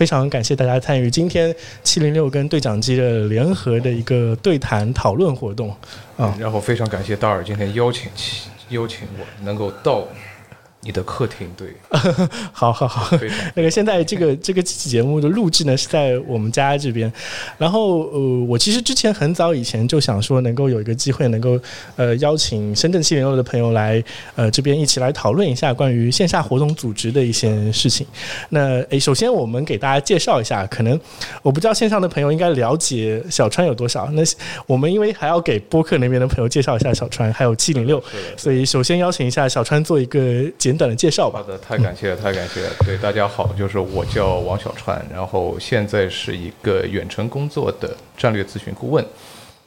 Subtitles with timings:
[0.00, 1.54] 非常感谢大家参与今天
[1.84, 5.68] 七零六跟对讲机的联合的一个对谈讨论活动
[6.16, 6.34] 啊。
[6.40, 8.10] 然后非常感谢大耳今天邀请
[8.70, 10.08] 邀请我能够到。
[10.82, 11.68] 你的客厅对，
[12.52, 13.14] 好 好好，
[13.54, 17.12] 那 个现在这个这个节目的录制呢是在我们家这边，
[17.58, 18.18] 然后呃，
[18.48, 21.60] 我其实之前很早以前就想说能够有一个机会能够
[21.96, 24.02] 呃邀请深圳七零六的朋友来
[24.36, 28.06] 呃这边一起来讨论一下关于线下活动组织的一些事情。
[28.48, 30.98] 那诶，首先我们给大家介绍一下，可能
[31.42, 34.08] 我不知道线上的朋友应该了解小川有多少。
[34.12, 34.22] 那
[34.66, 38.02] 我们因为还要给播客那边的朋友介绍一下小川还有七零六，
[38.34, 40.42] 所以首先邀请一下小川做一个。
[40.70, 41.40] 简短的介绍吧。
[41.40, 42.70] 好的，太感谢了，太感谢了。
[42.86, 49.04] 对，大家好，就是我叫王小川，然后现在是一个远程工作的战略咨询顾问。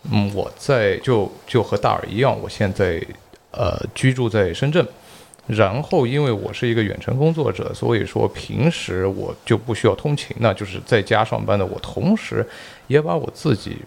[0.09, 3.05] 嗯，我在就就和大耳一样，我现在
[3.51, 4.87] 呃居住在深圳。
[5.45, 11.65] 然后因为我是一个远程工作者，所以说平时我就不需要通勤，那就是在家上班的。
[11.65, 12.47] 我同时
[12.87, 13.79] 也把我自己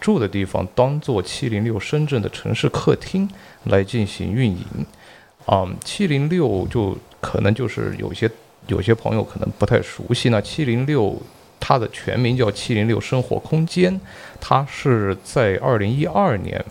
[0.00, 3.28] 住的地方当做七零六深圳的城市客厅
[3.64, 4.64] 来进行运营。
[5.46, 8.30] 啊，七零六就可能就是有些
[8.66, 10.40] 有些朋友可能不太熟悉呢。
[10.40, 11.20] 七零六
[11.58, 14.00] 它的全名叫七零六生活空间，
[14.40, 16.64] 它是在二零一二年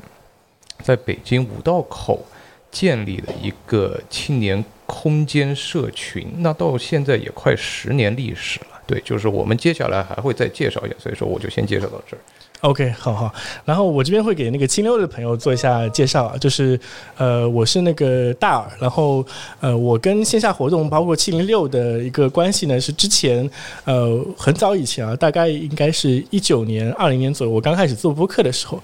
[0.82, 2.26] 在北京五道口
[2.72, 6.28] 建立的一个青年空间社群。
[6.38, 8.82] 那到现在也快十年历史了。
[8.88, 12.20] 对，就是我们接下来还会再介绍一下，所以说我就先介绍到这儿。
[12.62, 16.78] OK，好好，然后我这边会给那个清六的朋友做一下介绍啊，就是
[17.16, 19.26] 呃，我是那个大耳，然后
[19.62, 23.50] 呃，我跟线下活动包括七零六的一个关系呢，是之前
[23.86, 28.78] 呃很早以前啊，大概应该是一九年、二零年左右，我刚开始做播客的时候，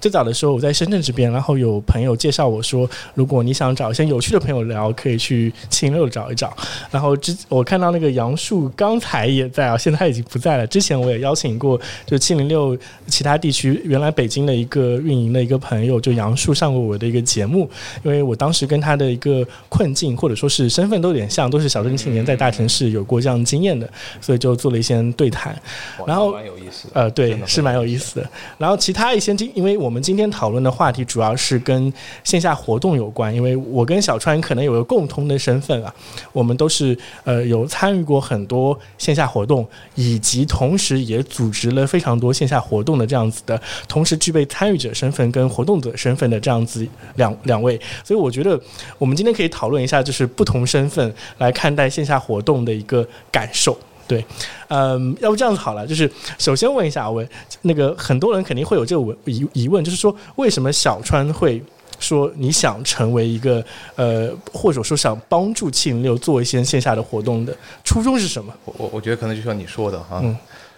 [0.00, 6.52] 最早的时候我在深圳这边，然后有朋友介绍我说，如果你想找一些有趣的朋友聊，可以去七零六找一找。
[6.90, 10.66] 然后之我看到那个杨树刚才也在啊，现在已经不在了。
[10.66, 12.76] 之前我也邀请过，就七零六。
[13.20, 17.68] 其他地区原来北京的一个运营的一个朋友，就杨树上过我的一个节目，
[18.02, 23.86] 因为我当时跟他的一个困境或者说是身份都有点像，都是小镇青年在大城市有过这样经验的，
[24.22, 25.54] 所以就做了一些对谈。
[26.06, 28.30] 然后蛮有意思，呃，对，是蛮有意思的。
[28.56, 31.92] 然后其他一些今，因为我们今天讨论的话题主要是跟
[32.24, 35.94] 线下活动有关，因为我跟小川可能有个共通的身份啊，
[36.32, 43.09] 我们都是呃有参与过很多线下活动，以及同时也组织了非常多线下活动的。
[43.10, 48.58] 这样子的，同时具备参与者身份跟活动者身份的这样子两两位，所以我觉得
[48.98, 53.76] 我们今天可以讨论一下，就是不同身份来看待线下活动的一个感受。
[54.06, 54.24] 对，
[54.68, 57.28] 嗯，要不这样子好了，就是首先问一下，文
[57.62, 61.62] 那个很多人肯定会有这个疑疑问，就是说为什么小川会
[62.00, 68.52] 说你想成为一个呃，或者说想帮助七零六做一些线下的活动的初衷是什么？
[68.64, 70.20] 我我我觉得可能就像你说的哈，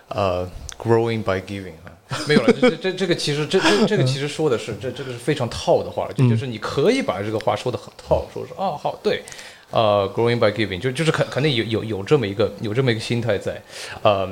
[0.08, 1.88] 呃，growing by giving 啊。
[2.28, 9.22] 没有了，这这这这个其实这这这个其实说的是这这个是非常套的话，就就是你可以把这个话说的很套，说是哦好对，
[9.70, 13.60] 呃，growing by giving 就就是肯肯定有有有这么一个有这么一个心态在，
[14.02, 14.28] 呃，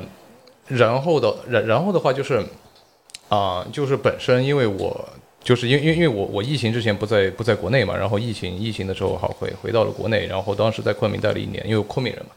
[0.67, 2.43] 然后的然然后的话就是
[3.29, 5.09] 啊就是本身因为我
[5.43, 12.31] 就是因为因为因为我我疫情之前不在不在国内嘛，然后疫情疫情的时候好回回到了国内，然后当时在昆明待了一年，因为昆明人嘛。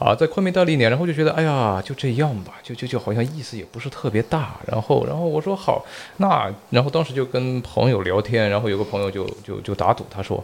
[0.00, 4.58] 啊，在昆明待了一年，然后就觉得，哎呀，就这样吧，就就就好像意思也不是特别大。
[4.66, 5.84] 然后，然后我说好，
[6.16, 10.42] 那然后当时就跟朋友聊天，然后有个朋友就就就打赌，他说，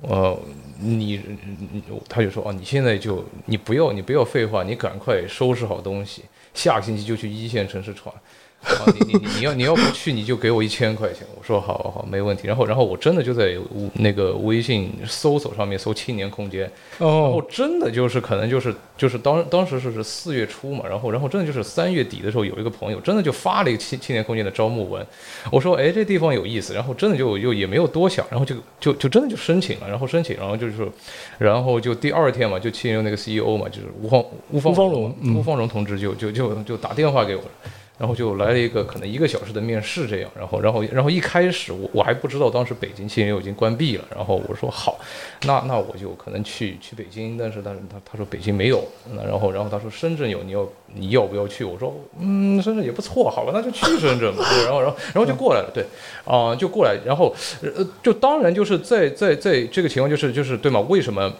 [0.00, 0.36] 呃，
[0.80, 1.22] 你，
[2.08, 8.12] 他就说，哦，你现在就你不要你不要废话，你赶快收拾好东西，下个星期就去一线城市闯。
[8.92, 12.46] 你你你你要你要不去你就给我一千块钱，我说好好没问题。
[12.46, 13.56] 然后然后我真的就在
[13.94, 25.06] 那个微信搜索上面搜青年空间，然后真的就是可能就是就是当当时是四月初嘛，然后然后真的就是三月底的时候有一个朋友真的就发了一个青青年空间的招募文，
[25.50, 30.88] 我说哎这地方有意思，然后真的就又也没有多想，然后就就就真的就申请了，然后申请，然后就是说，
[31.38, 37.48] 然后就第二天嘛就青年那个 CEO 嘛就是吴方吴方荣吴方荣同志就就就就打电话给我了。
[37.98, 44.98] 然后就来了一个可能一个小时的面试，这样，然后，然后，然后一开始我我还不知道当时北京七零六已经关闭了，然后我说好，
[45.46, 48.84] 那那我就可能去去北京，但是但是他他说北京没有，
[49.14, 51.64] 那然后然后他说深圳有，你要你要不要去？
[51.64, 54.44] 我说嗯，深圳也不错，好吧，那就去深圳吧。
[54.64, 55.84] 然后然后然后就过来了，对，
[56.24, 60.80] 啊，就过来，然后呃，就当然就是在在在这个情况就是就是对吗？
[60.80, 61.32] 为什么？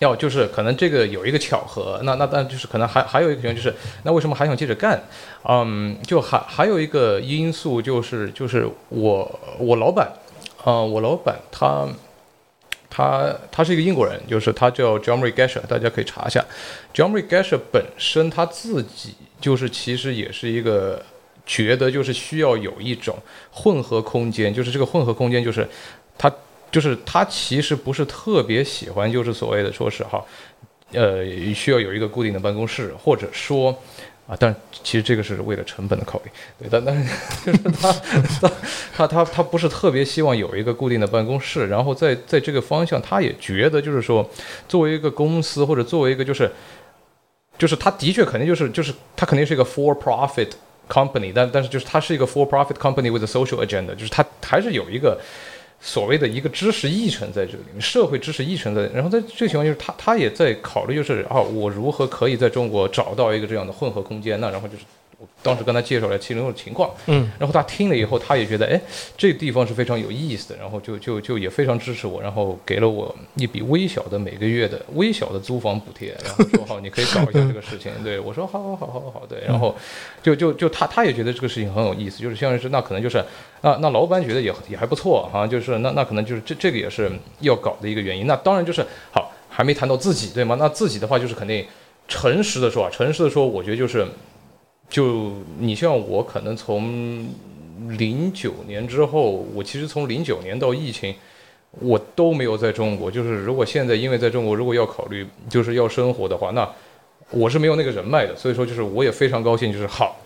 [0.00, 3.74] 要就是可能这个有一个巧合，那那但就是可能还还有一个情况就是，
[4.04, 5.02] 那为什么还想接着干？
[5.44, 10.12] 嗯，就还还有一个因素就是就是我我老板，
[10.62, 11.88] 啊，我老板他
[12.88, 16.44] 他他是一个英国人，就是他叫 John Ray Gasher，大家可以查一下。
[16.94, 21.02] John Ray Gasher 本身他自己就是其实也是一个
[21.44, 23.16] 觉得就是需要有一种
[23.50, 25.68] 混合空间，就是这个混合空间就是
[26.16, 26.32] 他
[26.70, 30.24] 就是他其实不是特别喜欢就是所谓的说是哈，
[30.92, 31.24] 呃
[31.54, 33.76] 需要有一个固定的办公室，或者说。
[34.28, 34.54] 啊，但
[34.84, 37.10] 其实这个是为了成本的考虑，对，但但是
[37.46, 37.90] 就是他
[38.42, 38.52] 他
[38.94, 44.28] 他他他不是特别希望有一个固定的办公室，然后在在这个方向，他也觉得就是说，
[44.68, 46.52] 作为一个公司或者作为一个就是
[47.56, 50.50] 就是他的确肯定就是就是他肯定是一个 for profit
[50.90, 55.18] company，但但是就是他是一个 for profit company with a social agenda，就是他还是有一个。
[55.80, 64.40] 所谓的一个知识议程在这里面，社会知识议程在，然后在这个情况就是他他也在考虑，就是啊，我如何可以在中国找到一个这样的混合空间？
[64.40, 64.84] 呢然后就是。
[65.42, 68.80] 当时跟他介绍了七零六的情况，嗯，然后他听了以后，他也觉得，哎，
[69.16, 79.74] 这地方是非常有意思的，然后就就就也非常支持我，然后给了我一笔微小的每个月的微小的租房补贴，然后说好，你可以搞一下这个事情，对我说，好好好好好，对，然后
[80.22, 83.24] 就就就他他也觉得这个事情很有意思，就是相当于是那可能就是
[83.62, 87.10] 那那老板觉得也也还不错哈，就是那那可能就是这这个也是
[87.40, 90.56] 要搞的一个原因，那当然就是好，还没谈到自己对吗？
[90.58, 91.66] 那自己的话就是肯定
[92.06, 94.06] 诚实的说啊，诚实的说，我觉得就是。
[94.88, 97.28] 就你像我，可能从
[97.90, 101.14] 零九年之后，我其实从零九年到疫情，
[101.80, 103.10] 我都没有在中国。
[103.10, 106.68] 就是如果现在因为在中国，如果要考虑就是要生活的话，那
[107.30, 108.34] 我是没有那个人脉的。
[108.34, 110.16] 所以说，就是我也非常高兴，就是好。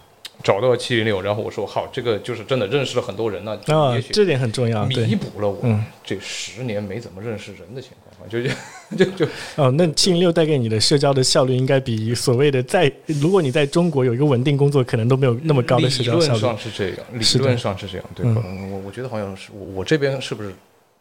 [0.43, 3.59] 找到七零六，然后我说好，这个就是真的认识了很多人呢。
[3.67, 5.63] 啊，这点很重要，弥补了我
[6.05, 8.13] 这十年没怎么认识人的情况。
[8.29, 8.41] 就
[8.97, 9.27] 就就就
[9.57, 16.39] 哦，那七零六带给你的社交的效率，应该比所谓的在如果你在中国有一个稳定工作，可能都没有那么高的社交效率。
[16.39, 18.43] 理论上是这样，理论上是这样，对吧？
[18.71, 20.53] 我我觉得好像是我我这边是不是？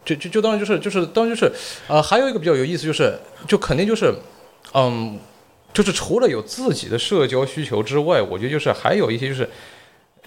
[0.04, 1.52] 就就就当然就是就是当然就是
[1.88, 3.16] 啊，还有一个比较有意思，就是
[3.48, 4.14] 就肯定就是
[4.74, 5.18] 嗯。
[5.74, 9.50] 就是除了有自己的社交需求之外，我觉得就是还有一些就是，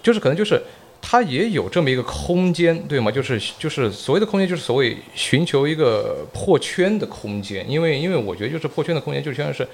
[0.01, 0.61] 就是可能就是
[1.01, 3.11] 他也有这么一个空间，对吗？
[3.11, 7.69] 就是就是所谓的空间，就是所谓寻求一个破圈的空间。
[7.69, 9.67] 因为因为我觉得就是破圈的空间，就像是，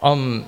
[0.00, 0.42] 嗯，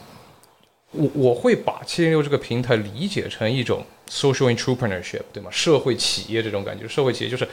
[0.93, 5.50] 我我会把七零六这个平台理解成一种 social entrepreneurship，对吗？
[5.50, 7.47] 社会企业这种感觉，社会企业就是。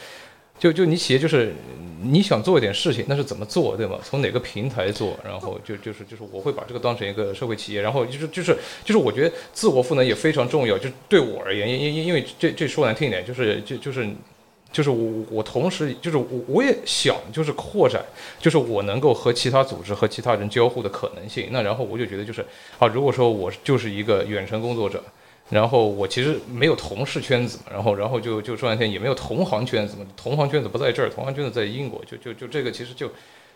[0.60, 1.54] 就就你企业就是
[2.02, 3.98] 你想做一点事情，那是怎么做，对吗？
[4.04, 5.18] 从哪个平台做？
[5.26, 10.78] 然后就就是就是我会把这个当成一个社会企业，然后就是就是就是我觉得自我赋能也非常重要。
[10.78, 14.08] 就对我而言，因因因因为这这说难听一点，就是就就是
[14.72, 18.02] 就是我我同时就是我我也想就是扩展，
[18.40, 21.48] 就是我能够和其他组织和其他人交互的可能性。
[21.52, 22.46] 那然后我就觉得就是
[22.80, 25.04] 啊，如果说我就是一个远程工作者。
[25.50, 33.10] 然后我其实没有同事圈子嘛，然后然后就就说半天也没有同行圈子嘛，同行圈子不在这儿，同行圈子在英国，就就就这个其实就。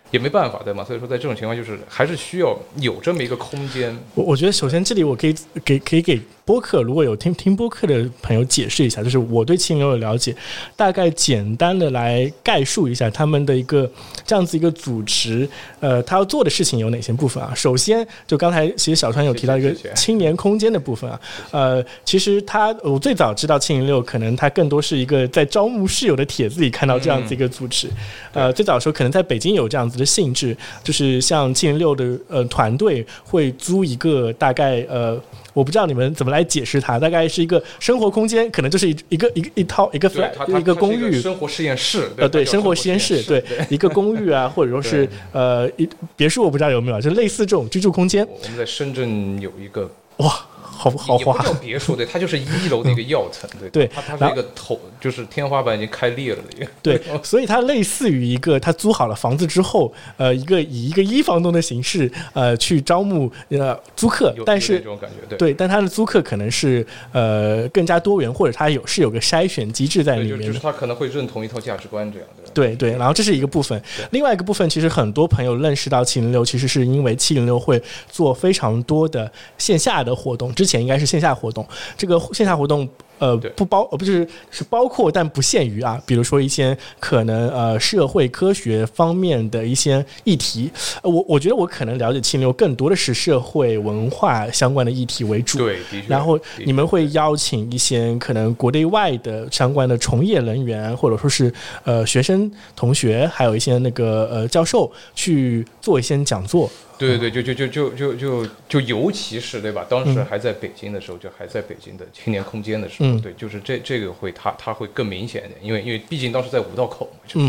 [0.09, 0.85] 也没办法，对吗？
[0.85, 3.93] 所以说，在这种情况，就是还是需要有这么一个空间。
[4.15, 5.35] 我我觉得，首先这里我可以
[5.65, 6.17] 给可以给
[6.47, 10.33] 播客如果有听听播客的朋友解释一下，就是我对七零六的了解，
[10.77, 13.91] 大概简单的来概述一下他们的一个
[14.25, 15.47] 这样子一个组织，
[15.81, 17.51] 呃，他要做的事情有哪些部分啊？
[17.53, 21.19] 首先，就刚才其实小川有提到一个青年空间的部分啊，
[21.51, 27.89] 呃，其实他我最早知道七零六，可能他更多是一个在招募室友的帖子里看到这样子一个组织，
[28.31, 29.97] 呃，最早的时候可能在北京有这样子。
[29.97, 35.19] 的性质就是像七零六的呃团队会租一个大概呃
[35.57, 48.23] 我不知道你们怎么来解释它，大概是一个生活空间，可能就是一一个一个一套一个 flat 一个公寓生活实验室呃对生活实验室对一个公寓啊或者说是呃一别墅我不知道有没有就类似这种居住空间。
[48.27, 50.45] 我们在深圳有一个哇。
[50.77, 73.81] 好豪华，叫别墅，对，它就是一楼的一个药层，对，对，它它是一个头，就是天花板已经开裂了的一个，对， 所以它类似于一个，他租好了房子之后，呃，一个以一个一房东的形式，呃，去招募呃租客，但是这种感觉，对，但他的租客可能是呃更加多元，或者他有是有个筛选机制在里面，就是他可能会认同一套价值观这样的，对对，然后这是一个部分，
[74.11, 81.47] 另外一个部分其实很多朋友认识到七零六，其实是因为七零六会做非常多的线下的活动，之前应该是线下活。
[81.47, 81.65] 动，
[81.97, 82.87] 这个线下活动，
[83.19, 90.69] 呃，不包，呃，不是是包括，但不限于啊，比如说一些可能呃社会科学方面的一些议题，
[91.01, 101.51] 呃我我觉得我可能了解清流更多的是社会文化相关的议题为主，对，然后你们会邀请一些可能国内外的相关的从业人员，或者说是
[101.83, 106.69] 呃学生同学，还有一些那个呃教授去做一些讲座。
[106.99, 109.85] 对对对，就就就就就就就尤其是对吧？
[109.87, 117.47] 当时还在北京的时候，就还在北京的青年空间的时候，对，就是这这个会它它会更明显一点，因为因为毕竟当时在五道口嘛，就是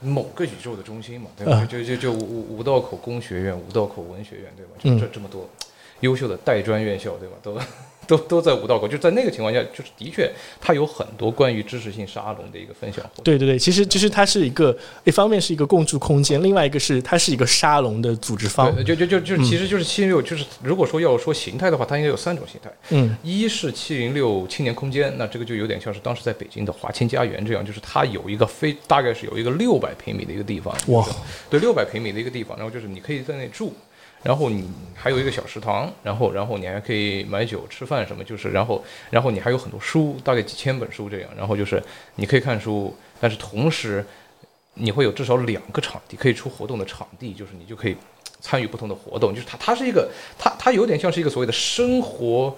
[0.00, 1.64] 某个宇宙的中心嘛，对吧？
[1.64, 4.72] 就就就五五道口工学院、五道口文学院，对吧？
[4.78, 5.48] 就这这么多
[6.00, 7.36] 优秀的代专院校，对吧？
[7.42, 7.58] 都。
[8.08, 13.22] 都都在五道口，就在那个情况下，就是的确，它有很多关于知识性沙龙的一个分享活动。
[13.22, 18.74] 对对对，其实其实它是一个，一方面是一个共住空间，另外一个是它是一个沙龙的组织方。
[18.82, 22.72] 就就就就其实就是七零六，就是如果说要说形态的话，它应该有三种形态。
[22.88, 30.74] 嗯，一是七零六青年空间，那这个就有点像是当时在北京的华清家园这样，就是它有一个非大概是有一个六百平米的一个地方。
[30.86, 31.06] 哇，
[31.50, 33.74] 对，六百平米的一个地方，然后就是你可以在那住。
[34.22, 41.80] 然后你还有一个小食堂，然后然后你还可以买酒吃饭什么，就是然后然后你还有很多书，大概几千本书这样，然后就是
[42.16, 44.04] 你可以看书，但是同时
[44.74, 47.96] 你会有至少两个场地可以出活动的场地，就是你就可以
[48.40, 52.56] 参与不同的活动，就是它它是一个它它有点像是一个所谓的生活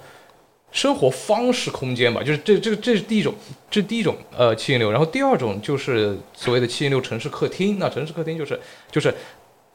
[0.72, 3.34] 生活方式空间吧，就是这这这是第一种，
[3.70, 8.58] 这第一种呃七零六，然后第二种就是所谓的七零六城市客厅，那城市客厅就是
[8.90, 9.14] 就是。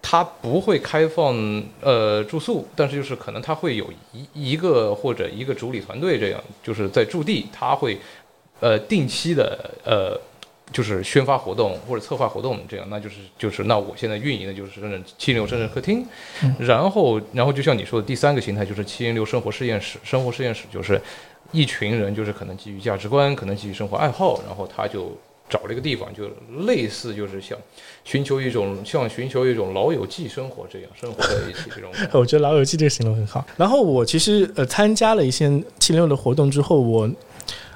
[0.08, 1.36] 它不会开放
[1.82, 7.98] 呃住宿，但是就是可能它会有一一个或者一个主理团队这样，就是在驻地，他会
[8.60, 10.16] 呃定期的呃
[10.72, 16.06] 就是宣发活动或者策划活动这样，那就是就是那我现在运营的就是深圳七零六深圳客厅，
[16.60, 21.02] 然后然后就像你说的第三个形态就是七零六生活实验室，生活实验室就是
[21.52, 25.18] 一群人就是可能基于价值观，可能基于生活爱好，然后他就。
[25.48, 26.24] 找了一个地方，就
[26.66, 27.56] 类似就是像
[28.06, 31.92] 寻求一种像寻求一种老友记生活这样生活在一起这种。
[32.18, 33.46] 我觉得老友记这个形容很好。
[33.58, 37.10] 然后我其实呃参加了一些七零六的活动之后，我。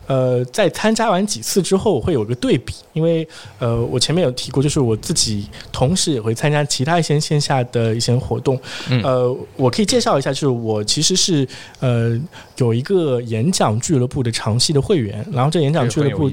[0.10, 3.28] 呃，在参加完几次之后，我会有个对比，因为
[3.60, 8.60] 呃，我前面有提过，就是我自己同时也会参加其他一些线下的一些活动。
[9.04, 11.48] 呃，我可以介绍一下，就是我其实是
[11.80, 12.20] 呃
[12.58, 16.28] 有一个演讲俱乐部的长期的会员，然后这演讲俱乐部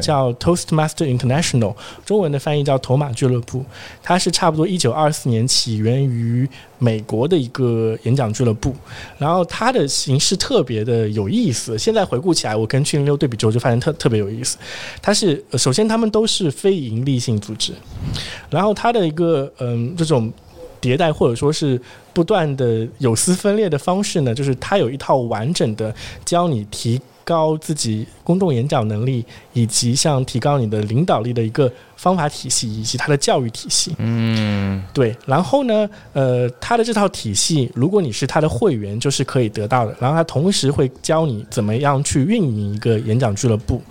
[0.00, 3.64] 叫 Toastmaster International，中文的翻译叫头马俱乐部，
[4.04, 6.48] 它是差不多一九二四年起源于。
[6.78, 8.74] 美国的一个演讲俱乐部，
[9.18, 11.78] 然后它的形式特别的有意思。
[11.78, 14.58] 现在回顾起来，我跟七零六对比之后，就发现特特别有意思。
[15.00, 17.72] 它是首先他们都是非盈利性组织，
[18.50, 20.30] 然后它的一个嗯这种
[20.80, 21.80] 迭代或者说是
[22.12, 31.72] 不断的有丝分裂的方式呢，就是它有一套完整的教你提高自己公众演讲能力，以及像提高你的领导力的一个。
[31.96, 35.16] 方法体系以及它的教育体系，嗯，对。
[35.26, 39.96] 然后呢，呃，它的这套体系，如果你是它的会员，就是可以得到的。
[39.98, 43.82] 然后它同时会教你怎么样去运营一个演讲俱乐部。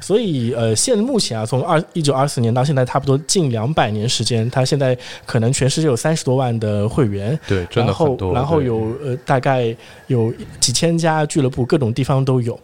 [0.00, 8.34] 所以，呃，现目前啊，从二一九二四年到现在，差不多近两百年时间，它现在可能全世界有三十多万的会员，对，真的很多。
[8.34, 9.74] 然后有呃，大概
[10.08, 12.58] 有几千家俱乐部，各种地方都有。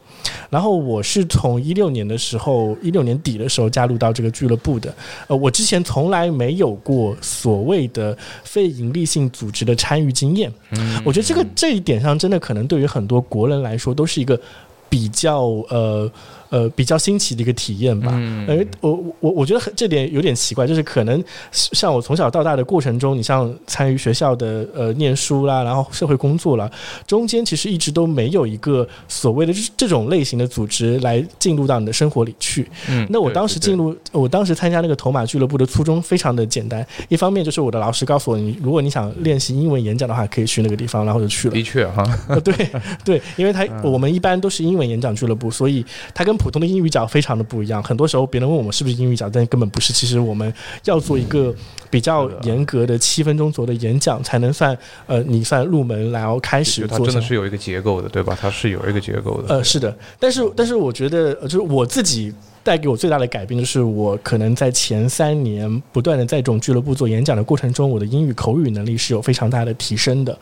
[0.51, 4.95] 然后我是从一六年的时候，一六年底的时候加入到这个俱乐部的。
[5.27, 10.53] 呃，我之前从来没有过所谓的非盈利性组织的参与经验。
[10.73, 14.41] 嗯，我觉得这个这一点上，真的可能对于很多国人来说，都是一个
[14.89, 16.11] 比较呃。
[16.53, 18.11] 呃，比较新奇的一个体验吧。
[18.13, 26.71] 嗯，我我我觉得这点有点奇怪，就是可能像我从小到大的过程中，你像参与学校的呃念书啦，然后社会工作啦，
[27.07, 32.69] 中间其实一直都没有一个所谓的这种类型的组织来进入到你的生活里去。
[32.91, 41.55] 嗯，那我当时进入，我当时参加那个头马俱乐部的初衷非常的简单，一方面就是我的老师告诉我，你如果你想练习英文演讲的话，可以去那个地方，然后就去了。
[41.55, 42.05] 的确哈，
[42.45, 42.71] 对
[43.03, 45.83] 对，因为他我们一般都是英文演讲俱乐部，所以
[46.13, 49.93] 他跟普通的英语角非常的不一样，很多时候别人问我们是不是英语角，但根本不是。
[49.93, 50.53] 其实我们
[50.85, 51.55] 要做一个
[51.89, 56.99] 比较严格的七分钟左右的演讲，才能算呃，你算入门，然后开始做。
[56.99, 58.37] 它真的是有一个结构的，对吧？
[58.41, 59.55] 它是有一个结构的。
[59.55, 62.35] 呃，是的，但是但是我觉得，就是我自己。
[62.65, 70.39] 带给我最大的改变就是，我可能在前三年不断的在这种俱乐部做演讲的过程中，我的英语口语能力是有非常大的提升的。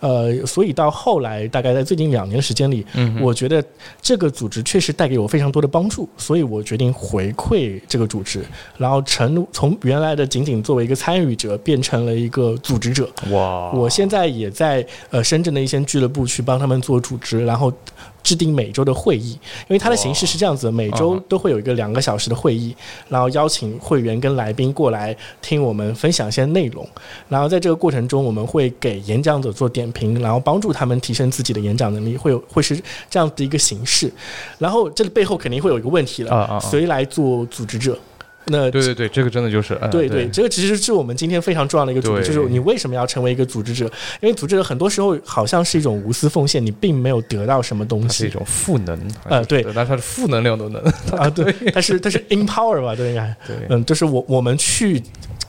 [0.00, 3.62] 呃，所以到后来，大概在最近两年的时间里，嗯，我觉得
[4.00, 8.44] 这个组织确实带给我非常多的帮助，所以我决定回馈这个组织，
[8.78, 13.10] 然后成从原来的仅仅作为一个参与者，变成了一个组织者。
[13.30, 13.72] 哇！
[13.72, 17.72] 我现在也在呃深圳的一些俱乐部去帮他们做组织，然后。
[18.24, 22.74] 制定每周的会议，因为它的形式是这样子，每周都会有一个两个小时的会议，
[23.08, 26.84] 然后邀请会员跟来宾过来听我们分享一些内容，
[27.28, 34.10] 然后在这个过程中，我们会给演讲者做点评，然后帮助他们提升自己的演讲能力，会有会是这样的一个形式。
[34.58, 37.98] 然后这个背后肯定会有一个问题了，谁来做组织者？
[38.46, 43.86] 那对对对，这个真的就是，嗯对对，这个其实是我们今天非常重要的一个主题，就是你为什么要成为一个组织者？
[44.20, 48.24] 因为组织者很多时候好像是一种无私奉献，你并没有得到什么东西。
[48.24, 48.98] 是一种赋能，
[49.28, 49.62] 呃对。
[49.74, 50.82] 但是它是负能量都能，
[51.16, 55.02] 啊，对，但是但是 empower 吧，对应该，对，嗯，就是我我们去。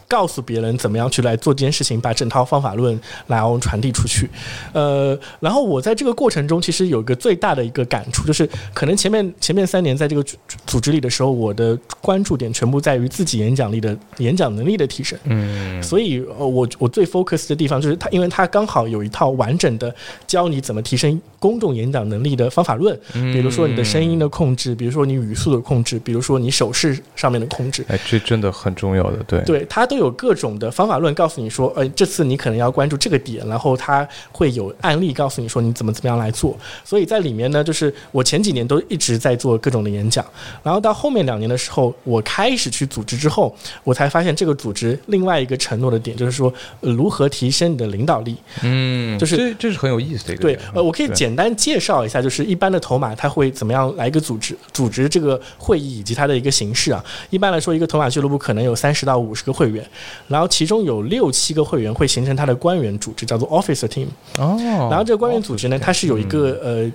[0.08, 4.30] 告诉别人怎么样去来做这件事情，把整套方法论来传递出去，
[4.74, 10.24] 呃，然后我在这个过程中，其实有一个最大的一个感触，就是可能前面前面三年在这个
[10.66, 19.94] 组织里的时候，我的关注点全部在于自己演讲力的演讲能力的提升，嗯，所以，我我最 focus 的地方就是它，因为它刚好有一套完整的
[20.28, 27.86] 教你怎么提升公众演讲能力的方法论，比如说你的声音的控制，比如说你语速的控制，比如说你手势上面的控制。
[27.88, 36.58] 哎，这真的很重要的，对，对，他都有各种的方法论告诉你说，呃，这次你可能要关注这个点，然后它会有案例告诉你说你怎么怎么样来做。
[36.84, 40.26] 所以在里面呢，就是我前几年都一直在做各种的演讲，
[40.64, 48.36] 然后到后面两年的时候，我开始去组织之后，我才发现这个组织另外一个承诺的点就是说，呃如何提升你的领导力。
[48.62, 57.04] 嗯，就是这这是很有意思的一个对，呃，我可以简单介绍一下，就是一般的头马它会怎么样来一个组织，组织这个会议以及它的一个形式啊。
[57.30, 59.85] 一般来说，一个头马俱乐部可能有三十到五十个会员，
[60.28, 64.08] 然后其中有六七个会员会形成他的官员组织，叫做 officer team。
[64.38, 64.58] 哦，
[64.90, 66.92] 然后这个官员组织呢，它是有一个呃。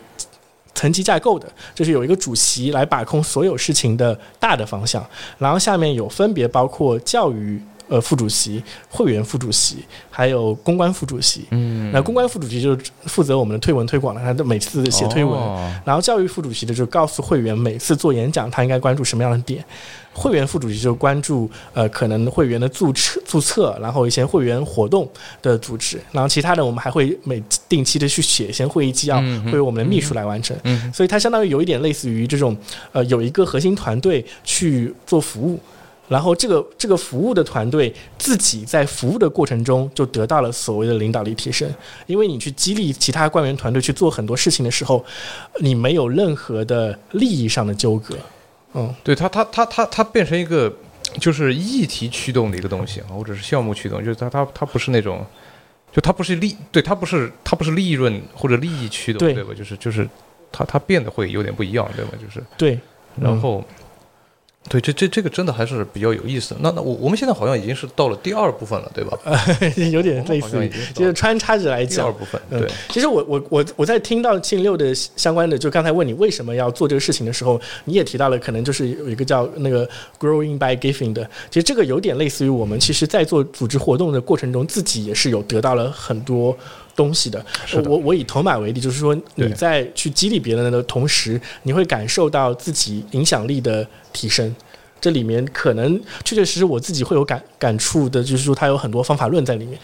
[0.72, 5.04] 层级架构的，就是有一个主席来把控所有事情的大的方向，
[5.36, 11.44] 然后下面有分别包括教育呃副主席、会员副主席，还有公关副主席。
[11.50, 15.38] 嗯，那公关副主席就是负责我们的推文推广了，他的每次写推文。
[15.38, 19.62] 哦然后教育副主席的就告诉会员每次做演讲他应该关注什么样的点，
[20.12, 25.08] 会员副主席就关注呃可能会员的注册注册，然后一些会员活动
[25.40, 30.56] 的组织，然后其他的我们还会每定期的去写一些会议纪要，会由我们的秘书来完成。
[30.64, 32.56] 嗯所以它相当于有一点类似于这种
[32.92, 35.58] 呃有一个核心团队去做服务。
[36.08, 41.72] 然后这个这个服务的团队自己在服务的过程中就得到了所谓的领导力提升，
[42.08, 45.04] 因为你去激励其他官员团队去做很多事情的时候，
[45.60, 48.16] 你没有任何的利益上的纠葛，
[48.74, 50.72] 嗯，对它它它它它变成一个
[51.20, 55.24] 就是议题驱动的一个东西啊，或者是项目驱动，就是它它它不是那种，
[55.92, 59.52] 就它不是利，对它不是它不是利润或者利益驱动，对对吧？
[59.54, 60.08] 就是就是
[60.52, 62.12] 它它变得会有点不一样，对吧？
[62.20, 62.78] 就是对，
[63.20, 63.64] 然后。
[64.68, 66.60] 对，这这这个真的还是比较有意思的。
[66.62, 69.18] 那那我我们现在好像已经是到了第二部分了，对吧？
[69.24, 72.04] 嗯 有点类似就是穿插着来讲。
[72.04, 86.56] 第二部分，嗯对，其实我我我我在听到七零六的相关的，就刚才问你为什么要做这个事情的时候，你也提到了，可能就是有一个叫那个 growing by giving 的，其实这个有点类似于我们其实在做组织活动的过程中，自己也是有得到了很多。
[87.00, 87.42] 东西的，
[87.86, 94.54] 我我以头马为例，就是说你在去激励别人的同时，你会感受到自己影响力的提升。
[95.00, 99.78] 这里面可能确确实实我自己会有感感触的，就是说它有很多方法论在里面，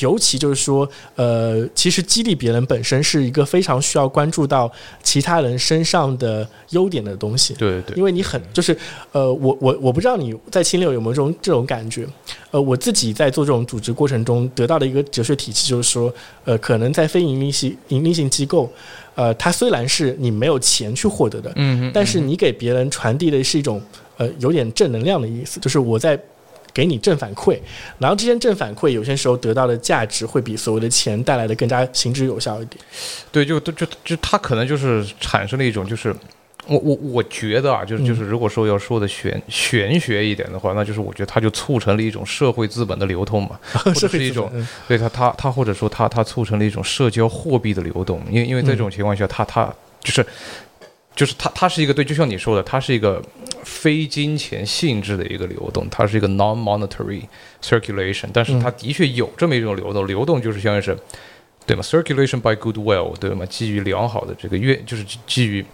[0.00, 4.70] 尤其就是说，呃，其实激励别人本身是一个非常需要关注到
[5.02, 7.54] 其他人身上的优点的东西。
[7.54, 8.76] 对对因为你很就是
[9.12, 12.06] 呃，我我我不知道你在清流有没有这种这种感觉，
[12.50, 16.12] 呃，我自己在做这种组织过程中得到的一个哲学体系就是说，
[16.44, 18.70] 呃，可能在非盈利性盈利性机构，
[19.14, 23.80] 呃，它虽然是你没有钱去获得的，嗯，但是你给别人传递的是一种
[24.18, 26.18] 呃有点正能量的意思，就是我在。
[26.74, 27.58] 给你正反馈，
[27.98, 32.78] 然后这些正反馈有些时候得到的价值会比所谓的钱带来的更加行之有效一点。
[33.32, 36.14] 对，就就就就他可能就是产生了一种就是。
[36.68, 44.52] 我我我觉得啊，就是就是，如果说要说的玄玄学一点的话，那就是我觉得它就促成了一种社会资本的流通嘛， 或者是一种，
[44.86, 50.24] 对它它它或者说它它促成了一种社交货币的流动，因为因为在这种情况下，它它就是
[51.16, 53.20] 就是它它是一个对，就像你说的，它是一个
[53.68, 57.22] 非金钱性质的一个流动，它是一个 non-monetary
[57.62, 60.96] circulation，但是它的确有这么一种流动，流动就是相当于是
[61.66, 63.44] 对吗？circulation by goodwill，对吗？
[63.46, 65.64] 基于良好的这个愿，就是基于。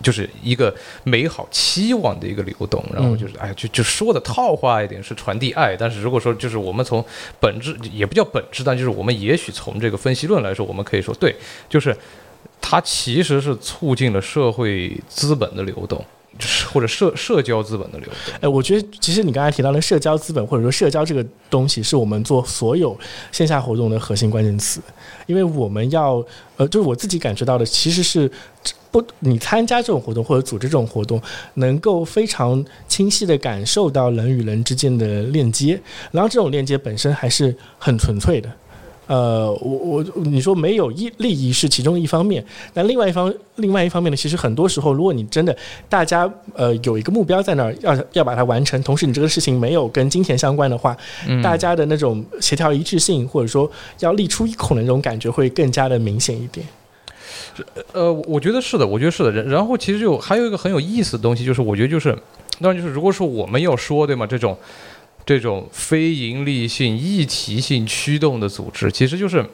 [0.00, 7.04] 就是一个美好期望的一个流动，然后就是哎，就就说的套话一点是传递爱，但是如果说就是我们从
[7.40, 11.34] 本质也不叫本质，但就是我们也许从这个分析论来说，我们可以说对，
[11.68, 11.92] 就是
[12.60, 16.04] 它其实是促进了社会资本的流动。
[16.72, 22.96] 或者社社交资本的流动，哎，我觉得其实你刚才提到的社交资本，或者说社交这个东西，是我们做所有
[23.32, 24.80] 线下活动的核心关键词，
[25.26, 26.24] 因为我们要
[26.56, 28.30] 呃，就是我自己感觉到的，其实是
[28.90, 31.20] 不，你参加这种活动或者组织这种活动，
[31.54, 38.50] 能够非常清晰的感受到人与人之间的链接，然后这种链接本身还是很纯粹的。
[39.08, 42.44] 呃，我我你说没有一利益是其中一方面，
[42.74, 45.56] 那另外一方另外一方面呢，其实很多时候，如果你真的
[45.88, 50.96] 大家呃有一个目标在那儿，要要把它完成，同时你这个事情没有跟金钱相关的话，
[51.42, 53.68] 大家的那种协调一致性，或者说
[54.00, 56.66] 要力出一孔的那种感觉，会更加的明显一点。
[57.92, 59.32] 呃，我觉得是的，我觉得是的。
[59.32, 62.16] 然然后其实就还有一个很有意思的东西，就是我觉得就是，
[62.60, 64.26] 当然就是如果说我们要说对吗？
[64.26, 64.56] 这种
[65.28, 69.44] 这种非盈利性、议题性驱动的组织，其实就是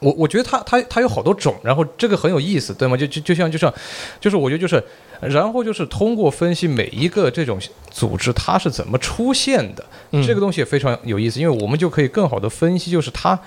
[0.00, 2.94] 我我觉得它它它有好多种，然后这个很有意思，对吗？
[2.94, 3.72] 就就就像就像
[4.20, 4.84] 就是我觉得就是，
[5.22, 7.58] 然后就是通过分析每一个这种
[7.90, 9.82] 组织它是怎么出现的，
[10.22, 13.40] 这个东西也非常有意思，因为我们就可以更好的分析，就是它。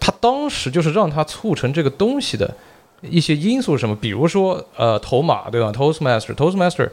[0.00, 2.54] 它当时就是让它促成这个东西的
[3.02, 3.96] 一些因素是什么？
[3.96, 6.88] 比如说，呃，头马对吧？Toastmaster，Toastmaster，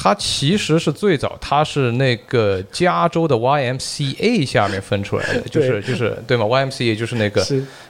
[0.00, 7.44] 它其实是最早，它是那个加州的 YMCA 下面分出来的，就是就是对吗？YMCA 就是那个，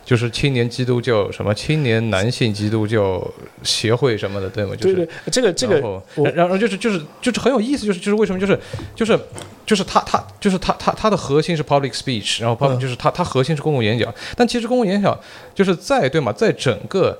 [0.06, 3.22] 就是青年基督教什么青年男性基督教
[3.62, 4.74] 协会什么的，对吗？
[4.80, 6.02] 对对，这个这个，然后
[6.34, 8.58] 然后就是就是就是很有意思，就是就是为什么就是
[8.94, 9.18] 就是。
[9.66, 14.10] 就是它，它就是它，它它的核心是 public speech，然后 public 就是它，它核心是公共演讲。
[14.34, 15.14] 但其实公共演讲
[15.54, 16.32] 就是在对吗？
[16.32, 17.18] 在整个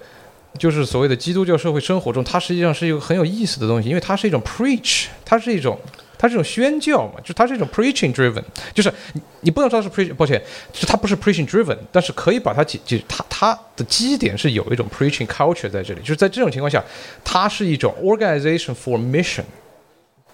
[0.57, 5.79] 就是所谓的基督教社会生活中，它实际上是一个很有意思的东西，因为它是一种 preach，它是一种
[6.17, 8.43] 它是一种宣教嘛，就它是一种 preaching driven，
[8.75, 16.83] 就是你你不能说它是 preach，抱歉，就它不是 preaching driven，但是可以把它解解它它的基点是有一种 preaching culture 在这里，就是在这种情况下，
[17.23, 19.45] 它是一种 organization for mission。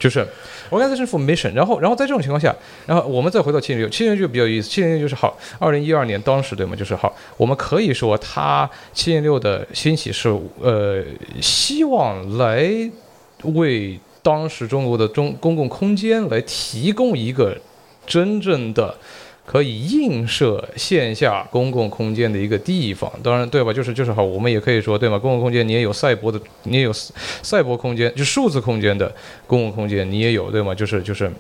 [0.05, 0.27] 就是
[0.69, 6.77] organization for mission，然后，然后在这种情况下，然后我们再回到七零六，七零六比较有意思，七零六就是好，二零一二年当时对吗？
[6.77, 10.29] 就是好，我们可以说它七零六的兴起是
[10.61, 11.03] 呃，
[11.41, 12.69] 希望来
[13.45, 17.57] 为当时中国的中公共空间来提供一个
[18.07, 18.95] 真正的。
[19.47, 23.71] 可以映射线下公共空间的一个地方，当然对吧？
[23.73, 25.19] 就是就是好，我们也可以说对吗？
[25.19, 29.15] 公共空间你也有赛博的，你也有赛博空间，就数字空间的
[29.47, 30.75] 公共空间你也有对吗？
[30.75, 31.31] 就是就是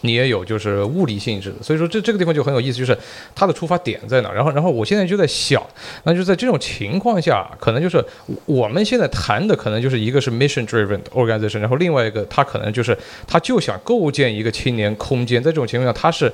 [0.00, 2.98] 你也有就是物理性质的，所以说这这个地方就很有意思，就是
[3.32, 4.32] 它的出发点在哪？
[4.32, 5.64] 然后然后我现在就在想，
[6.02, 8.04] 那就在这种情况下，可能就是
[8.44, 16.32] 我们现在谈的可能就是一个是 mission driven organization，然后另外一个它可能就是它就想构建一个青年空间，在这种情况下它是。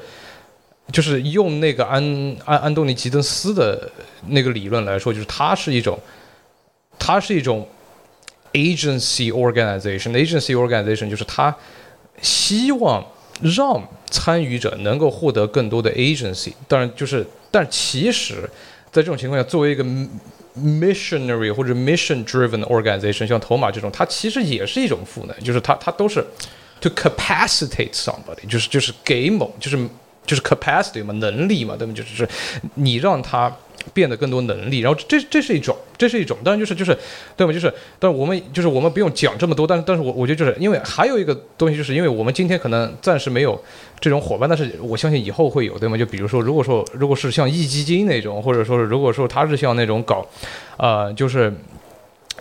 [0.92, 2.00] 就是用那个安
[2.44, 3.90] 安安东尼吉登斯的
[4.28, 5.98] 那个理论来说，就是它是一种，
[6.96, 7.68] 它是一种
[8.52, 10.12] agency organization。
[10.12, 11.54] agency organization 就是它
[12.22, 13.04] 希望
[13.42, 16.52] 让参与者能够获得更多的 agency。
[16.68, 18.48] 当然，就是，但其实，
[18.92, 19.84] 在这种情况下，作为一个
[20.56, 26.24] missionary 或者 mission driven organization，像头马这种，它其实也是一种赋能，就是它它都是
[26.80, 29.76] to capacitate somebody，就是就是给某就是。
[30.26, 31.94] 就是 capacity 嘛，能力嘛，对吗？
[31.94, 32.28] 就是
[32.74, 33.54] 你让他
[33.94, 36.96] 变得更多能力，然后这这是一种，这是一种，当然就是就是，
[37.36, 37.52] 对吗？
[37.52, 43.62] 就是，但我们就是我们不用讲这么多，但是但是我我觉得就是因为还有一个东西，就是因为我们今天可能暂时没有
[44.00, 45.96] 这种伙伴，但是我相信以后会有，对吗？
[45.96, 50.26] 就比如说，如果说如果是像易基金那种，或者说是如果说他是像那种搞，
[50.76, 51.52] 呃，就是。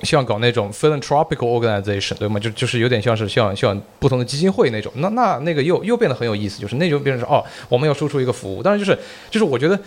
[0.03, 2.39] 像搞那种 philanthropical organization，对吗？
[2.39, 8.97] 就就是有点像是像像不同的基金会那种，那那那个又又变得很有意思，就是那就变成是哦，我们要输出一个服务，当然就是
[9.29, 9.79] 就是我觉得，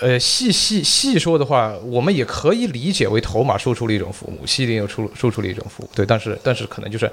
[0.00, 7.10] 呃，细细细说的话，我们也可以理解为头马输出了一种服务，西林又出输出了一种服务，对，但是但是可能就是。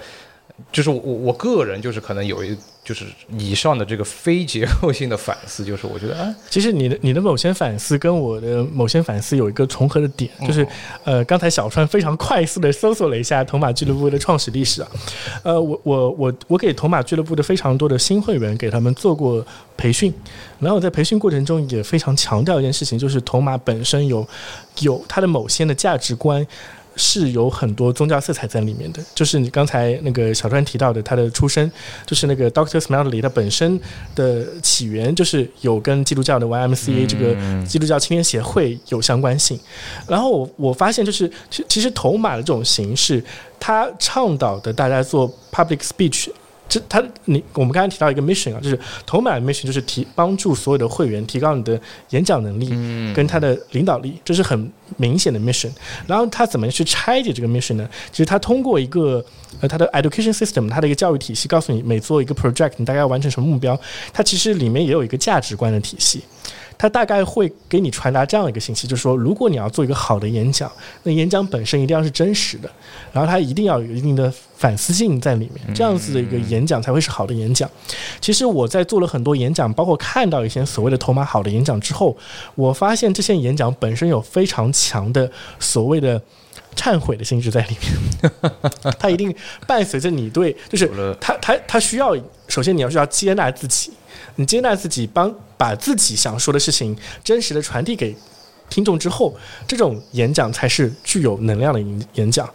[0.72, 3.06] 就是我我个人就是可能有一就是
[3.38, 10.68] 以上的这个非结构性的反思，就是我觉得啊，其实你的你的某些反思跟我的某些反思有一个重合的点，就是
[11.04, 14.88] 呃，刚才小川非常快速的搜索了一下头马俱乐部的创始历史啊，
[15.44, 19.46] 呃，我我我我给头马俱乐部的非常多的新会员给他们做过
[19.78, 20.14] 培训，
[20.60, 24.28] 然后在培训过程中也非常强调一件事情，就是头马本身有
[24.80, 26.46] 有它的某些的价值观。
[26.96, 31.72] 是有很多宗教色彩在里面的，就是你刚才那个小川提到的，他的出身
[32.06, 33.80] 就是那个 Doctor Smiley，他本身
[34.16, 39.60] 的起源就是有跟基督教的 YMCA 这个基督教青年协会有相关性。
[40.08, 43.24] 然后我我发现，就是其其实头马的这种形式，
[43.60, 46.30] 他倡导的大家做 public speech。
[46.74, 52.68] 这他你我们刚才提到一个 mission 啊，就是头马 mission 就是提帮助所有的会员提高你的演讲能力，
[53.14, 55.70] 跟他的领导力，这是很明显的 mission，
[56.08, 57.88] 然后他怎么去拆解这个 mission 呢？
[58.12, 59.24] 其实他通过一个
[59.62, 63.80] 呃他的 education system，他的一个教育体系，告诉你每做一个 project，你大概要完成什么目标。
[64.12, 66.24] 它其实里面也有一个价值观的体系。
[66.84, 70.70] 它大概会给你传达这样一个信息，就是说，如果你要做一个好的演讲，
[71.04, 72.70] 那演讲本身一定要是真实的，
[73.14, 77.72] 然后它一定要有一定的反思性在里面，这样子的一个演讲才会是好的演讲。
[78.20, 82.18] 其实我在做了很多演讲，包括看到一些所谓的头马好的演讲之后，
[82.56, 86.22] 我发现这些演讲本身有非常强的所谓的
[86.76, 88.32] 忏悔的性质在里面，
[89.00, 89.34] 它一定
[89.66, 92.14] 伴随着你对，就是他他他需要，
[92.50, 93.94] 首先你要需要接纳自己。
[94.36, 98.16] 你接纳自己，帮把自己想说的事情真实的传递给
[98.70, 99.36] 听众之后，
[99.68, 102.50] 这种演讲才是具有能量的演演讲。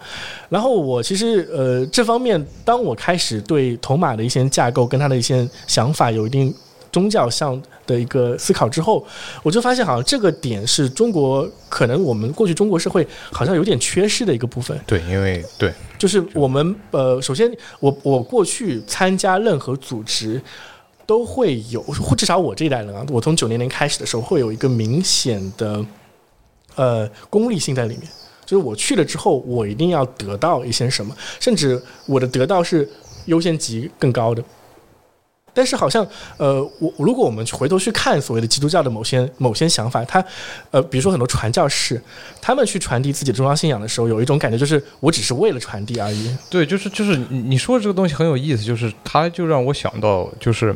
[0.49, 6.53] 然后我其实呃这方面，当我开始对头马的一些架构跟他的一些想法有一定
[6.91, 9.07] 宗教上的一个思考之后，
[9.45, 14.77] 我就发现好像这个点是中国可能我们过去中国社会好像有点缺失的一个部分。
[14.87, 20.43] 对，因为对，就是我们呃首先我我过去参加任何组织。
[21.09, 25.83] 都会有，或至少我这一代人啊，我从九年年开始的时候，会有一个明显的
[26.75, 28.03] 呃功利性在里面，
[28.45, 32.87] 就是我去了之后，我一定要得到一些什么，甚至我的得到是
[33.25, 34.45] 优先级更高的。
[35.59, 40.25] 但是好像，呃，我如果我们回头去看所谓的基督教的某些某些想法，他，
[40.71, 42.01] 呃，比如说很多传教士，
[42.41, 46.33] 他们去传递自己的宗教信仰的时候，有一种感觉就是我只是为了传递而已。
[46.49, 50.73] 对，就是就是你说的这个东西很有意思，就是他就让我想到就是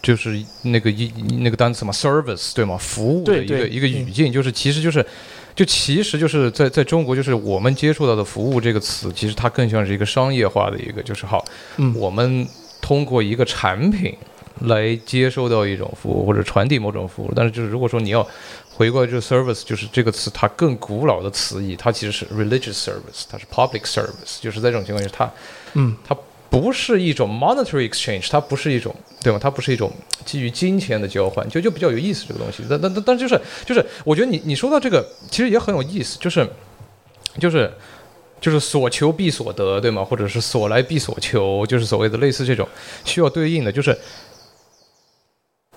[0.00, 2.76] 就是那个一那个单词嘛，service 对吗？
[2.78, 5.04] 服务的一个一个语境，就是其实就是
[5.56, 11.44] 就其实就是在在中国，就是我们接触到的服务这个词，其实它更像是一个商业化的一个，就是好，
[11.78, 12.46] 嗯我们。
[12.84, 14.14] 通过一个产品
[14.66, 18.28] 来接收到一种服务或者传递某种服务，但是就是如果说你要
[18.74, 25.32] 回过来，这个 service 就是这个词，它更古老的词义，它其实是 religious service，它是 public service，就是在这种情况下，它，
[25.72, 26.14] 嗯，它
[26.50, 29.38] 不是一种 monetary exchange，它不是一种，对吗？
[29.40, 29.90] 它不是一种
[30.26, 32.62] 基于金钱的交换，就就比较有意思这个东西。
[32.68, 36.46] 但但但但就是就是，我觉得你你说到这个，其实也很有意思，就是
[37.40, 37.72] 就是。
[38.44, 40.04] 就是所求必所得，对吗？
[40.04, 42.68] 或者是所来必所求，就是所谓的类似这种
[43.02, 43.72] 需要对应的。
[43.72, 43.96] 就是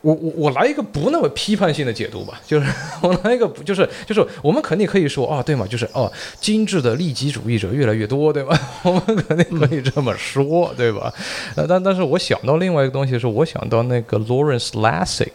[0.01, 2.67] 我我我来一个不那么批判性的解读吧，就是
[3.01, 5.65] 我来一个不就是就是我们肯定可以说啊，对吗？
[5.65, 8.59] 就是哦，精致的利己主义者越来越多，对吧？
[8.83, 11.13] 我们肯定可以这么说，对吧？
[11.55, 15.31] 呃，但但是我想到另外一个东西是，我想到那个 Lawrence Lessig。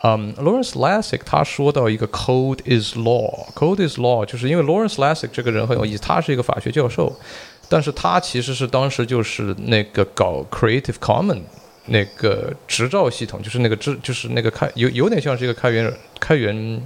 [0.00, 7.12] 嗯，Lawrence Lessig 他说到一个 “code is law”，“code is law” 就是因为 Lawrence Lessig 这个人很有意思，他是一个法学教授，
[7.68, 11.40] 但是他其实是当时就是那个搞 Creative Common
[11.86, 16.80] 那个执照系统，就是那个知就是那个开有有点像是一个开源开源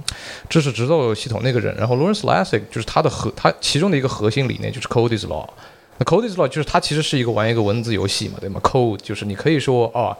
[0.49, 1.75] 知识执照系统那个人。
[1.75, 5.47] 然后 Lawrence Lessig 就是他的核，他其中的一个核心理念就是 “code is law”。
[5.99, 10.17] 那 “code is law” 就是它其实是一个玩一个文字游戏嘛，对吗？“code” 就是你可以说啊，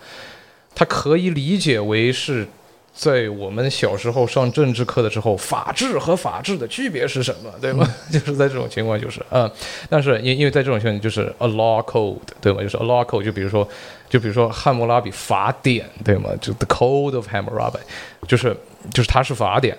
[0.76, 2.48] 它可以理解为是。
[2.94, 7.88] 在我们小时候上政治课的时候，法治和法治的区别是什么，对吗？
[8.12, 9.50] 就是在这种情况，就是嗯，
[9.90, 12.62] 但是因因为在这种情况，就是 a law code，对吗？
[12.62, 13.68] 就是 a law code，就比如说，
[14.08, 16.30] 就比如说汉谟拉比法典，对吗？
[16.40, 17.80] 就 the code of Hammurabi，
[18.28, 18.56] 就是
[18.94, 19.76] 就是它是法典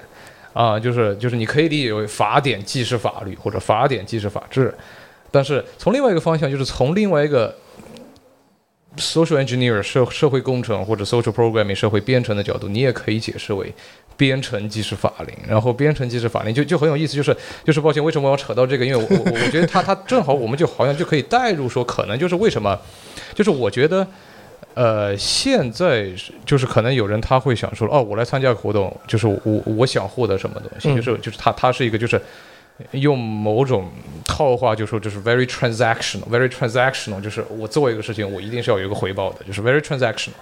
[0.52, 4.74] 啊，就是就是你可以理解为法典既是法律，或者法典既是法治，
[5.30, 7.54] 但是从另外一个方向，就是从另外一个。
[8.96, 13.72] Social engineer 社社会工程或者 social programming 社会编程的角度，你也可以解释为
[14.16, 18.86] 编程即是法令，然后编程即是法令，就就很有意思，就是就是抱歉，为什么我要扯到这个？
[18.86, 22.78] 因为我我我觉得他他正好我们就好像就可以带入说，可能就是为什么，
[23.34, 24.06] 就是我觉得，
[24.74, 26.08] 呃，现在
[26.46, 32.20] 就是可能有人他会想说，哦，我来参加个活动，就是我我想获得什么东西，就是就是他他是一个就是。
[32.90, 33.90] 用某种
[34.26, 40.32] 套话就说，就是 very transactional，very transactional，就是我做一个事情，我一定是要有一个回报的，就是 very transactional。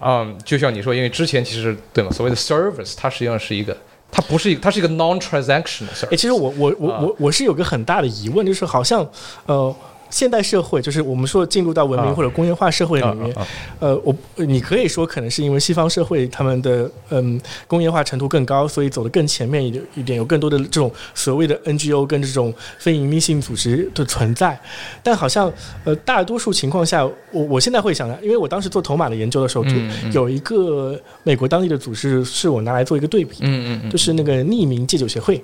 [0.00, 2.10] 嗯，就像你说，因为之前其实对吗？
[2.10, 3.76] 所谓的 service，它实际上是一个，
[4.10, 6.06] 它不是一个，它是一个 non-transactional service。
[6.06, 9.08] 哎，其实我我我我我是有个很大的疑问，就是好像
[9.46, 9.74] 呃。
[10.10, 13.34] 现代社会就是我们说进入到文明或者工业化社会里面，
[13.78, 24.58] 呃，我你可以说可能是因为西方社会他们的嗯工业化程度更高，所以走得更前面一点一点，有更多的这种所谓的 NGO 跟这种非营利性组织的存在。
[25.02, 25.52] 但好像
[25.84, 29.70] 呃大多数情况下，我我现在会想，因为我当时做头马的研究的时候，就
[30.12, 35.42] 有一个美国当地的组织是我拿来做一个对比，嗯嗯，就是那个匿名戒酒协会。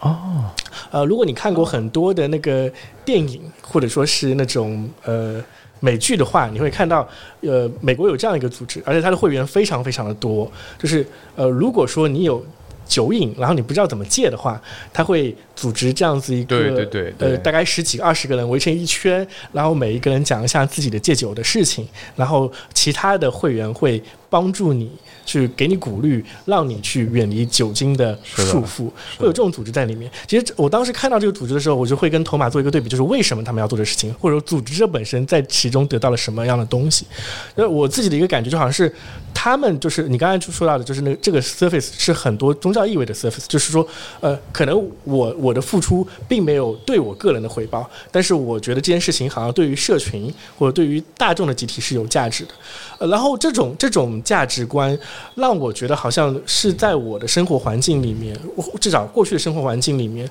[0.00, 0.44] 哦，
[0.90, 2.70] 呃，如果你看过很多的那个
[3.04, 5.42] 电影，或者说是那种呃
[5.80, 7.08] 美剧的话，你会看到，
[7.40, 10.50] 呃，美国有这样一个组织，而且它的会员非常非常的多。
[10.78, 12.44] 就是呃，如果说你有
[12.86, 14.60] 酒瘾，然后你不知道怎么戒的话，
[14.92, 24.90] 他会组织这样子一个，对对对对呃，大概十几个、二十个人围成一圈，然后每一个人讲一下自己的戒酒的事情，然后其他的会员会帮助你
[25.24, 30.10] 去给你鼓励，让你去远离酒精的束缚，会有这种组织在里面。
[30.26, 37.06] 其实我当时看到这个组织的时候，我就会跟头马做一个对比，就是为什么他们要做这事情，或者说组织者本身在其中得到了什么样的东西。
[37.54, 38.92] 那我自己的一个感觉就好像是
[39.34, 43.86] 他们就是你刚才就说到的，就是那个这个 surface 是很多宗教意味的 surface，就是说
[44.20, 52.50] 呃，可能我我的付出并没有对我个人的回报，但是我觉得这件事情好像对于社群或者对于大众的集体是有价值的。
[52.98, 54.98] 呃，然后这种这种价值观
[55.34, 58.38] 让我觉得好像是在我的生活环境里面，
[58.80, 60.28] 至少过去的生活环境里面，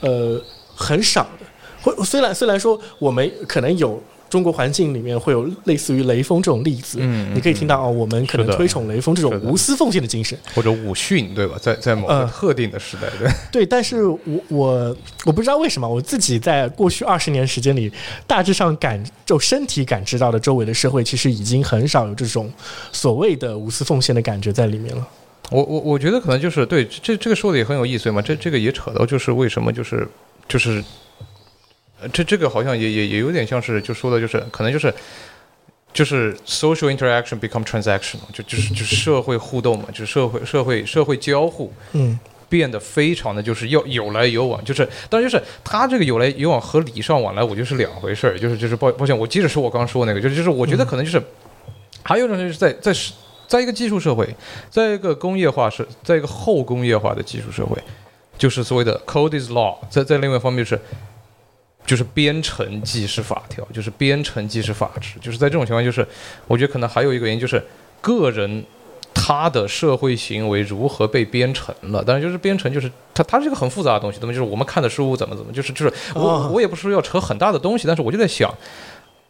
[0.00, 0.40] 呃，
[0.74, 1.46] 很少的。
[1.82, 10.36] 或虽然虽然说我们可能有中国环境里面会有类似于雷锋这种例子，嗯你可以听到哦，我们可能推崇雷锋这种无私奉献的精神。
[10.54, 11.56] 或者武训，对吧？
[11.60, 17.90] 在在某个呃特定的时代，对， 对，但是我我我不知道为什么，我自己在过去二十年时间里，
[18.26, 22.52] 大致上感就身体感知到的周围的社会，其实已经很少有这种
[22.92, 25.06] 所谓的无私奉献的感觉在里面了。
[25.50, 30.06] 我我我觉得可能就是对这这个说的也很有意思嘛，这这个也扯到就是为什么就是
[30.48, 30.84] 就是，呃
[32.12, 34.92] 这这个好像也也也有点像是就说的就是可能就是
[35.92, 51.20] 就是 social interaction become transactional，就就是就是社会互动嘛，就是社会社会社会交互嗯变得非常的就是要有来有往，就是当然就是他这个有来有往和礼尚往来，我觉得是两回事儿，就是就是抱抱歉，我接着说我刚刚说那个，就是就是我觉得可能就是、
[52.02, 52.92] 还有一种就是在在
[53.48, 54.28] 在一个技术社会，
[54.70, 57.76] 在一个工业化社，在一个后工业化的技术社会，
[58.36, 60.80] 就是所谓的 code is law，在在另外一方面就是。
[61.86, 66.06] 就是编程即是法条，就是编程即是法治，就是在这种情况，就是
[66.46, 67.62] 我觉得可能还有一个原因，就是
[68.00, 68.64] 个人
[69.14, 72.04] 他的社会行为如何被编程了。
[72.04, 78.52] 当然，就是编程，就是它它是一个很复杂的东西，那么就是我们看的书怎么怎么，就是就是我哦我也不是说要扯很大的东西，但是我就在想，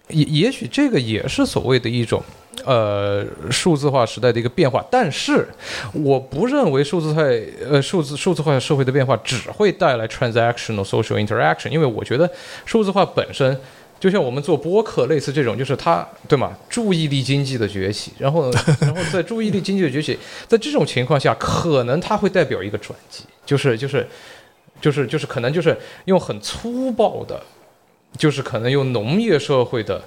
[0.08, 2.22] 也也许这个也是所谓的一种
[2.64, 5.48] 呃数字化时代的一个变化，但是
[5.92, 7.22] 我不认为数字化
[7.68, 12.30] 呃数字数字化社会的变化只会带来 transactional social interaction，因为我觉得
[12.64, 13.58] 数字化本身。
[13.98, 16.54] 就像我们做播客，类似这种，就是它对吗？
[16.68, 24.06] 注意力经济的崛起，然后， 然后在注意力经济的崛起，在这种情况下，可能它会代表一个转机，就是就是
[24.82, 27.42] 就是就是可能就是用很粗暴的，
[28.18, 30.02] 就是可能用农业社会的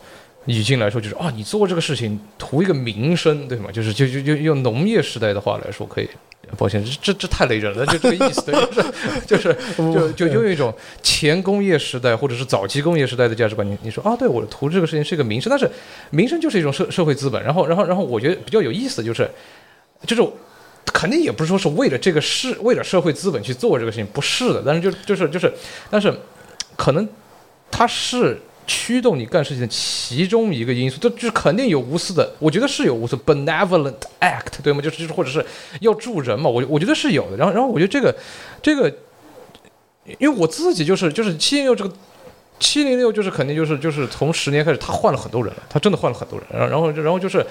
[0.45, 3.69] 语境来说，就是啊，你做这个事情图一个名声，对吗？
[3.71, 6.09] 就是就就就用农业时代的话来说，可以。
[6.57, 8.55] 抱歉，这这这太雷人了，就这个意思，对
[9.23, 15.69] 就是就是就就就用一种前工业时代或者是早期工业时代的价值观，你你说啊，对我图这个事情是一个名声，但是
[16.09, 19.29] 名声就是一种社社会资本，然后然后然后我觉得比较有意思就是，
[20.07, 20.27] 就是
[20.85, 25.53] 肯定也不是说是为了这个事为了社会资本去做这个事情，不是的，但是就就是就是，
[25.91, 26.11] 但是
[26.75, 27.07] 可能
[27.71, 34.81] 它是驱动你干事情的其中一个因素，这就是肯定有无私的，我觉得是有无私 benevolent act，对吗？
[34.81, 35.45] 就是就是或者是
[35.81, 37.37] 要助人嘛，我我觉得是有的。
[37.37, 38.15] 然后然后我觉得这个
[38.61, 38.89] 这个，
[40.19, 41.93] 因为我自己就是就是七零六这个。
[42.61, 47.45] 七零六就是肯定就是就是从十年开始，他换了很多人了，他真的换了很多人，然后然后然后就是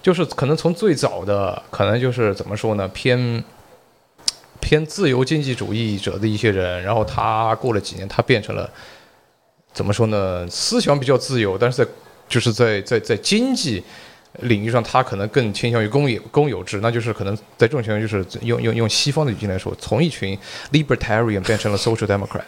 [0.00, 3.42] 就是可能从最早的可能就是怎么说呢，偏
[4.60, 8.70] 偏自由经济主义者的一些人，然后他过了几年，他变成了
[9.74, 11.90] 怎么说呢，思想比较自由，但是在
[12.28, 13.82] 就是在在在经济
[14.40, 20.38] 领域上，他可能更倾向于公有公有制，那就是可能在这种情况，就是用用用西方的语境来说，从一群
[20.72, 22.44] libertarian 变成了 social democrat。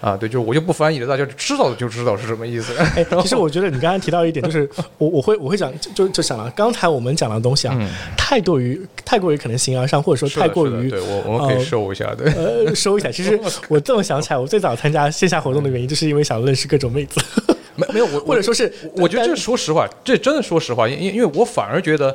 [0.00, 2.72] 啊，对，就是我就不翻译了，大家知道的就知道是什么意思。
[2.76, 12.32] 哎，其实我觉得你刚才提到一点，就是我我会我会讲，就就就想了，刚才我们讲的东西啊，嗯太过于太过于可能形而上，或者说太过于对我我们可以呃收一下，对。
[12.34, 13.10] 呃收一下。
[13.10, 17.20] 其实我这么想起来，我最早参加线下活动的原因，就是因为想认识各种妹子，
[17.74, 22.14] 没没有我，或者说是我觉得这说实话，这真的说实话，因因因为我反而觉得，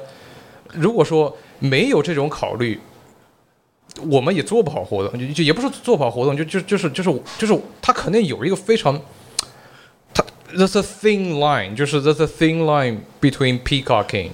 [0.71, 2.79] 如果说没有这种考虑，
[4.09, 8.99] 我们也做不好活动，就就也不是做不好活动，就就就是就是就是他肯定有一个非常，
[10.13, 14.31] 他 there's a thin line，就是 there's a thin line between peacocking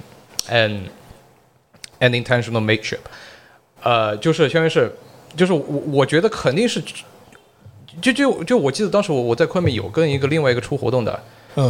[0.49, 0.83] and
[1.99, 2.99] and intentional mateship，
[3.83, 4.95] 呃，就是相当于是，
[5.35, 6.83] 就是我我觉得肯定是。
[8.01, 11.21] 就就就我记得当时我我在昆明有跟一个另外一个出活动的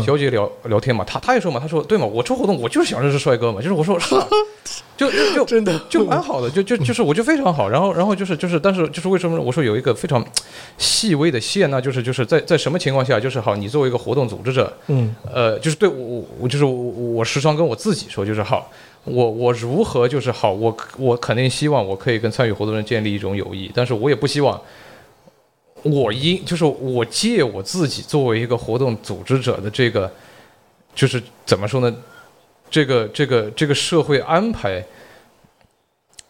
[0.06, 4.28] 小姐聊聊天嘛，她她也说嘛，她说对嘛，我出活动我就是想认识帅哥嘛，就是我说是啊，
[4.98, 10.24] 就就就真的就蛮好的，就就就是我觉得非常好，然后然后就是就是，但是就是为什么我说有一个非常
[10.78, 11.82] 细微的线呢？
[11.82, 18.70] 就是就是在在什么情况下，就是好，你作为一个活动组织者，嗯呃，就是对我我我就是我我时常跟我自己说，就是好，
[19.06, 24.60] 我我如何就是好，我我肯定希望我可以跟参与活动人建立一种友谊，但是我也不希望
[25.84, 30.12] 我因就是我借我自己作为一个活动组织者的这个，
[30.96, 31.96] 就是怎么说呢？
[32.70, 34.84] 这个这个这个社会安排。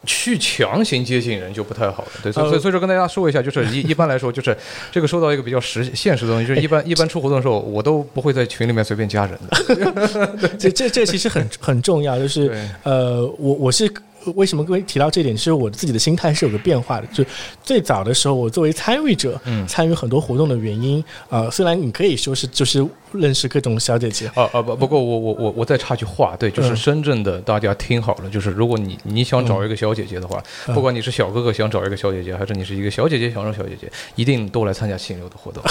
[0.05, 4.57] 去强行接近人就不太好了，对，所以所以说跟大家说一下，就是一一般来说，就是
[4.93, 10.47] 这个说到一个比较实现实的东西，就是一 般一般出活动的时候，我都不会在群里面随便加人的。
[10.57, 12.49] 这这这其实很很重要，就是
[12.83, 13.91] 呃，我我是。
[14.35, 15.35] 为什么各位提到这点？
[15.35, 17.07] 其实我自己的心态是有个变化的。
[17.07, 17.23] 就
[17.63, 35.63] 最早的时候，我作为参与者，参与很多活动的原因，呃，虽然你可以说是就是认识各种小姐姐，啊啊不，不过我我我我再插句话，对，就是深圳的大家听好了，就是如果你你想找一个小姐姐的话，不管你是小哥哥想找一个小姐姐，还是你是一个小姐姐想找小姐姐，一定都来参加清流的活动。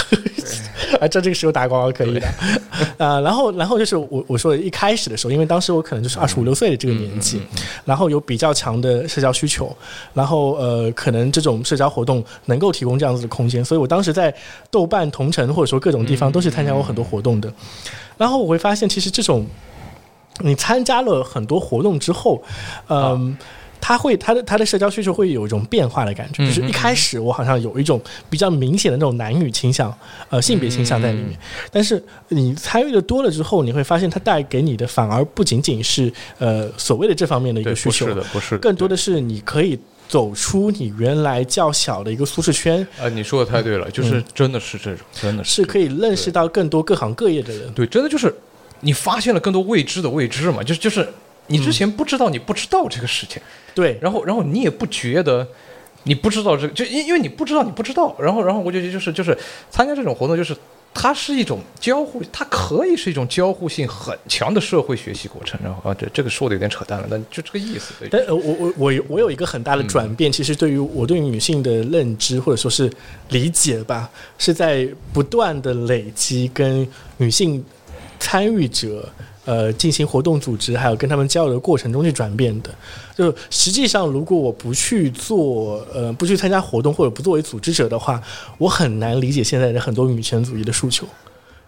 [0.99, 2.27] 啊， 在这个时候打广告可以的。
[2.97, 7.43] 啊，然后然后就是我我说一开始的时候，因为当时我可能就是二十五六岁的这个年纪，
[7.85, 8.39] 然后有比。
[8.39, 9.77] 较强的社交需求，
[10.15, 14.33] 然后呃，可能这种社交活动能够提供这样子的空间，所以我当时在
[14.71, 17.53] 豆瓣同城或者说各种地方都是参加过很多活动的。
[18.17, 19.45] 然后我会发现，其实这种
[20.41, 22.41] 你参加了很多活动之后，
[22.89, 23.37] 嗯。
[23.81, 27.99] 他会，他的他的社交需求会有一种变化的感觉，就是一开始我好像有一种
[28.29, 29.97] 比较明显的那种男女倾向，
[30.31, 31.39] 呃，性别倾向在里面。
[31.71, 42.85] 但是你参与的多了之后，你会发现它带给你的反而不仅仅是呃所谓的这方面的一个需求，不是的，不是，更多的是你可以走出你原来较小的一个舒适圈。
[43.01, 47.73] 啊，你说的太对了，就是真的是这种，真的是可以认识到更多各行各业的人。
[47.75, 48.35] 对，真的就是
[48.81, 51.09] 你发现了更多未知的未知嘛，就是就是。
[51.51, 53.41] 你之前不知道，你不知道这个事情，
[53.75, 55.49] 对，然后，然后你也不觉得，
[56.03, 59.35] 你不知道这个，就因因为你不知道，你不知道，然后，然后我觉得就是就是
[59.71, 60.55] 参加这种活动，就是
[61.01, 65.59] 它是一种交互，它可以是一种交互性很强的社会学习过程。
[65.63, 67.95] 然后啊，这这个说的有点扯淡了，但就这个意思。
[68.11, 72.93] 但我我我我有一个很大的转变，其实对于我对女性的认知或者说是
[73.29, 76.87] 理解吧，是在不断的累积跟
[77.19, 77.65] 女性
[78.19, 79.09] 参与者。
[79.49, 82.69] 呃，进行活动组织，还有跟他们交流的过程中去转变的。
[83.17, 88.23] 就实际上，如果我不去做，呃，不去参加活动或者不作为组织者的话，
[88.59, 91.07] 我很难理解现在的很多女权主义的诉求。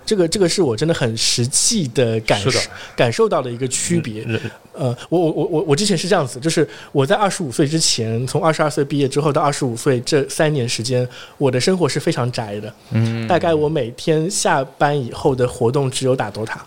[0.05, 2.61] 这个，这个是我真的很实际的感受
[2.95, 4.27] 感受到的一个区别。
[4.75, 11.09] 呃，我我我我我之前是这样子，就是我在二十五岁之前，从二十二岁毕业之后到二十五岁这三年时间，
[11.39, 12.75] 我的生活是非常宅的。
[12.91, 16.59] 嗯，大概我每天下班以后的活动只有打 DOTA。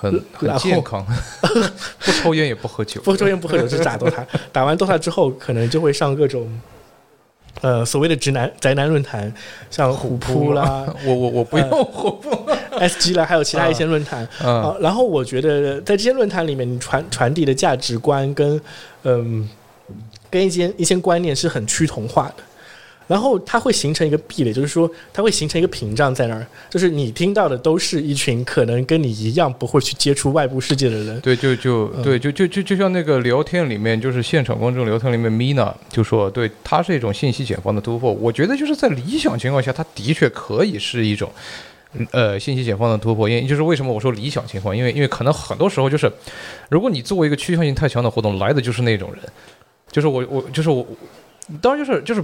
[0.00, 1.06] 很很健康，
[2.00, 6.48] 不抽烟也不喝酒，不抽烟不喝酒是打 DOTA，打完 DOTA 之后，可能就会上各种，
[7.60, 9.30] 呃，所谓的直男宅男论坛，
[9.70, 12.30] 像虎扑啦，我我我不用 虎扑
[12.78, 14.74] ，SG 啦，还有其他一些论坛啊。
[14.80, 18.58] 然后我觉得在这些论坛里面，你传传递的价值观跟
[19.02, 19.46] 嗯，
[20.30, 22.42] 跟一些一些观念是很趋同化的。
[23.10, 31.20] 然后它会形成一个壁垒，就是说它会形成一个屏障在那儿，就是你听到的都是一群可能跟你一样不会去接触外部世界的人。
[31.20, 38.12] 对，就就对，就就就就像那个聊天里面，就是现场观众聊天里面，Mina 就说，对，它是一种信息茧房的突破。
[38.12, 41.28] 我觉得就是在理想情况下，它的确可以是一种，
[42.12, 43.28] 呃，信息茧房的突破。
[43.28, 46.08] 因为就是为什么我说理想情况，因为因为可能很多时候就是，
[46.68, 49.24] 如果你作为一个趋向性太强的活动，来的就是那种人，
[49.90, 50.86] 就是我我就是我，
[51.60, 52.22] 当然就是就是。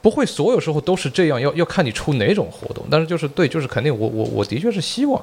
[0.00, 2.84] 不会所有时候都是这样，要要看你出哪种活动。
[2.90, 5.20] 但是就是对，就是肯定我我我的确是希望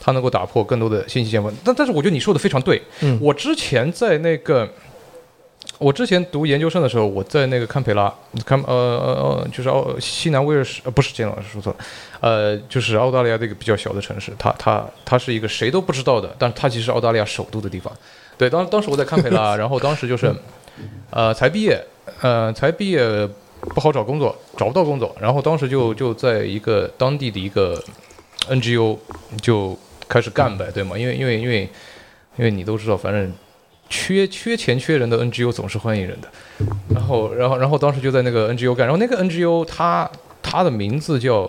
[0.00, 1.52] 他能够打破更多的信息茧房。
[1.62, 2.80] 但但是我觉得你说的非常对。
[3.00, 4.66] 嗯，我之前在那个
[5.78, 8.12] 我之前读研究生的时候，我在那个堪培拉，
[8.46, 11.78] 堪呃呃呃就是澳西南威尔士，呃不是金老师说错了，
[12.20, 17.92] 呃就是澳大利亚的一个比较小的城市，它它它是一个谁都不知道的，但是它其实是澳大利亚首都的地方。
[18.38, 20.34] 对，当当时我在堪培拉， 然后当时就是
[21.10, 21.84] 呃才毕业，
[22.22, 23.28] 呃才毕业。
[23.60, 27.82] 不好找工作，找不到工作，然后当时就就在一个当地的一个
[28.48, 28.96] NGO
[29.40, 29.76] 就
[30.08, 30.96] 开始干呗，对吗？
[30.96, 31.68] 因为因为因为
[32.36, 33.32] 因为你都知道，反正
[33.88, 36.28] 缺缺钱缺人的 NGO 总是欢迎人的。
[36.94, 40.10] 然后然后然后当时就在那个 NGO 干，然后那个 NGO 它
[40.42, 41.42] 它的名字叫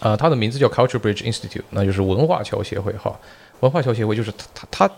[0.00, 3.18] 啊，它的名字叫 Culture Bridge Institute，那就是文化桥协会哈。
[3.60, 4.94] 文化桥协会就是它它它。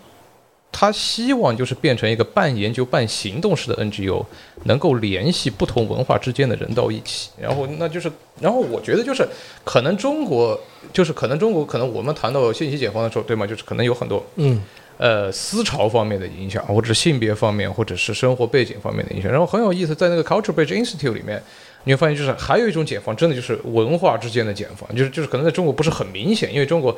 [0.71, 4.23] 他希望就是变成一个半研究半行动式的 NGO，
[4.65, 7.31] 能够联系不同文化之间的人到一起。
[7.41, 8.09] 然后，那就是，
[8.39, 9.27] 然后我觉得就是，
[9.65, 10.57] 可能中国
[10.93, 13.47] 就是可能中国可能我们谈到信息解放的时候，对吗？
[13.47, 14.61] 就是可能有很多，嗯，
[14.97, 19.29] 呃，思潮方面的影响，或者是性别方面，或者是生活背景方面的影响。
[19.29, 21.41] 然后很有意思，在那个 Culture Bridge Institute 里面，
[21.85, 26.95] 你会发现就是还有一种解放，真的就是文化之间的解放，就是就是可能在中国不是很明显，因为中国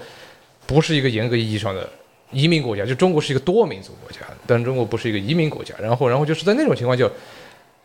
[0.67, 1.89] 不是一个严格意义上的。
[2.31, 5.75] 移民国家，就中国是一个多民族国家，但中国不是一个移民国家。
[5.79, 7.09] 然后，然后就是在那种情况下，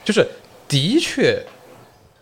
[0.04, 0.26] 就是
[0.68, 1.42] 的确，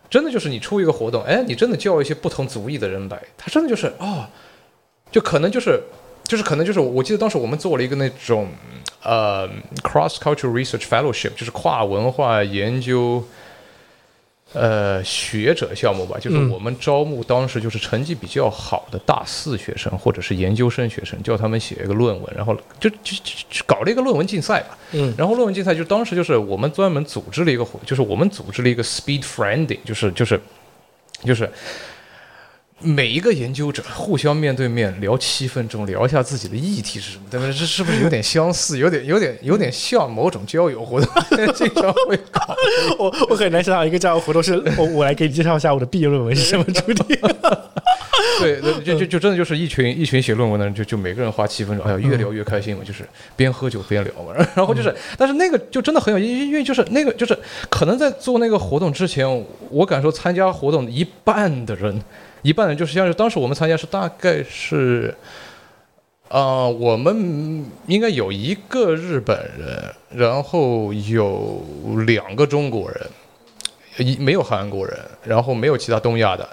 [0.08, 4.28] 真的就是你出一个活动，哎，你真的叫一些不同族裔的人来，他真的就是啊，
[5.10, 5.80] 就可能就是
[6.24, 8.48] 就是可能就是，我记得当时我们做了一个那种
[9.02, 9.48] 呃
[9.82, 13.22] cross cultural research fellowship，就是跨文化研究。
[14.54, 24.78] 呃，学者项目吧，就是我们招募当时就是成绩比较好的大四学生或者是研究生学生，叫他们写一个论文，然后就就就搞了一个论文竞赛吧。
[24.92, 30.40] 嗯，然后论文竞赛就当时就是我们专门组织了一个活，就是我们组织了一个 speed friending，就是就是
[31.24, 31.50] 就是。
[32.84, 37.52] 每一个研究者互相面对面聊七分钟，聊一下自己的议题是什么，对不对？
[37.52, 38.78] 这是不是有点相似？
[38.78, 41.08] 有点、有点、有点像某种交友活动，
[41.54, 42.54] 经常会搞。
[42.98, 47.18] 我我很难想到一个交友活动是我我来给你介绍一下我的毕业论文是什么主题。
[48.40, 53.06] 对，就就就真的就是一群一群写论文的人，就就每个人花七分钟，哎呀，越聊越开心嘛，就是
[53.36, 54.32] 边喝酒边聊嘛。
[54.54, 57.38] 然后就是，但是那个就真的很有意，因为就是那个就是
[57.70, 59.26] 可能在做那个活动之前，
[59.70, 62.00] 我敢说参加活动一半的人。
[62.44, 65.14] 一半人就是像是当时我们参加是大概是，
[66.28, 71.64] 啊，我们应该有一个日本人，然后有
[72.06, 73.00] 两个中国人，
[73.96, 76.46] 一没有韩国人，然后没有其他东亚的，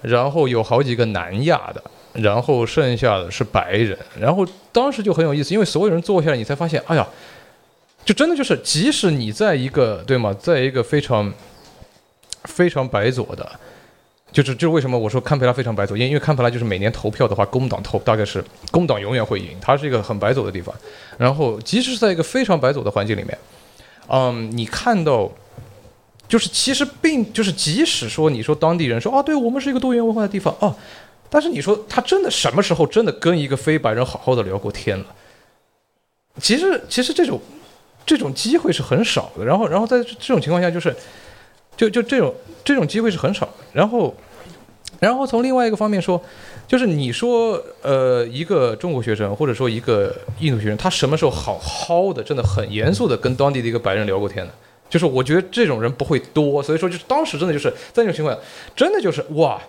[0.00, 1.80] 然后有好几个南亚的，
[2.14, 7.06] 然后剩下的是白人，然后当时就很有意思，因为所有人坐下来，你才发现，哎呀，
[8.04, 11.32] 就真的就是，即使你在一个对吗，在一个非常
[12.42, 13.48] 非常白左的。
[14.32, 20.74] 就是就是为什么我说堪培拉非常白左，因为堪培拉就是每年投票的话，工党投大概是工党永远会赢，它是一个很白左的地方。
[21.18, 23.38] 然后即使是在一个非常白左的环境里面，
[24.08, 25.30] 嗯，你看到，
[26.26, 30.74] 就是其实并就是即使说你说当地人说啊，对我们是一个多元文化的地方啊，
[31.28, 35.04] 但是你说他真的什么时候真的跟一个非白人好好的聊过天了？
[36.40, 37.38] 其实其实这种
[38.06, 39.44] 这种机会是很少的。
[39.44, 40.96] 然后然后在这种情况下就是。
[41.76, 44.14] 就就这种这种机会是很少，然后，
[45.00, 46.22] 然后从另外一个方面说，
[46.68, 54.52] 就是你说呃一个中国学生或者说一个印度学生，他什么时候好好的真的很严肃的跟当地的一个白人聊过天呢？
[54.88, 58.40] 就是我觉得这种人不会多，所以说就是当时真的就是在这种情况下，
[58.76, 59.60] 真的就是哇，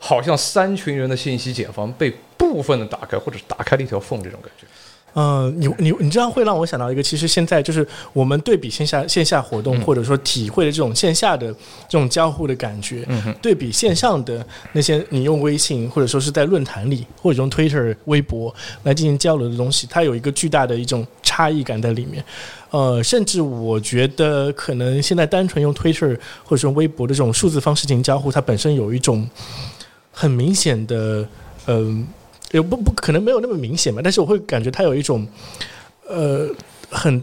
[0.00, 4.66] 好像三群人的信息茧房被部分的打开，或者是打开了一条缝这种感觉。
[5.14, 11.52] 嗯，你你你这样会让我想到一个，其实现在就是我们对比线下线下活动，或者说体会的这种线下的
[11.88, 13.04] 这种交互的感觉，
[13.42, 18.54] 对比线上的那些你用微信或者说是在论坛里或者用 Twitter、微博
[18.84, 22.22] 来进行交流的东西，它有一个巨大的一种差异感在里面。
[22.70, 29.28] 呃，甚至我觉得可能现在单纯用 Twitter 或者说微博的这种数字方式进行交互，它本身有一种
[30.12, 31.26] 很明显的
[31.66, 32.06] 嗯。
[32.52, 35.26] 也不不可能没有那么明显嘛，但是我会感觉他有一种，
[36.08, 36.48] 呃，
[36.90, 37.22] 很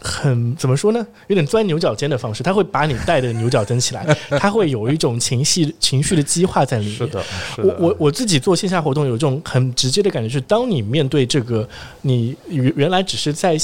[0.00, 1.06] 很怎么说呢？
[1.26, 4.06] 有点钻牛角尖的方式，他会把你带的牛角尖起来，
[4.38, 6.96] 他会有一种情绪情绪的激化在里面。
[6.96, 7.22] 是的，
[7.58, 11.68] 我我我自己做线下活动有一种很直接的感觉，是当你面对这个
[12.02, 13.56] 你原原来只是在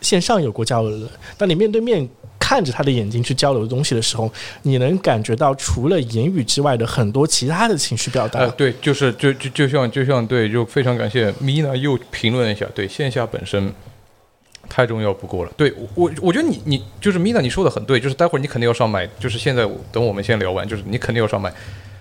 [0.00, 2.08] 线上有过交流的，当你面对面。
[2.40, 4.32] 看着他的眼睛去交流东西的时候，
[4.62, 8.40] 你能感觉到除了言语之外的很多其他的情绪表达。
[8.40, 13.72] 呃，对，就是就就就像就像对，就非常感谢米娜又评论一下，对线下本身
[14.68, 15.52] 太重要不过了。
[15.56, 21.52] 对我，我觉得你你就是米娜，你说的很对，就是待会儿你肯定要上麦，就是现在等我们先聊完，就是你肯定要上麦。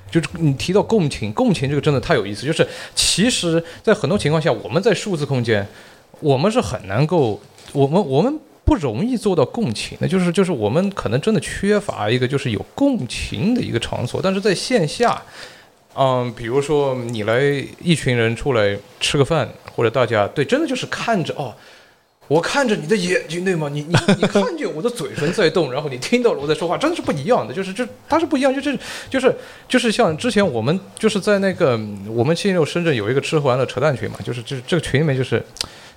[0.09, 5.67] 就是你提到共情，共情这个真的太有意思，就是其实，在很多情况下，我们在数字空间，
[6.19, 7.39] 我们是很难够，
[7.73, 8.39] 我们我们。
[8.69, 14.21] 不容易做到共情，那就是就是我们可能真的缺乏一个就是有共情的一个场所。
[14.21, 15.19] 但是在线下，
[15.95, 17.41] 嗯，比如说你来
[17.81, 21.51] 一群人出来吃个饭，或者大家对，真的就是看着哦，
[22.27, 23.67] 我看着你的眼睛，对吗？
[23.69, 27.51] 你你你 看见我的嘴唇在动，然后你听到了我在说话，真的是不一样的。
[27.51, 28.77] 就是这它是不一样，就是
[29.09, 29.35] 就是
[29.67, 31.71] 就是像之前我们就是在那个
[32.07, 35.43] 我们七六深圳有一个吃喝玩乐扯淡群嘛，就是就是这个群里面就是。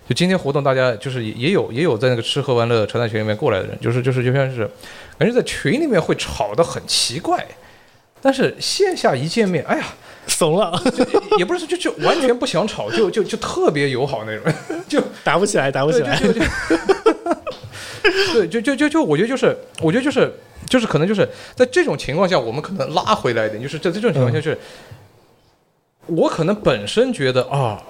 [0.09, 4.69] 就今天活动，大家就是也有也有在那个吃喝玩乐扯淡群里面过来的人，就是就是就像是，
[5.17, 7.47] 感觉在群里面会吵得很奇怪，
[8.21, 9.85] 但是线下一见面，哎呀，
[10.27, 10.73] 怂了，
[11.39, 14.53] 也不是就就完全不想吵，就就就特别友好那种，
[14.89, 16.21] 就打不起来，打不起来。
[18.33, 20.33] 对，就就就就我觉得就是，我觉得就是
[20.69, 24.59] 就是可能就是在这种情况下，我们可能拉回来一点，就是在这种情况下就，是，
[26.07, 27.81] 我可能本身觉得啊。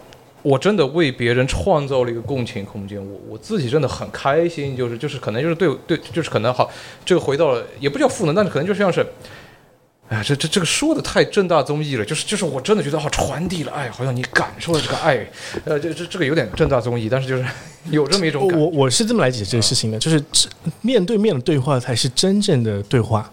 [0.42, 6.70] 我真的为别人创造了一个共情空间，我我自己真的很开心，就是就是可能就是对对，就是可能好，
[7.04, 9.06] 这个回到了也不叫赋能，但是可能就像是，
[10.08, 15.26] 哎呀，这这这个说的太正大综艺了，就是就是我真的觉得好传递了，爱，好像你感受了这个爱，
[15.64, 17.44] 呃，这这这个有点正大综艺，但是就是
[17.90, 18.46] 有这么一种。
[18.48, 20.22] 我我是这么来解释这个事情的，就是
[20.80, 23.30] 面对面的对话才是真正的对话，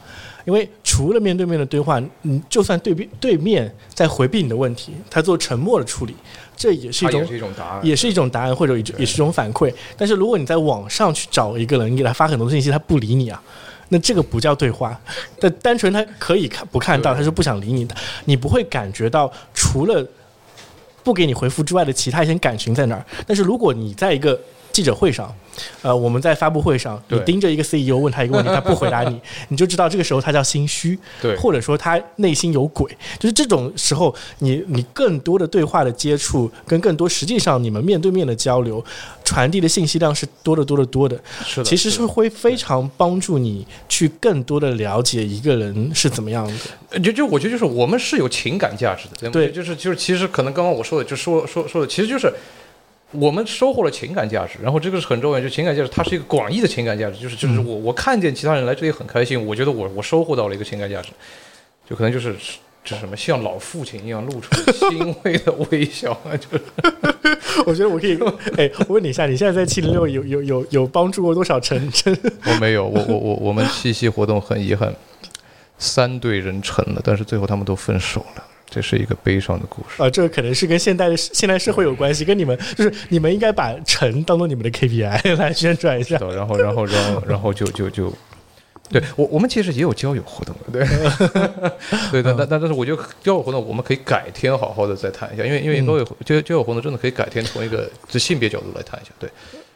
[0.49, 6.15] 因为除了面对面的对话，嗯，就算对面对面在回避你的问题，他做沉默的处理，
[6.57, 9.71] 这也是一种也是一种答案，也是一种答案或者也是一种反馈。
[9.95, 13.39] 但是如果你在网上去找一个人，你给他发很多信息，他不理你啊。
[13.89, 14.99] 那这个不叫对话，
[15.39, 17.95] 但单纯他可以看不看到，他是不想理你的，
[18.25, 20.03] 你不会感觉到除了
[21.03, 23.05] 不给你回复之外的其他一些感情在哪儿。
[23.27, 24.39] 但是如果你在一个
[24.71, 25.33] 记者会上，
[25.81, 32.89] 呃，我们在发布会上，你盯着一个 CEO 问他一个问题， 他不回答你，你就知道这个时候他叫心虚，对，或者说他内心有鬼。
[33.19, 38.83] 就是这种时候，你你更多的对话的接触，跟更多实际上你们面对面的交流，
[39.25, 41.19] 传递的信息量是多得多得多的。
[41.45, 46.47] 是的，其实是会非常帮助你去更多的了解一个人是怎么样
[46.91, 46.99] 的。
[46.99, 52.31] 就就我觉得就是我们是有情感价值的，对，就是就是其实可能刚刚我说的就说说说的，其实就是。
[53.11, 61.09] 我们收获了情感价值，然后这个是很重要，就情感价值，它是一个广义的情感价值，就是就是我我看见其他人来这里很开心，我觉得我我收获到了一个情感价值，
[61.89, 62.33] 就可能就是
[62.83, 66.63] 就是什么像老父亲一样露出欣慰的微笑啊， 就是，
[67.65, 68.17] 我觉得我可以，
[68.57, 72.15] 哎，我问你一下，你现在在七零六有有有有帮助过多少成真？
[72.45, 74.93] 我没有，我我我我们七夕活动很遗憾，
[75.77, 78.43] 三对人成了，但是最后他们都分手了。
[78.69, 80.09] 这是一个悲伤的故事啊！
[80.09, 86.17] 这个可能是跟现代的现代社会有关系，跟你们就是你们应该把成当做你们的 KPI 来宣传一下。
[86.19, 88.13] 然后，然后，然后，然后就就就，
[88.89, 90.85] 对我我们其实也有交友活动，对
[92.11, 99.29] 对，但但但是我觉得交友活动我们可以改天好好的再谈一下，因为因为交友交交友活动真的可以改天从一个就性别角度来谈一下，对。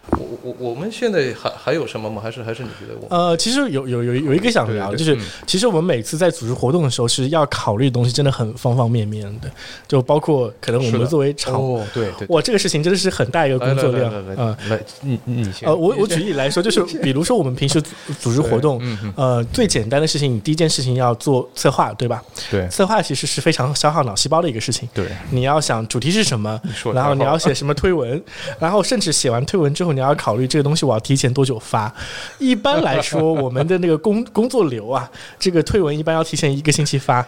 [0.10, 2.22] 我我我们现在还还有什么吗？
[2.22, 3.08] 还是还是你觉得我？
[3.10, 9.50] 呃，其实有有有有一个想聊，就是其实我们每次在组织活动的时候，是要考虑的东西真的很方方面面的，
[9.88, 11.54] 就包括可能我们作为场，
[11.94, 14.56] 对对，哇，这个事情真的是很大一个工作量啊。
[14.68, 15.68] 来，你你先。
[15.68, 17.82] 呃，我我举例来说，就是 比如说我们平时
[18.20, 18.82] 组织活动，
[19.16, 22.22] 呃，最简单的事情，你第一件事情要做策划，对吧？
[22.52, 24.88] 对，策划其实是非常消耗脑细胞的一个事情。
[24.94, 26.60] 对，你要想主题是什么，
[26.94, 28.22] 然后你要写什么推文，
[28.60, 29.93] 然后甚至写完推文之后。
[29.96, 31.94] 你要考虑这个东西我要提前多久发？
[32.40, 37.26] 一般来说，我们的那个工工作流啊，这个推文一般要提前一个星期发。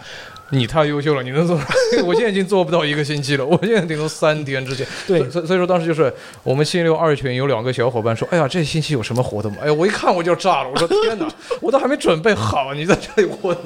[0.52, 1.60] 你太优秀了，你能做？
[2.06, 4.86] 我现在已经做不到一个星期了，我现在顶多三天之前。
[5.08, 11.28] 对，所所以说当时就是我们星期六二群有两个小伙伴说：“哎呀，这星期有什么活动吗？”哎呀，我一看我就炸了，我说：“天哪，
[11.62, 13.58] 我都还没准备好，你在这里问。”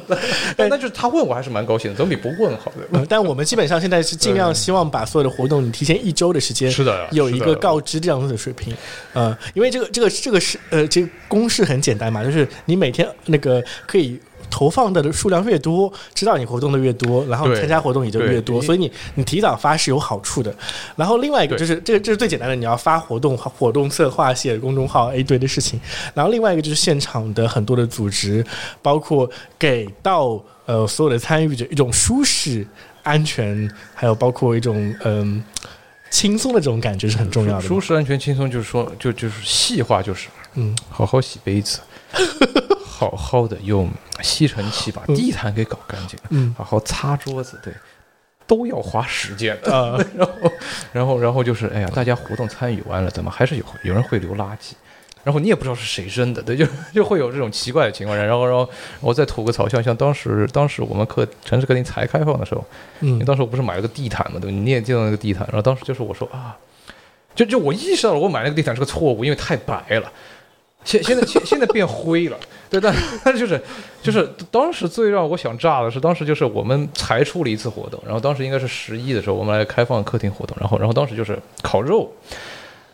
[0.55, 2.71] 但那就是他问我还是蛮高兴的，总比不问好。
[3.09, 8.73] 但我们基本上现在是尽量希望把所有的活动你提前一周的时间是的有一个告知这样子的水平。
[9.13, 14.19] 呃，因为这个这个这个是呃，这个公式很简单嘛，就是你每天那个可以。
[14.49, 20.53] 投放的数量越多，知道你活动的越多，然后参加活动也就越多，所以你你提早发是有好处的。
[20.95, 25.79] 然后另外一个就是，这个这是最简单的，你要发活动活动策划写公众号一堆的事情。
[26.13, 28.45] 然后另外一个就是现场的很多的组织，
[28.81, 32.65] 包括给到呃所有的参与者一种舒适、
[33.03, 35.43] 安全，还有包括一种嗯
[36.09, 37.61] 轻松的这种感觉是很重要的。
[37.61, 41.79] 舒适、安全、轻松，就是说就就是细化，就是嗯，好好洗杯子。
[42.99, 43.89] 好好的用
[44.21, 47.73] 吸尘器把地毯给搞干净，嗯，好好擦桌子，对，
[48.45, 49.97] 都要花时间啊。
[50.13, 50.51] 然后，
[50.91, 54.73] 然后，然后就是，哎呀，大家活动参与完了，怎么还是有有人会留垃圾？
[55.23, 58.17] 然后你也不知道是谁扔的，对，就 就会有这种奇怪的情况。
[58.17, 58.69] 然后，然后
[58.99, 62.65] 我再吐个槽，像像当时，当时我们客城市客厅才开放的时候，
[62.99, 65.47] 嗯，当时我不是买了个地毯嘛，对，你也见到那个地毯。
[65.47, 66.57] 然后当时就是我说啊，
[67.33, 70.11] 就就我意识到了，我买那个地毯是个错误，因为太白了。
[70.85, 72.37] 现现在现现在变灰了，
[72.69, 73.61] 对，但但是就是
[74.01, 82.11] 就是当时最让我想炸的是，当时就是我们才出了一次活动，然后当时应该是十一的时候，我们来开放客厅活动，然后然后当时就是烤肉，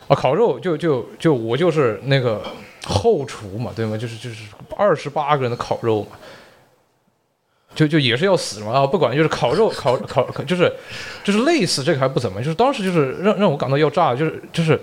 [0.08, 2.42] 啊，烤肉就就就我就是那个
[2.84, 3.96] 后厨嘛，对吗？
[3.96, 4.44] 就是就是
[4.76, 6.18] 二十八个人的烤肉嘛，
[7.74, 10.70] 就就也是要死嘛啊，不管就是烤肉烤烤就是
[11.22, 14.78] 就是累死这个还不怎么，就是当时就是让让我感到要炸，就是就是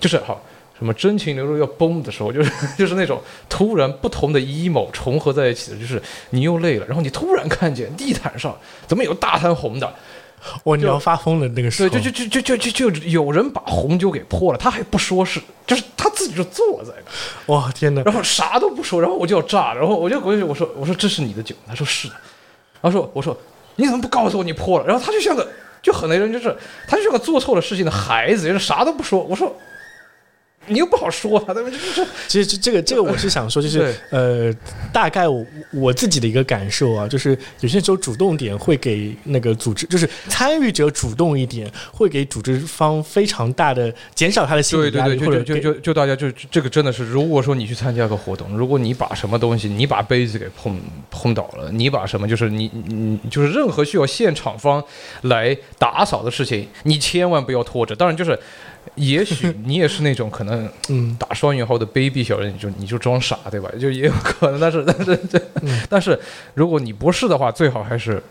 [0.00, 0.42] 就是好。
[0.78, 3.18] 什么真情流露要崩的时候，就是 就是那种
[3.48, 8.54] 突然不同的 emo 重合在一起的，就是你又累了，然后你突然看见地毯上
[8.86, 9.90] 怎么有大滩红的，
[10.64, 10.76] 哇！
[10.76, 16.92] 你要发疯了那个时候，对，就就就就就就就有人把红酒给泼了，他还不说是，就是他自己就坐在
[17.46, 18.02] 那，哇天哪！
[18.02, 22.14] 然后啥都不说，然后我就要炸，然后我就回去我说我说这是你的酒，他说是的，
[22.82, 23.34] 然后说我说
[23.76, 24.86] 你怎么不告诉我你泼了？
[24.86, 25.48] 然后他就像个
[25.80, 26.54] 就很那人，就是
[26.86, 29.56] 他就像个做错了事情的孩子，就是啥都不说，我说。
[30.68, 31.70] 你又不好说他，对吧？
[32.28, 34.52] 其实这这个这个我是想说，就是呃，
[34.92, 54.82] 大概我我自己的一个感受啊，就是有些时候主动点会给那个组织，就是参与者主动一点，会给组织方非常大的减少他的心理压力，或者就就就大家就这个真的是，如果说你去参加个活动，如果你把什么东西，你把杯子给碰碰倒了，你把什么就是你你就是任何需要现场方
[55.22, 57.94] 来打扫的事情，你千万不要拖着。
[57.94, 58.38] 当然就是。
[58.96, 63.70] 也许你也是那种可能，嗯，打双引号的卑鄙小人，你就你就装傻，对吧？
[63.80, 65.40] 就也有可能，但是但是这，
[65.88, 66.18] 但是
[66.54, 68.22] 如果你不是的话，最好还是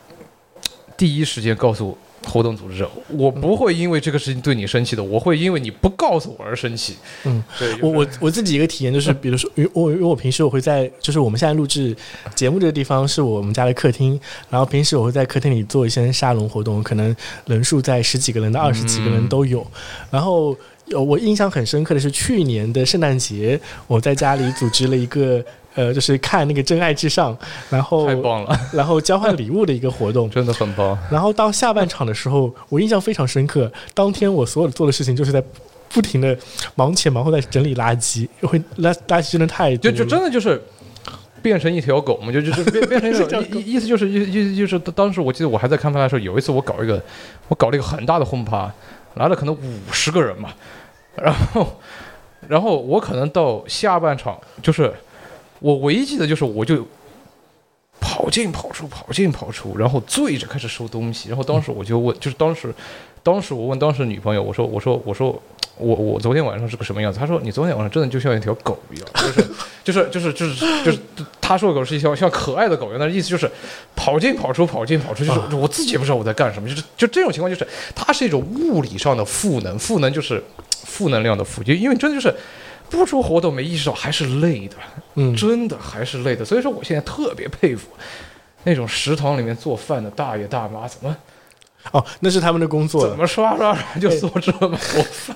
[0.97, 6.95] 第一时间告诉活动组织者，我不会因为这个事情对你生气的，我会因为你不告诉我而生气。
[7.23, 11.95] 嗯，对我我我自己一个体验就是，比如说，因为我因为我平时我会在，就是我们现在录制
[12.33, 14.19] 节目这个地方是我们家的客厅，
[14.49, 17.15] 然后平时我会在客厅里做一些沙龙活动，可能
[17.45, 19.65] 人数在十几个人到二十几个人都有。
[20.09, 20.55] 然后
[20.91, 25.43] 我印象很深刻的是去年的圣诞节，我在家里组织了一个。
[25.75, 27.35] 呃，就是看那个《真爱至上》，
[27.69, 30.97] 然后太棒了，然后交换礼物的一个活动， 真的很棒。
[31.11, 33.69] 然后到下半场的时候，我印象非常深刻。
[33.93, 35.43] 当天我所有做的事情，就是在
[35.89, 36.37] 不停的
[36.75, 40.61] 忙前忙后在整理垃圾，因为垃垃圾真的太多，就就真的就是
[41.41, 47.01] 变成一条狗嘛，就就是变变成一 种意意思就是意意思就是当时我记得我还在看他的时候，有一次我搞一个
[47.49, 48.71] 我搞了一个很大的轰趴，
[49.15, 50.49] 来了可能五十个人嘛，
[51.15, 51.79] 然后
[52.47, 54.93] 然后我可能到下半场就是。
[55.59, 56.85] 我唯一记得就是，我就
[57.99, 61.29] 跑进跑出，跑进跑出，然后醉着开始收东西。
[61.29, 62.73] 然后当时我就问，就是当时，
[63.23, 65.41] 当时我问当时女朋友，我说，我说，我说，
[65.77, 67.17] 我我昨天晚上是个什么样子？
[67.17, 69.43] 她说，你昨天晚上真的就像一条狗一样，就是
[69.83, 70.99] 就是就是就是就是，
[71.39, 73.49] 她说狗是一条像可爱的狗一样，但是意思就是
[73.95, 80.43] 跑进跑出，跑进跑出，就是我自己也不知道我在干什么，就是就这种情况，就是它是一种物理上的赋能，赋能就是
[80.83, 82.35] 负能量的负，就因为真的就是。
[82.89, 84.75] 不出活动没意识到还是累的，
[85.15, 86.45] 嗯，真的还是累的。
[86.45, 87.89] 所以说我现在特别佩服
[88.63, 91.15] 那种食堂里面做饭的大爷大妈，怎么？
[91.91, 95.35] 哦，那是他们的工作，怎么刷刷刷就做这么多饭？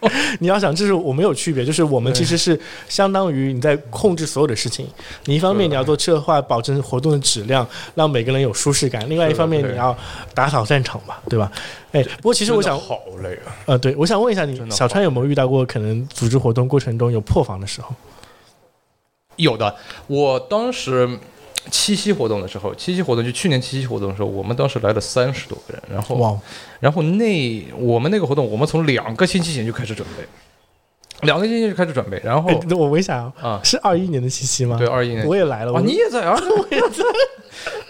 [0.40, 4.88] 你要想，这是我们有区别，就是我们其实是相当于你在控制所有的事情。
[5.24, 9.96] 你一方面你要做策划，保证活动的质量，让每个人有舒适感；，另外一方面你要
[10.34, 11.50] 打扫战场嘛，对吧？
[11.92, 13.54] 哎，不过其实我想，好累啊。
[13.66, 17.94] 呃，对，我想问一下你，小川有没有遇到过可能组织活动过程中有破防的时候？
[19.36, 19.74] 有的，
[20.06, 21.18] 我当时。
[21.70, 26.40] 七夕活动的时候，七夕活动就去年七夕活动的时候，我们当时来了三十多个人，然后，
[26.80, 30.24] 然后那我们那个活动，我们从两个星期前就开始准备，
[31.26, 34.76] 两个星期就开始准备，然后我问一下啊，是二一年的七夕吗？
[34.78, 36.38] 对，二一年我也来了，你也在啊？
[36.40, 37.04] 我也在。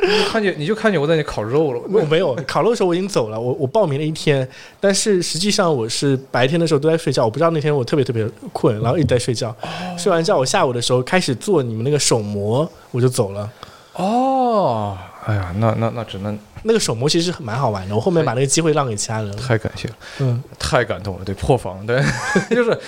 [0.00, 1.80] 你看见你就看见我在那烤肉了。
[1.92, 3.38] 我没有烤肉的时候我已经走了。
[3.38, 4.48] 我我报名了一天，
[4.80, 7.24] 但是实际上我是白天的时候都在睡觉。
[7.24, 9.54] 我不知道那天我特别特别困，然后一直在睡觉。
[9.98, 13.50] 睡完觉我下午的时候开始做你们那个手模，我就走了。
[13.98, 14.96] 哦，
[15.26, 17.94] 哎呀，那那那只能那个手模其实蛮好玩的。
[17.94, 19.36] 我后面把那个机会让给其他人了。
[19.36, 21.24] 太感谢了，嗯，太感动了。
[21.24, 22.02] 对，破防，对，
[22.50, 22.78] 就是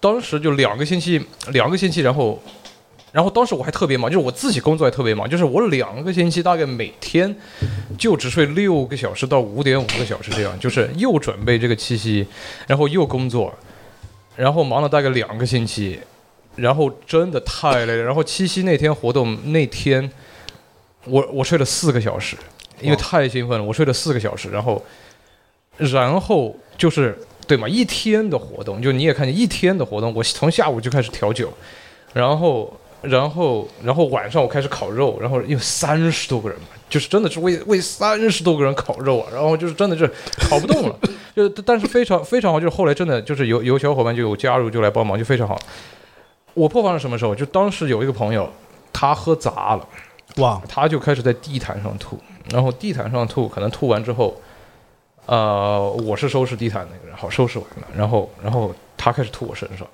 [0.00, 2.42] 当时就两个星期，两个星期，然后。
[3.10, 7.34] 然后当时我还特别忙，就是我自己工作也特别忙，就是我两个星期大概每天
[7.96, 12.24] 就只睡六个小时到五点五个小时这样，就是又准备这个七夕，
[12.66, 13.52] 然后又工作，
[14.36, 15.98] 然后忙了大概两个星期，
[16.54, 18.02] 然后真的太累了。
[18.02, 20.08] 然后七夕那天活动那天，
[21.04, 22.36] 我我睡了四个小时，
[22.80, 24.50] 因为太兴奋了，我睡了四个小时。
[24.50, 24.82] 然后，
[25.76, 31.52] 然后就是对嘛，一天的活动，就你也看见一天的活动，我从下午就开始调酒，
[32.12, 32.72] 然后。
[33.00, 40.04] 然后，然后晚上我开始烤肉，然后因为三十多个人嘛，就是真的是为为三十多个人烤肉啊，然后就是真的是
[40.50, 40.98] 烤不动了，
[41.36, 45.56] 就但是非常非常好，就是后来真的就是有有小伙伴就有加入就来帮忙，就非常好。
[46.54, 47.32] 我破防是什么时候？
[47.32, 48.52] 就当时有一个朋友，
[48.92, 49.88] 他喝砸了，
[50.36, 52.18] 哇，他就开始在地毯上吐，
[52.50, 54.40] 然后地毯上吐，可能吐完之后，
[55.26, 59.86] 呃，我是收拾地毯那个人，好收拾完了，然后然后他开始吐我身上，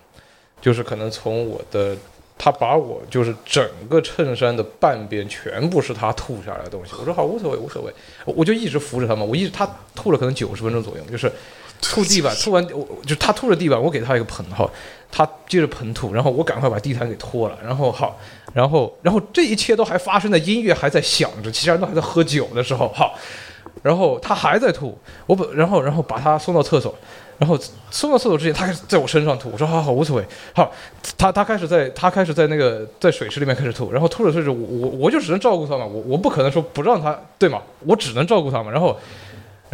[0.60, 1.96] 就是可能从我的。
[2.36, 6.92] 他把我就是整个衬衫的半边全部是他吐下来的东西。
[6.98, 9.22] 我说好，无所谓，无所谓，我就一直扶着他嘛。
[9.22, 9.64] 我一直他
[9.94, 11.30] 吐了可能九十分钟左右，就是
[11.90, 14.68] 吐地板， 吐完我就他吐了地板，我给他一个盆哈，
[15.10, 18.18] 他接着盆吐，然后我赶快把地毯给拖了，然后好，
[18.52, 23.14] 然后然后这一切都还发生在音乐还在响着，其他人都还在喝酒的时候，好，
[23.82, 26.94] 然后他还在吐，我把然后然后把他送到厕所。
[27.36, 27.58] 然后
[27.90, 29.50] 送到厕所之前，他开始在我身上吐。
[29.50, 30.24] 我说好好无所谓。
[30.54, 30.70] 好，
[31.18, 33.90] 他他开始在他开始在那个在水池里面开始吐。
[33.90, 35.84] 然后吐着吐着，我我我就只能照顾他嘛。
[35.84, 37.60] 我我不可能说不让他对吗？
[37.80, 38.70] 我只能照顾他嘛。
[38.70, 38.96] 然后，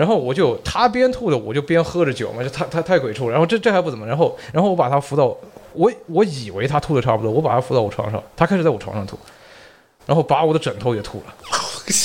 [0.00, 3.28] 然后我就他边吐的，我就边喝着酒嘛，就太太太鬼畜。
[3.28, 5.36] 然后这这还不怎么，然后然后我把他扶到
[5.74, 9.18] 我我以为他吐的差不多，我把他扶到我床上，他开始在我床上吐，
[10.06, 11.34] 然后把我的枕头也吐了，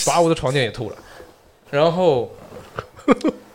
[0.06, 0.96] 把我的床垫也吐了，
[1.70, 2.30] 然后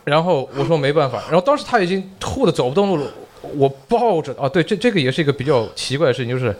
[0.03, 3.11] 然后我说没办法，然后当时他已经吐的走不动路了，
[3.55, 6.55] 我抱着啊，对，这这个也是一个比较奇怪的事情，就是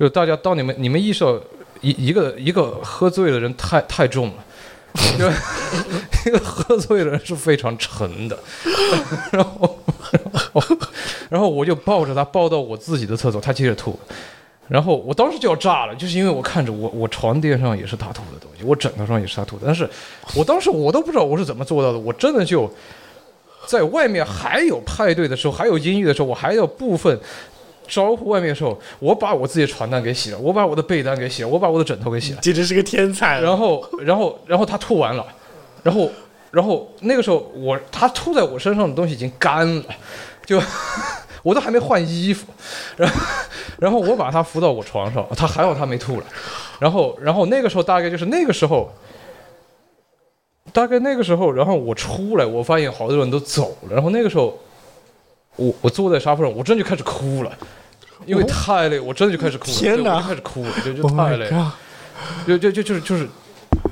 [0.00, 1.38] 就大家当你们你们意识到
[1.82, 4.44] 一一个一个喝醉的人太太重了。
[4.94, 5.28] 就
[6.26, 8.38] 一个喝醉的人是非常沉的，
[9.32, 9.78] 然后，
[11.28, 13.98] 然后我就抱着他抱到我自己的厕所，他接着吐，
[14.68, 19.88] 然后我当时就要炸了，就是因为我看着我我床垫上也是他吐的东西，我枕头上也是他吐的，但是
[20.34, 22.70] 我当时我都不知道我是怎么做到的，我真的就
[23.66, 27.18] 在外面还有派对的时候，还有音乐的时候，我还要部分。
[27.88, 33.40] 招呼外面的时候，我把我自己的床单给洗了，我把我的被单给洗了，我把我的枕头给洗了，简直是个天才。
[33.40, 35.26] 然后，然后，然后他吐完了，
[35.82, 36.10] 然后，
[36.50, 39.84] 然后那个时候我他吐在我身上的东西已经干了，
[40.44, 40.60] 就
[41.42, 42.46] 我都还没换衣服，
[42.96, 43.16] 然后，
[43.78, 46.26] 然后我把他扶到我床上，他还好他没吐了，
[46.78, 48.90] 然后，然后那个时候大概就是那个时候，
[50.72, 54.58] 大概那个时候，然后我出来，我发现好多人都走了，然后那个时候，
[55.56, 57.52] 我我坐在沙发上，我真就开始哭了。
[58.28, 59.76] 因为太累，我真的就开始哭了。
[59.76, 61.50] 天哪，开始哭了，就就太累，
[62.46, 63.26] 就就就就是就是，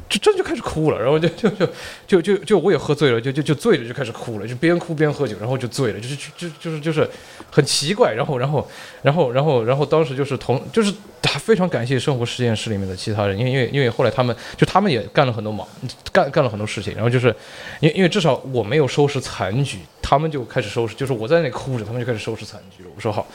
[0.09, 0.99] 就真就开始哭了。
[0.99, 1.66] 然后就就就
[2.07, 7.09] 就就就我也喝醉了，就就就醉了，就开始哭了，就边哭边喝酒，然后就醉了，就是就就是就是
[7.51, 8.12] 很奇怪。
[8.12, 8.68] 然后然后
[9.03, 10.93] 然后然后然后当时就是同就是
[11.41, 15.66] 非常感谢生活实验室里面的其他人，因为因为因为后来他们就他们也干了很多忙，
[16.12, 16.95] 干干了很多事情。
[16.95, 17.34] 然后就是
[17.80, 22.91] 因为因为至少我没有收拾残局，他们就开始收拾，就是我在那里哭着，他们就开始收拾残局了。
[22.95, 23.26] 我说好。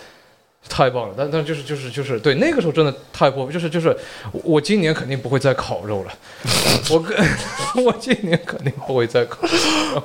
[0.69, 3.95] 太棒了，但但就是就是就是对那个时候真的太过分，就是就是
[4.31, 6.13] 我今年肯定不会再烤肉了，
[6.89, 9.45] 我我今年肯定不会再烤。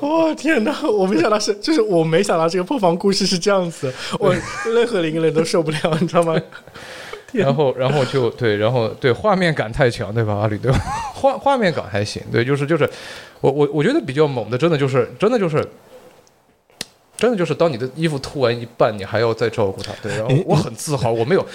[0.00, 4.34] 哇天哪，我没想到是就是我没想到这个破防故事是这样子， 我
[4.64, 6.34] 任何一个人都受不了，你知道吗？
[7.32, 10.34] 然后然后就对，然后对画面感太强，对吧？
[10.34, 10.78] 阿吕对吧？
[11.14, 12.88] 画画面感还行，对，就是就是
[13.40, 15.64] 我我我觉得比较猛的，真的就是真的就是。
[17.17, 19.93] 真的就是，当你的衣服脱完一半，你还要再照顾他。
[20.03, 21.47] 对，然后我很自豪，我没有，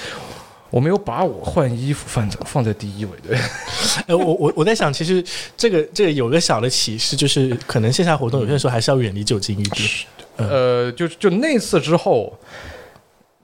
[0.70, 3.12] 我没有把我换衣服放在放在第一位。
[3.28, 3.38] 对，
[4.08, 5.24] 呃，我我我在想，其实
[5.56, 9.90] 这个这个有个小的启示，就是可能线下活动有些时候还是要远离酒精一点。
[10.38, 12.36] 呃，就就那次之后，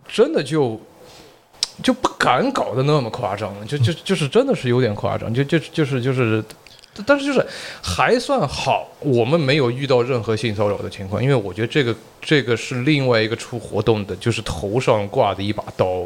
[0.07, 0.81] 真的就
[1.83, 6.43] 就不敢搞得那么夸张了，就就就是真的是有点夸张，就就就是就是。
[7.05, 7.45] 但是就是
[7.81, 16.03] 还算好，我们没有遇到任何性骚扰的情况，因为我觉得这个这个是另外一个出活动的，就是头上挂的一把刀，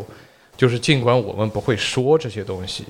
[0.57, 2.83] 就是尽管我们不会说这些东西，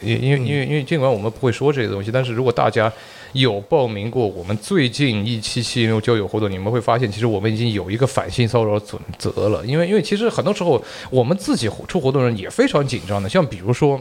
[0.00, 2.92] 因因为因为因为尽管我们不会说这些东西，但是如果大家
[3.32, 14.00] 有报名过我们最近一期七零六交友活动，你们会发现其实我们已经有一个反性骚扰准则了，因为因为其实很多时候我们自己出活动人也非常紧张的，像比如说，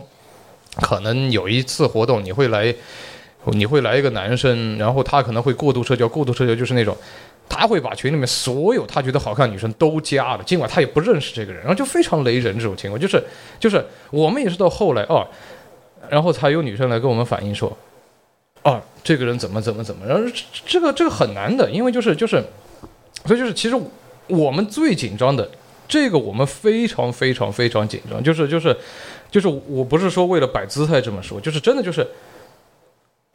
[0.81, 2.73] 可能有一次活动你会来。
[3.53, 6.95] 你会来一个男生，然后他可能会过度社交，过度社交就是那种，
[7.47, 13.23] 他会把群里面所有他觉得好看女生都加了，尽管他也不认识这个人，然后就非常雷人这种情况，就是
[13.59, 15.27] 就是我们也是到后来哦，
[16.09, 17.75] 然后才有女生来跟我们反映说，
[18.63, 20.23] 哦，这个人怎么怎么怎么，然后
[20.65, 22.43] 这个这个很难的，因为就是就是，
[23.25, 23.79] 所以就是其实
[24.27, 25.49] 我们最紧张的
[25.87, 28.75] 这个我们非常非常非常紧张，就是就是
[29.31, 32.05] 就是我不是说为了摆姿态这么说，就是真的就是。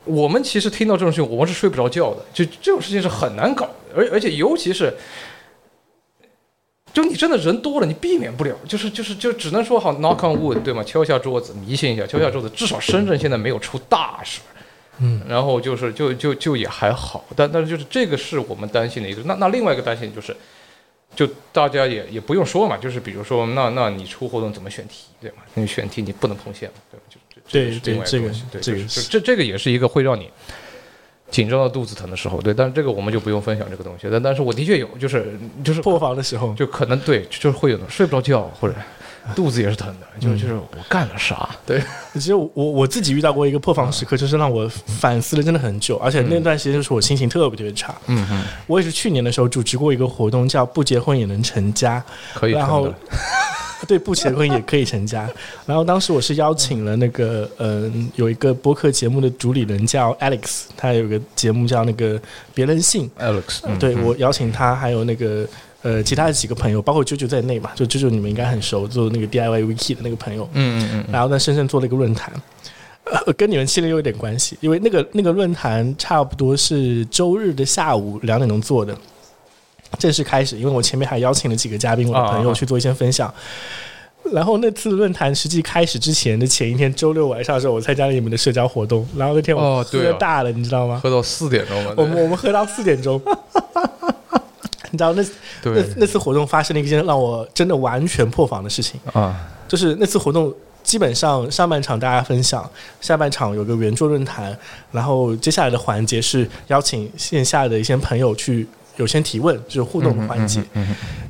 [0.04, 2.24] 我们其实听到这种事情，我们是睡不着觉的。
[2.32, 4.92] 就这种事情是很难搞的，而而且尤其是，
[6.92, 8.54] 就你真的人多了，你避免不了。
[8.66, 10.82] 就是就是就只能说好 knock on wood，对吗？
[10.82, 12.50] 敲一下桌子，迷信一下，敲一下桌子。
[12.50, 14.40] 至少深圳现在没有出大事，
[14.98, 15.22] 嗯。
[15.28, 19.22] 然后就是就就就也还好，但但是就是这个是我们担心的一个。
[19.24, 20.36] 那那另外一个担心就是，
[21.14, 25.36] 就大家也也不用说嘛，就是比如说，那那你出活动怎么选题，对吗？
[25.54, 26.91] 你选题你不能碰线嘛，
[27.50, 28.30] 对对，这个
[28.60, 30.30] 这个这这个也是一个会让你
[31.30, 34.08] 紧张到肚子疼的时候，对，但是这个我们就不用分享这个东西。
[34.10, 38.74] 但但是我的确有，就是就是破防的时候，就可能对，就是会有睡不着觉，或者
[39.34, 41.48] 肚子也是疼的，就就是我干了啥？
[41.64, 41.82] 对，
[42.12, 47.94] 其实我我自己遇到过一个破防时刻，就是让我反思了真的很久，而且那段时间就是我心情特别特别差。
[48.08, 52.92] 嗯嗯，我也是去年的时候主持过一个活动，叫“不结婚也能成家”，可以，然后。
[53.86, 55.28] 对，不结婚也可以成家。
[55.66, 62.20] 然后当时我是邀请了那个，嗯，有一个播客节目的主理人叫 Alex，他有个节目叫那个
[62.54, 63.60] 别人信 Alex。
[63.78, 65.46] 对我邀请他，还有那个
[65.82, 70.48] 呃其他的几个朋友，包括啾啾在内嘛，就啾啾你们应该很熟，做那个 DIY Wiki 的那个朋友。
[70.54, 71.04] 嗯嗯嗯。
[71.12, 72.32] 然后在深圳做了一个论坛。
[73.04, 78.96] 呃，跟你们七零六有点关系，因为那个那个论坛差不多是周日的下午两点钟做的，
[79.98, 80.58] 正式开始。
[80.58, 83.32] 因为我前面还邀请了几个嘉宾，我的朋友去做一些分享。
[84.32, 89.06] 然后那次论坛实际开始之前的前一天，周六晚上的时候，我参加了你们的社交活动。
[89.16, 91.00] 然后那天我喝大了，你知道吗？
[91.02, 91.94] 喝到四点钟了。
[91.96, 93.20] 我们我们喝到四点钟。
[94.92, 95.22] 你知道那
[95.64, 99.48] 那那次活动发生了一件让我真的完全破防的事情啊！
[99.66, 102.70] 就是那次活动基本上上半场大家分享，
[103.00, 104.54] 下半场有个圆桌论坛，
[104.90, 110.62] 然后接下来的环节是邀请线下的一些朋友去有些提问，就是互动的环节。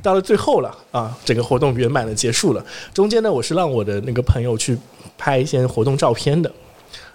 [0.01, 2.65] 到了最后了啊，整个活动圆满的结束了。
[2.93, 4.77] 中间呢，我是让我的那个朋友去
[5.17, 6.51] 拍一些活动照片的。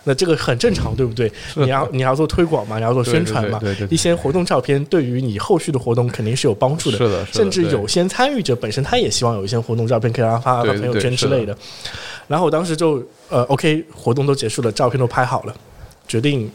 [0.05, 1.31] 那这个很正常，对不对？
[1.55, 6.97] 你要你要做推广嘛，你要做宣传嘛，一些活动照片对于你后续的活动肯定是有帮助的。
[6.97, 11.55] 是的，甚至有些参与者本身他也希望有一些活动照片可以让他发到朋友圈之类的。
[12.27, 15.55] 然后我当时就呃，OK，活动都结束了，照片都拍好了，
[16.07, 16.51] 决定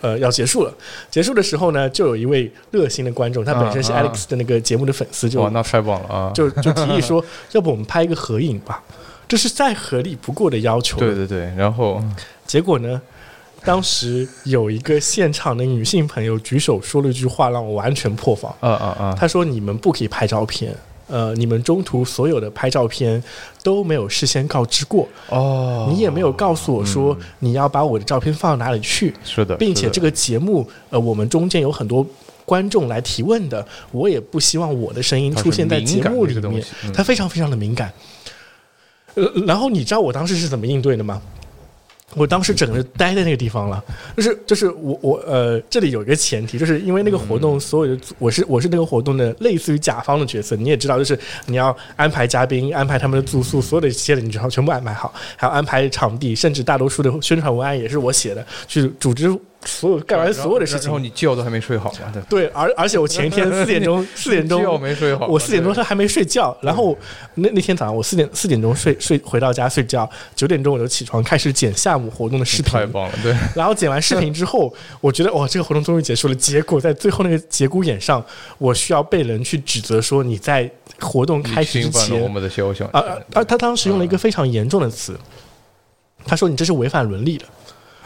[0.00, 0.74] 呃要结束了。
[1.10, 6.32] 结束的时候呢，就有一位热心的观众，他本身是 Alex 的那个节目的粉丝，就那太棒了啊！
[6.34, 8.82] 就就提议说， 要不我们拍一个合影吧？
[9.28, 10.98] 这是再合理不过的要求。
[10.98, 12.02] 对对对，然后。
[12.46, 13.00] 结果呢？
[13.64, 18.54] 当时有一个现场的女性朋友举手说了一句话，让我完全破防。
[18.60, 19.16] 啊啊啊！
[19.18, 20.72] 她说：“你们不可以拍照片，
[21.08, 23.22] 呃，你们中途所有的拍照片
[23.62, 25.08] 都没有事先告知过。
[25.28, 29.14] 哦，你也没有告诉我说你要把我的照片放到哪里去。
[29.24, 32.04] 是的，并且这个节目，呃，我们中间有很多
[32.44, 36.64] 观众来提问的，我也不希望我的声音出现在节目里面。
[36.92, 37.92] 他非常非常的敏感。
[39.14, 41.22] 呃，然后你知道我当时是怎么应对的吗？”
[42.14, 43.82] 我当时整个呆在那个地方了，
[44.16, 59.36] 就是就是我我呃，这里有一个前提，就是因为那个活动所有的我是我是那个活动的类似于甲方的角色，你也知道，就是你要安排嘉宾，安排他们的住宿，所有的一切的你只要全部安排好，还要安排场地，甚至大多数的宣传文案也是我写的，去组织。
[59.66, 62.22] 所有干完所有的事情，然后你觉都还没睡好嘛？
[62.28, 66.56] 对，而而且我前一天四点钟， 四点钟觉没睡好，我四点钟他还没睡觉。
[66.62, 66.96] 然后
[67.34, 73.12] 那那天早上我四点四点钟睡睡回到家睡觉，九点钟我就起床开始剪下午活动的视频，太棒了。
[73.22, 76.34] 对，然后剪完视频之后，我觉得哇，这个活动终于结束了。
[76.34, 78.24] 结果在最后那个节骨眼上，
[78.58, 83.00] 我需要被人去指责说你在活动开始之前，我们的肖像啊
[83.32, 83.44] 啊！
[83.44, 85.18] 他当时用了一个非常严重的词，
[86.24, 87.44] 他说你这是违反伦理的。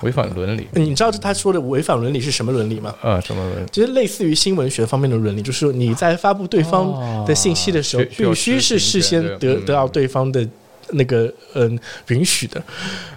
[0.02, 2.94] 违反伦理，你知道他说的违反伦理是什么伦理吗？
[3.02, 3.68] 啊，什么伦理？
[3.70, 10.46] 其实类似于新闻学方面的伦理，就是你在发布对方的信息的时候，必须是事先得得到对方的
[10.92, 11.78] 那个嗯
[12.08, 12.62] 允许的。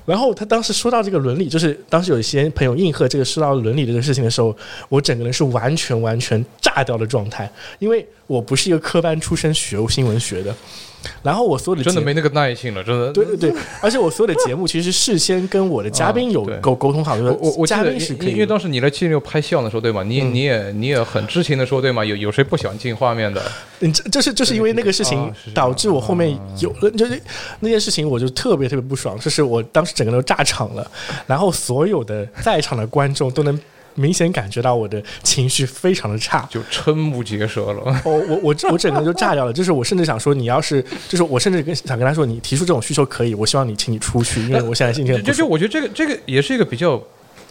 [0.06, 4.56] 然后他当时说到这个伦理，就是当时有一些朋友应和这个说到伦理这个事情的时候，
[4.90, 10.54] 我整个人是完全完全炸掉的状态，因为我不是一个科班出身学新闻学的。
[11.22, 13.12] 然后我所有的真的没那个耐性了，真的。
[13.12, 18.32] 对对对，而且我所有的节目其实事先跟我的嘉宾有沟沟通好，就是我我嘉宾是可以。
[18.32, 20.04] 因为当时你来七六拍相的时候，对吗？
[20.04, 22.04] 你你也你也很知情的说，对吗？
[22.04, 23.42] 有有谁不喜欢进画面的？
[23.80, 27.22] 嗯，就是就是因为那个事情导致我后面有了，就是
[27.60, 30.90] 那件事情我就特别特别不爽，就是我当时整个都炸场了，
[31.28, 33.60] 然后所有的在场的观众都能。
[33.96, 37.82] 明显感觉到我的情绪非常的差，就瞠目结舌了。
[38.04, 39.54] 哦，我我我整个人就炸掉了。
[39.54, 47.02] 就是我甚至想说，你要是就是我甚至跟想跟他说，你提出这种需求可以，我希望你请你出去，因为我现在心情就就我觉得这个这个也是一个比较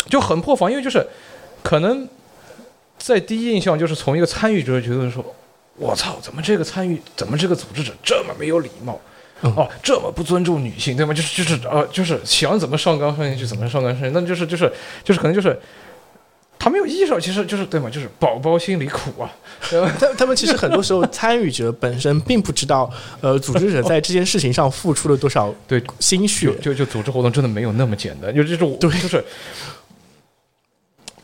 [0.06, 1.06] 就很破防，因为就是
[1.62, 2.08] 可能
[2.98, 5.24] 在第一印象就是从一个参与者觉得说，
[5.76, 9.00] 我操，怎么这个参与，怎么这个组织者这么没有礼貌，
[9.42, 11.14] 哦，这么不尊重女性，对吗？
[11.14, 14.72] 就是就是呃，就是想怎么上纲上线就怎么上纲上线，那就是就是
[15.04, 15.56] 就是可能就是。
[16.62, 17.90] 他没有意识到，其实就是对吗？
[17.90, 19.28] 就是宝宝心里苦啊。
[19.98, 22.88] 他他们其实很多时候参与者本身并不知道，
[23.20, 26.54] 呃，组织者在这件事情上付出了多少对心血。
[26.62, 29.24] 就就组织活动真的没有那么简单，就这种对，就是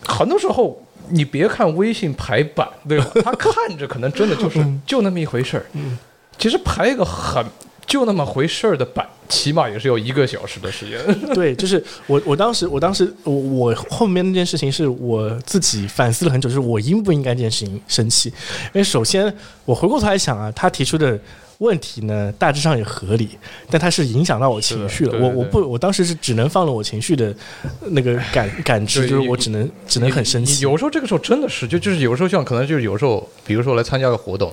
[0.04, 3.06] 很多时候你别看微信排版，对吧？
[3.22, 5.66] 他看着可能真的就是就那么一回事儿。
[5.74, 5.96] 嗯，
[6.36, 7.46] 其实排一个很。
[7.88, 11.00] 就那么回事儿的版，起码也是要一个小时的时间。
[11.34, 18.28] 对，就是我，我当时，我当时，我我后面那件事情是我自己反思了很久，就是我应不应该这件事情生气？
[18.28, 19.34] 因为首先
[19.64, 21.18] 我回过头来想啊，他提出的
[21.58, 23.30] 问题呢，大致上也合理，
[23.70, 25.18] 但他是影响到我情绪了。
[25.18, 27.34] 我我不，我当时是只能放了我情绪的
[27.80, 30.62] 那个感感知，就是我只能只能很生气。
[30.62, 34.52] 有时候这个时候真的是，就就是有时候像可能就是有时候，比如说来参加个活动。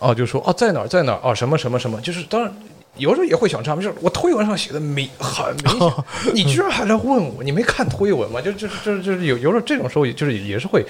[0.00, 1.28] 哦，就说哦，在哪儿，在哪儿？
[1.28, 2.00] 啊，什么什么什么？
[2.00, 2.52] 就是当然，
[2.96, 5.92] 有时候也会想这样，就是我推文上写的明很明显，
[6.34, 8.40] 你居然还来问我，你没看推文吗？
[8.40, 10.84] 就就就就是有有时候这种时候，就是也是会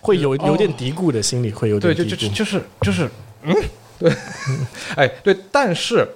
[0.00, 3.08] 会有有点嘀咕的心理，会有点对，就就就是就是
[3.42, 3.54] 嗯，
[3.98, 4.12] 对，
[4.96, 6.08] 哎对，但是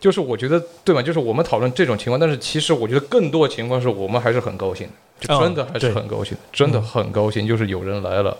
[0.00, 1.00] 就是我觉得对吧？
[1.00, 4.88] 就是我们讨论这种情况，但是其实我觉得更多的情况是我们还是很高兴
[5.20, 8.36] 的，就真的还是很高兴，真的很高兴，就是有人来了。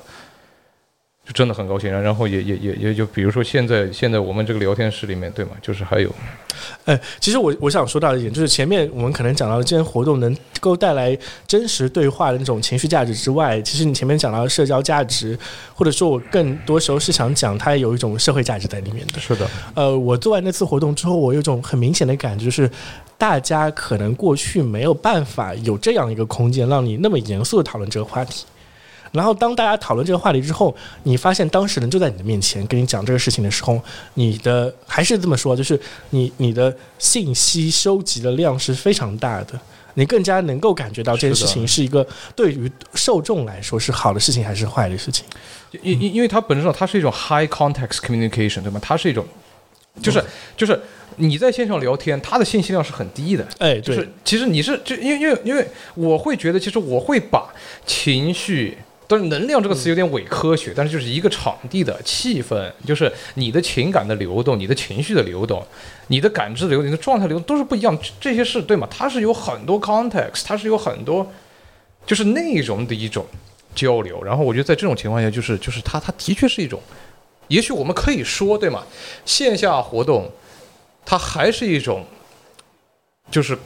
[1.27, 5.51] 就真的很高兴，然后也也也也就比如说现在现在我们这个聊天室里面，对吗？
[5.61, 6.09] 就是还有，
[6.85, 15.37] 哎，其实我我想说到一点，就是前面我们可能讲到了这些活动能够带来真实对话的那种情绪价值之外，其实你前面讲到的社交价值，
[15.75, 19.19] 或者说我更多时候是想讲它有一种社会价值在里面的。
[19.19, 22.71] 是的，呃，我做完那次活动之后，我有一种很明显的感觉，就是
[23.19, 28.45] 大家可能过去没有办法有这样一个空间，让你那么严肃的讨论这个话题。
[29.13, 33.81] 然后，当大家讨论这个话题之后，你发现当事人就在你的面前跟你讲这个事情的时候，
[34.15, 35.81] 你的还是这么说，就是
[36.11, 39.59] 你你的信息收集的量是非常大的，
[39.95, 45.25] 你更加能够感觉到这件事情是一个对于受众来说是好的事情还是坏的事情。
[45.83, 48.79] 因因因为它本质上它是一种 high context communication，对吗？
[48.83, 49.25] 它是一种，
[50.03, 50.23] 就是
[50.57, 50.79] 就是
[51.17, 53.47] 你在线上聊天，它的信息量是很低的。
[53.59, 57.49] 哎，对，其实你是就因为因为因为我会觉得，其实我会把
[57.87, 58.77] 情绪。
[59.09, 65.65] 但是“能量”这个词有点伪科学，但是就是一个场地的气氛，就是你的情感的流动、你的情绪的流动、
[66.09, 67.97] 你的感知流、你的状态流动都是不一样。
[68.21, 68.89] 这些是对吗？
[68.91, 71.31] 它是有很多 context，它是有很多
[72.05, 73.25] 就是内容的一种
[73.75, 74.23] 交流。
[74.25, 76.81] 然后我觉得在这种情况下，就是就是它它的确是一种，
[77.49, 78.85] 也许我们可以说对吗？
[79.25, 80.29] 线下活动
[81.05, 82.05] 它还是一种
[83.31, 83.57] 就是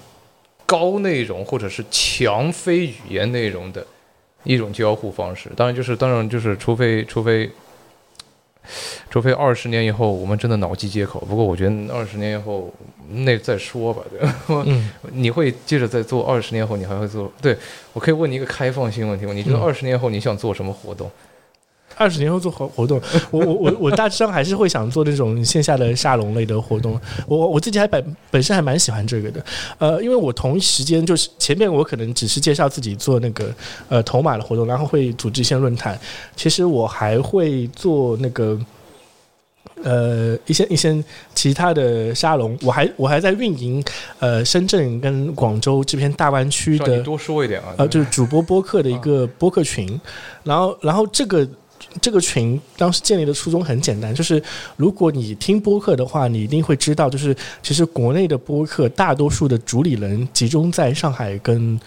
[0.66, 3.86] 高内容或者是强非语言内容的。
[4.45, 7.51] 一种交互方式，当然就是，当然就是，除非除非，
[9.11, 11.20] 除非二十年以后我们真的脑机接口。
[11.20, 12.72] 不过我觉得二十年以后
[13.11, 14.34] 那再说吧，对吧？
[14.66, 16.24] 嗯， 你会接着再做？
[16.24, 17.30] 二十年后你还会做？
[17.43, 17.57] 对
[17.93, 19.32] 我可以问你一个开放性问题吗？
[19.32, 21.11] 你觉得二十年后你想做什么活动？
[22.01, 22.98] 二十年后做活活动，
[23.30, 26.98] 我我我我大致上还是会想做这种线下的沙龙类的活动。
[27.26, 29.44] 我我自己还本本身还蛮喜欢这个的，
[29.76, 33.55] 呃，因为我同一时间就是前面我可能只是介绍自己做那个
[33.90, 36.01] 呃头马的活动，然后会组织一些论坛。
[36.34, 38.59] 其实我还会做那个
[39.82, 42.59] 呃一些一些其他的沙龙。
[42.62, 43.84] 我还我还在运营
[44.20, 50.01] 呃深圳跟广州这片大湾区的多说一点啊，呃就是主播播客的一个播客群。
[50.44, 51.46] 然后然后这个。
[52.01, 54.43] 这个群当时建立的初衷很简单，就是
[54.76, 61.80] 如果你听播客的话，你一定会知道，就是其实国内的播客大多数的主理人集中在上海跟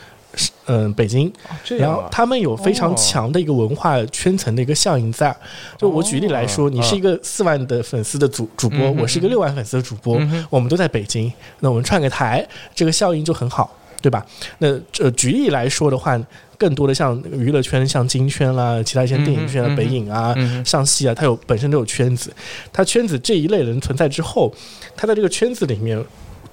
[0.65, 1.31] 嗯北京，
[1.77, 5.35] 然后他们有非常强的一个文化圈层的一个效应在。
[5.77, 13.71] 就我举例来说，你是一个四万的粉丝的主主播，我是一个六万粉丝的主播，我们都在北京，那我们串个台，这个效应就很好，
[14.03, 14.23] 对吧？
[14.59, 14.67] 那
[14.99, 16.21] 呃举例来说的话。
[16.55, 20.33] 更多的像娱乐圈，像金圈啦，其他一些电影圈啊，北影啊，
[20.63, 22.33] 上戏啊，它有本身都有圈子。
[22.71, 24.53] 它圈子这一类人存在之后，
[24.95, 26.01] 他在这个圈子里面。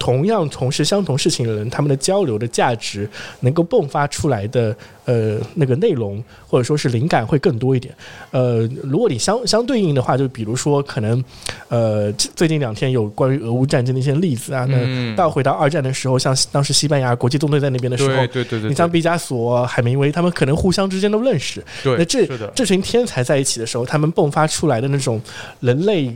[0.00, 3.08] 同样从事相同事情的人，他们的交流的价值
[3.40, 4.74] 能够迸发出来的
[5.04, 7.94] 呃那个内容或者说是灵感会更多一点。
[8.30, 11.22] 呃，如果你相相对应的话，就比如说可能
[11.68, 21.62] 呃最近两天有关于俄乌战争的一些例子啊，那到回到二战的时候，像当时西班牙国际纵队在那边的时候，对对对，你像毕加索、海明威，他们可能互相之间都认识。
[21.84, 25.20] 对，那这这群天才在一起的时候，他们迸发出来的那种
[25.60, 26.10] 人类。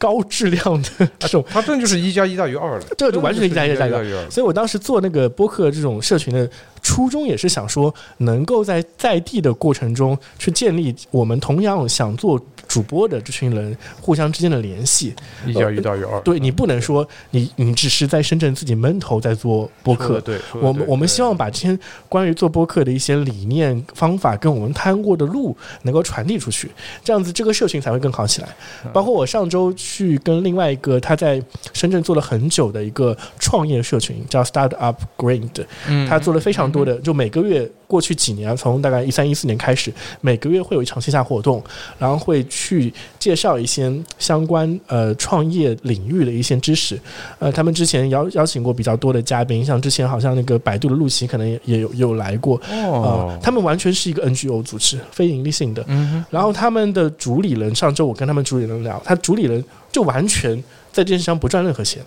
[0.00, 4.30] 高质量的这种，它真的就是一加一大于二了，这就完全是一加一大于二。
[4.30, 6.50] 所以我当时做那个播客这种社群的。
[6.82, 15.14] 初衷也是想说，能够在在地的过程中去建立我们同样想做主播的这群人互相之间的联系。
[15.46, 16.18] 一加一大于二。
[16.20, 20.20] 对你不能说你你只是在深圳自己闷头在做播客。
[20.22, 21.78] 对，我们我们希望把这些
[22.08, 26.70] 关于做播客的一些理念方法跟我们摊过的路能够传递出去，
[27.04, 28.48] 这样子这个社群才会更好起来。
[28.92, 35.66] 包括我上周去跟另外一个他在深圳做了很久的一个创业社群叫 Start Up Green 的，
[36.08, 36.69] 他做了非常。
[36.70, 41.62] 多的就每个月过去几年，从大概一三一四年开始，每个月会有一场线下活动，
[41.98, 46.98] 然后会去介绍一些相关呃创业领域的一些知识。
[47.38, 52.60] 呃，他们之前邀邀请过比较多的嘉宾，像之前好像那个百度的陆琪可能也也有有来过。
[52.70, 55.84] 哦，他们完全是一个 NGO 组织，非盈利性的。
[55.88, 60.56] 嗯，然后他们的主理人上周我跟他们主理人聊，他主理人就完全
[60.92, 62.02] 在这件事上不赚任何钱，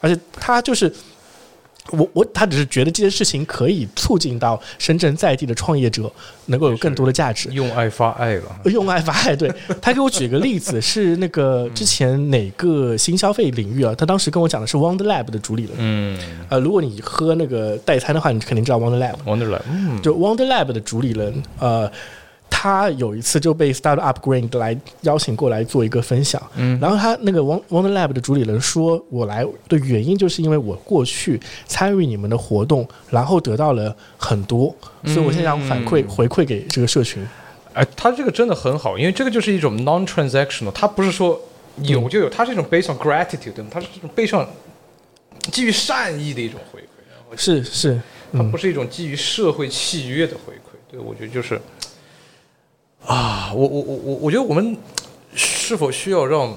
[0.00, 0.92] 而且他就是。
[1.90, 6.10] 我我他只是觉得这件事情可以促进到深圳在地的创业者
[6.46, 9.34] 能够有更多的价值，用爱发爱了， 用爱发爱。
[9.34, 13.94] 对他给我举个例子，是那个之前哪个新消费领域啊？
[13.96, 15.72] 他当时跟我讲的是 Wonder Lab 的主理人。
[15.76, 16.18] 嗯，
[16.48, 19.16] 呃，如果你喝那个代餐的话，你肯定知道 Wonder Lab。
[19.26, 21.90] Wonder Lab，就 Wonder Lab 的主理人，呃。
[22.54, 34.72] 他有一次就被 Startup Green 来邀请过来做一个分享，嗯然后他那个 Wonder Lab 的主理人说，我来的原因就是因为我过去参与你们的活动，然后得到了很多，
[35.06, 37.26] 所以我现在想反馈、嗯回馈给这个社群。
[37.72, 41.40] 哎，他这个真的很好，因为这个就是一种 non-transactional，他不是说
[41.78, 43.70] 有就有，它是一种 based on gratitude，对吗？
[43.72, 44.46] 它是这种背上
[45.50, 47.94] 基于善意的一种回馈，然后是是，
[48.32, 50.76] 嗯它不是一种基于社会契约的回馈。
[50.90, 51.58] 对，我觉得就是
[53.06, 54.76] 啊，我我我我我觉得我们
[55.34, 56.54] 是否需要让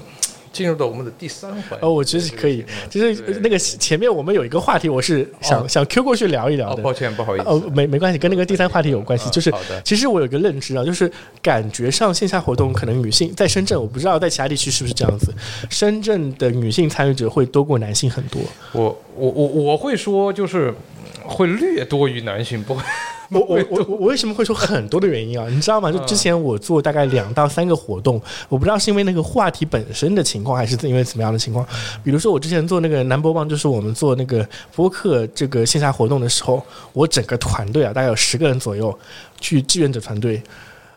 [0.52, 1.78] 进入到我们的第三环？
[1.82, 6.74] 哦，我觉得可以，就是那个前面我们有一个话题，我是想、哦想 Q 过去聊一聊。
[6.76, 7.44] 抱歉，不好意思。
[7.46, 9.28] 哦，没没关系，跟那个第三话题有关系。
[9.28, 9.52] 嗯就是
[9.84, 11.12] 其实我有一个认知啊，就是
[11.42, 15.34] 感觉上线下活动可能女性在深圳，我不知道在其他地区是不是这样子。
[15.68, 18.40] 深圳的女性参与者会多过男性很多。
[18.72, 20.95] 我我我我会说，就是嗯
[21.28, 22.82] 会略多于男性，不会。
[23.28, 25.48] 我我我我我为什么会说很多的原因啊？
[25.50, 25.90] 你知道吗？
[25.90, 31.66] 就之前我做大概两到三个活动，我不知道是因为那个话题本身的情况，还是因为怎么样的情况。
[32.04, 38.96] 比如说我之前做那个 Number One，就是我们做那个播客这个线下活动的时候，我整个团队啊，大概有十个人左右，
[39.40, 40.40] 去志愿者团队，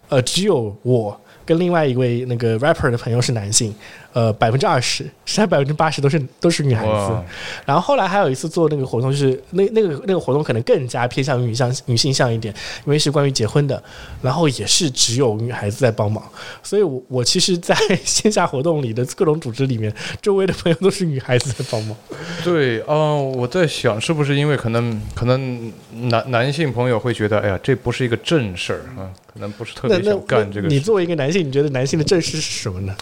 [0.09, 3.73] 呃，只有我跟另外一位那个 rapper 的朋友是男性，
[4.11, 7.23] 呃，百分之二十，剩下百分之八十都是都是女孩子。
[7.65, 12.53] 然后后来还有一次做那个活动，就是那那个那个活动可能更加偏向于女向女性向一点，
[12.85, 13.81] 因为是关于结婚的，
[14.21, 16.23] 然后也是只有女孩子在帮忙，
[16.63, 21.95] 所以我我其实在线下活动里的各种组织里面，周围的朋友都是女孩子在帮忙。
[22.43, 25.71] 对，嗯、我在想是不是因为可能可能
[26.09, 30.79] 男男性朋友会觉得，哎呀，这不是一个正事儿啊，可能不是特别想干这个你。
[30.79, 32.95] 作为一个男性，你觉得男性的正事是什么呢？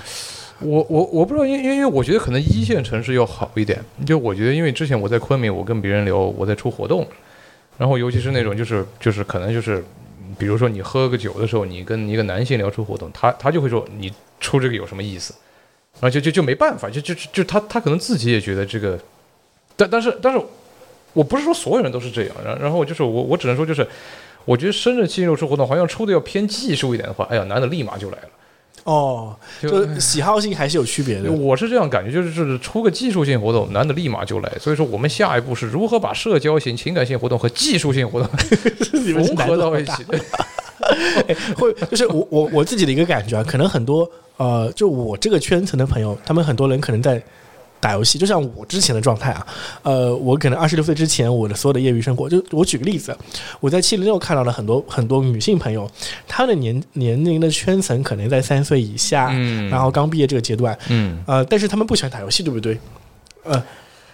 [0.60, 3.80] 我我我不知道，因因为我觉得可能一线城市要好一点。
[4.06, 7.08] 就我觉得，因为之前我在昆明，我跟别人聊我在出活动，
[7.78, 9.84] 然后尤其是那种就是就是可能就是，
[10.38, 15.34] 比如说你喝个酒的时候，你跟一个男性聊出活动，他他就会说你出这个有什么意思，
[16.00, 19.00] 然后就就就没办法，就就就他他可能自己也觉得这个，
[19.76, 20.42] 但但是但是
[21.14, 23.88] 我不是说所有人都是这样，然然后就是我我只能说就是。
[24.46, 28.30] 我觉得深圳七六出活动好像出的要偏技术一点的话，哎呀，男的立马就来了。
[28.88, 31.30] 哦，就喜好性还是有区别的。
[31.30, 34.50] 我是这样感觉，就是是出个技术性活动，男的立马就来。
[34.62, 38.30] 所以说，我们下一步是如何把社交型、情感性活动和技术性活动
[39.14, 39.92] 融 合到一起。
[41.58, 47.22] 会就是我我我自己的一个感觉啊，可能很多呃，就我这个圈层的朋友，他们很多人可能在
[47.80, 49.48] 打游戏，就像我之前的状态啊，
[49.84, 53.16] 呃，我可能二十六岁之前，我的所有的业余生活，就我举个例子，
[53.60, 55.90] 我在七零六看到了很多很多女性朋友，
[56.28, 62.78] 她的年年龄的圈层可能在三岁以下，嗯然后刚毕业这个阶段，嗯，呃，但是他们不喜欢打游戏，对不对？
[63.44, 63.64] 呃。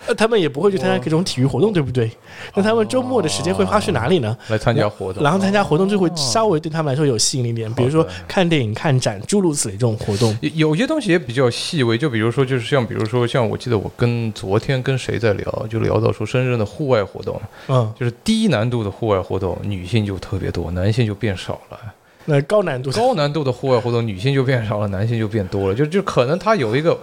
[0.07, 2.11] 呃，他们也不会去参加各种体育活动，对不对？
[2.55, 4.37] 那他们周末的时间会花去哪里呢？
[4.49, 10.37] 来参加活动，然后参加活动就会稍微对他们来说有吸引力一点，比如说看电影、看展，诸如此类这种活动。
[10.41, 21.79] 有有些东西也比较细微，就比如说，就是像比如说，像我记得我跟昨天跟谁在聊，就聊到说深圳的户外活动，嗯，就是低难度的户外活动，女性就特别多，男性就变少了。
[22.25, 25.75] 那高难度高难度的户外活动，女性就变少了，男性就变多了。
[25.75, 26.97] 就就可能他有一个，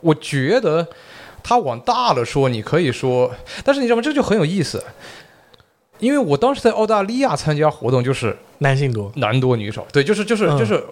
[0.00, 0.86] 我觉得
[1.46, 3.30] 它往大了说，你可以说，
[3.62, 4.02] 但是你知道吗？
[4.02, 4.82] 这就很有意思，
[6.00, 10.82] 因为我当时在澳大利亚参加活动，就是男性多，男多女少，对，就是就是嗯就是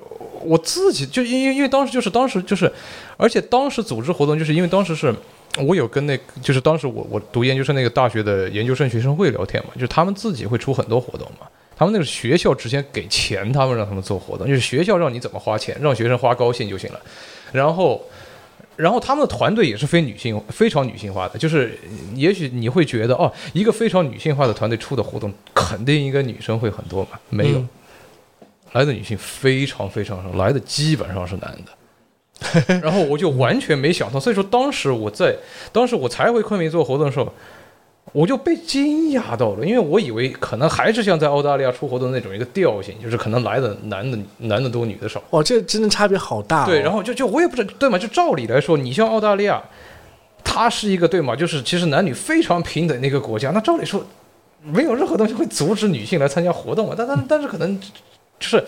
[0.43, 2.73] 我自己就因为因为当时就是当时就是，
[3.17, 5.13] 而且当时组织活动，就是因为当时是。
[5.65, 17.01] 我有跟那个，就是当时我我读研究生那个大学的研究生学生会聊天嘛，就是他们自己会出很多活动嘛，他们那个学校直接给钱，他们让他们做活动，就是学校让你怎么花钱，让学生花高兴就行了。
[17.53, 18.03] 然后，
[18.77, 21.79] 然后他们的团队也是非女性、非常女性化的，就是
[22.15, 27.19] 也许你会觉得哦，一个非常女性化的团队出的活动，肯定应该女生会很多嘛？
[27.31, 27.69] 没有，嗯
[28.73, 31.73] 来的女性非常非常少，来的基本上是男的。
[32.83, 35.33] 然后我就完全没想到，所以说当时我在
[35.73, 37.33] 当时我才回昆明做活动的时候，
[38.13, 45.21] 我就被惊讶到了，因为我以为可能还是像在澳大利亚出活动那种一个调性，就是可能来的男的男的多，女的少。
[45.31, 46.67] 哇，这真的差别好大、哦。
[46.67, 47.99] 对，然后就就我也不知道，对吗？
[47.99, 49.61] 就照理来说，你像澳大利亚，
[50.45, 51.35] 它是一个对吗？
[51.35, 54.07] 就是其实男女非常平等的一个国家，那照理说
[54.63, 56.95] 没有任何东西会阻止女性来参加活动嘛。
[56.97, 57.81] 但但 但是可能
[58.39, 58.65] 就是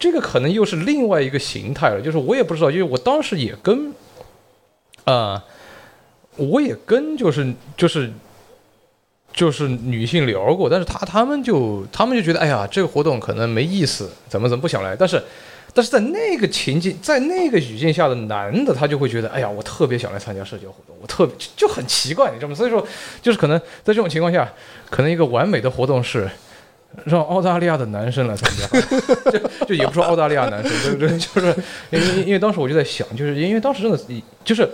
[0.00, 3.94] 这个可能又是另外一个形态了，就是我也不知道，因为我当时也跟
[5.04, 5.44] 啊、
[6.36, 8.10] 我也跟就是就是。
[9.34, 14.94] 就是女性聊过，但是她她们就她们就觉得，哎呀，这个活动可能没意思，怎么怎么不想来。
[14.94, 15.20] 但是
[15.72, 22.54] 但是在那个情境，在那个语境下的男的，他就会觉得，哎呀，我特别想来参加社交活动，我特别就很奇怪，你知道吗？
[22.54, 22.86] 所以说，
[23.20, 24.48] 就是可能在这种情况下，
[24.88, 26.30] 可能一个完美的活动是，
[27.04, 28.80] 让澳大利亚的男生来参加，
[29.32, 31.56] 就就也不说澳大利亚男生， 就就就是
[31.90, 33.98] 因为因为当时我就在想，就是因为当时真的
[34.44, 34.70] 就是。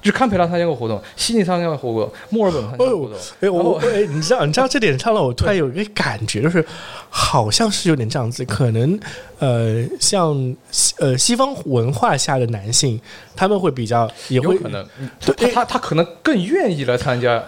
[0.00, 3.18] 就是堪培拉参加过活动，悉尼参加过活动，墨尔本参加过活动。
[3.40, 6.64] 哎，我哎，你知道你知道这点上了，我突然有一个感觉，就是
[7.08, 8.98] 好像是有点这样子，可能
[9.38, 10.56] 呃，像
[10.98, 13.00] 呃西方文化下的男性，
[13.34, 14.86] 他们会比较也会可能，
[15.20, 17.42] 他他他可能更愿意来参加。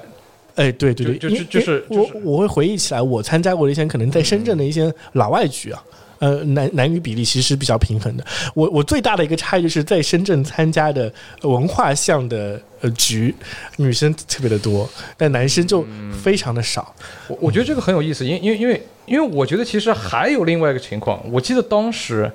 [0.57, 5.81] 哎，对对对，就是就是我我会回忆起来，我参加过的一些可能在深圳的一些老外局啊。
[6.19, 8.25] 呃，男男女比例其实比较平衡的。
[8.55, 11.13] 我我最大的一个差异就是在深圳参加的
[11.43, 13.35] 文化项的呃局，
[13.77, 15.85] 女生特别的多，但男生就
[16.23, 16.95] 非常的少。
[17.29, 21.21] 我我觉得这个很有意思，因因为因为因为我觉得其实还有另外一个情况。
[21.31, 22.31] 我记得当时，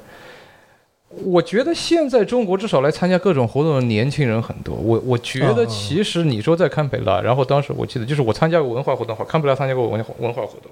[1.10, 4.76] 我觉得现在中国至少来参加各种活动的年轻人很多。
[4.76, 10.72] 我我觉得其实你说在堪培拉，然后当时我记得就是我参加过文化活动，好，堪培拉参加过文文化活动。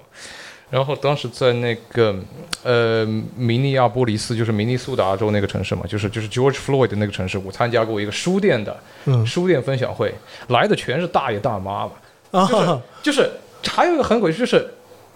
[0.72, 2.16] 然后当时在那个
[2.62, 3.04] 呃
[3.36, 8.74] 明尼亚波利斯，就是明尼苏达州那个城市嘛，就是就是 George Floyd 的那个城市，我参加过一个书店的
[9.26, 10.14] 书店分享会，
[10.48, 11.86] 来的全是大爷大妈
[12.30, 13.30] 嘛，就是就是
[13.68, 14.66] 还有一个很诡异，就是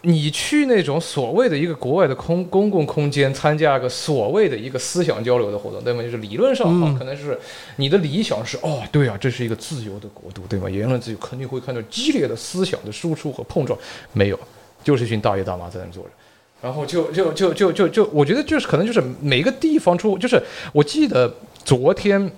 [0.02, 6.02] 你去那种所谓的一个国外的空公共空间参加个所谓的一个思想交流的活动，对吗？
[6.02, 7.38] 就是理论上哈，可能是
[7.76, 10.68] 你的理想是哦，对啊，这是一个自由的国度，对吗？
[10.68, 13.78] 言论自由肯定会看到激烈的思想的输出和碰撞，
[14.12, 14.38] 没有。
[14.86, 16.10] 就是一群大爷大妈在那坐着，
[16.62, 20.40] 然后就就就就就就，我觉得就是可能就是每个地方出，就是
[20.72, 21.34] 我记得
[21.64, 22.30] 昨天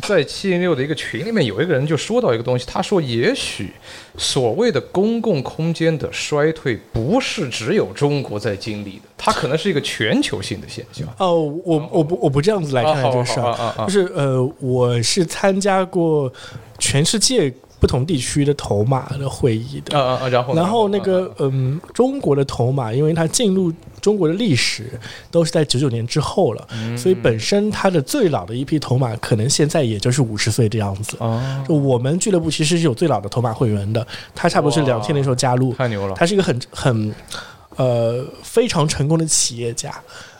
[0.00, 3.70] 在七零六的一个群里面有一个人就说到一个东西，他说也许
[4.16, 11.06] 所谓的公共空间的衰退不是只有中国在经历的，它可能是一个全球性的现象。
[11.18, 16.32] 哦，我我不我不这样子来看这个事儿，就是呃，我是参加过
[16.78, 17.52] 全世界。
[17.78, 24.98] 不同地区的头马的会议的，啊啊，然后然后那个嗯，中国的头马，因为它进入中国的历史
[25.30, 26.66] 都是在九九年之后了，
[26.96, 31.18] 所以本身它的最老的一批头马可能现在也就是五十岁这样子。
[31.68, 36.14] 就我们俱乐部其实是有最老的头马会员的，他差不多是两千年时候加入，太牛了。
[36.16, 37.14] 他是一个很很
[37.76, 39.94] 呃非常成功的企业家。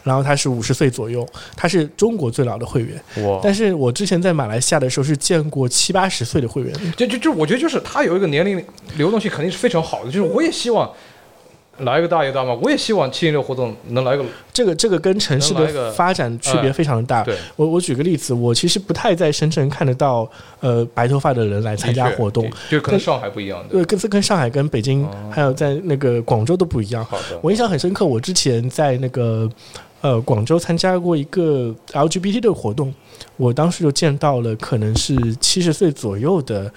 [0.07, 1.27] 然后他是五十岁左右，
[1.57, 3.27] 他是中国最老的会员。
[3.27, 3.41] 哇！
[3.43, 6.73] 但是我之前在马来西亚的时候是见过七八十岁的会员。
[6.97, 8.65] 就就就，我觉得就是他有一个年龄
[8.97, 10.07] 流动性肯定是非常好的。
[10.07, 10.89] 就是我也希望
[11.79, 14.25] 来一个大爷大妈，我也希望七零六活动能来个。
[14.53, 17.25] 这个这个跟城市的发展区别非常的大。
[17.25, 20.31] 对，我我举个例子，我其实不太在深圳看得到
[20.61, 23.71] 呃白头发的人来参加活动，就跟上海不一样的。
[23.71, 27.05] 对，跟跟上海、跟北京还有在那个广州都不一样。
[27.05, 29.51] 好的，我印象很深刻，我之前在那个。
[30.03, 32.95] 呃，广州参加过一个 LGBT 的活动，
[33.37, 36.73] 我当时就见到了可能是七十岁左右的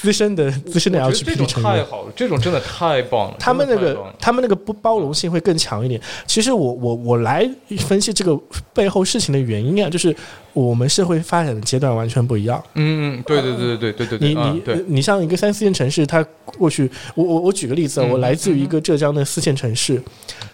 [0.00, 1.72] 资深的资深的 LGBT 成员。
[1.72, 3.36] 太好了，这种真的太棒了。
[3.38, 6.00] 他们那个他们那个不包容性会更强一点。
[6.26, 7.48] 其实我我我来
[7.80, 8.38] 分析这个
[8.72, 10.14] 背后事情的原因啊，就是。
[10.56, 12.64] 我们社会发展的阶段完全不一样。
[12.76, 14.28] 嗯，对对对对对对对。
[14.34, 20.02] 你你你像一个三四线城市，它过去，我我我举个例子，我来自于一个浙江的四线城市，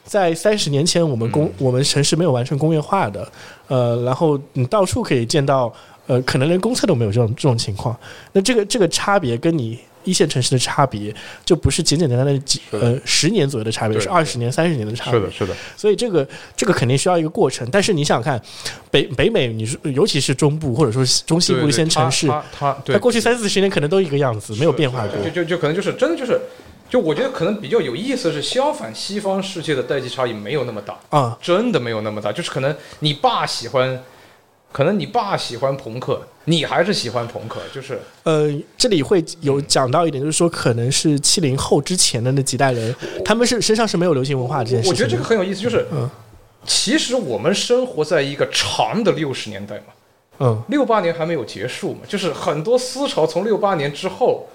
[0.02, 3.30] 在三十年前，我们工我们城市没有完成工业化的，
[3.68, 5.72] 呃，然后你到处可以见到，
[6.12, 7.96] 呃，可能连公厕都没有这种这种情况。
[8.32, 9.78] 那这个这个差别跟你。
[10.04, 11.14] 一线城市的差别
[11.44, 15.20] 就不是简简单单的几呃十年左右的差别，是二十年、三十年的差别。
[15.20, 15.54] 是的，是的。
[15.76, 16.26] 所以这个
[16.56, 17.64] 这个肯定需要一个过程。
[17.70, 18.42] 但是你想想看，
[18.90, 25.22] 北北美，你说尤其是中部或者说中西部一些城市，它它过去三四十年可能都一个样子，没有变化过。
[25.22, 26.36] 就就就可能就是真的就是，
[26.90, 32.32] 就我觉得可能比较有意思是相反，西方世界的代际差异没有那么大啊，真的没有那么大。
[32.32, 34.02] 就是可能你爸喜欢。
[34.72, 44.90] 可能你爸喜欢朋克，你还是喜欢朋克，就是呃，这里会有讲到一点，就是说可能是七零后之前的那几代人，他们是身上是没有流行文化这件事情。
[44.90, 46.08] 我觉得这个很有意思，就是嗯，
[46.64, 49.84] 其实我们生活在一个长的六十年代嘛，
[50.38, 54.48] 嗯，六八年还没有结束嘛，就是很多思潮从六八年之后，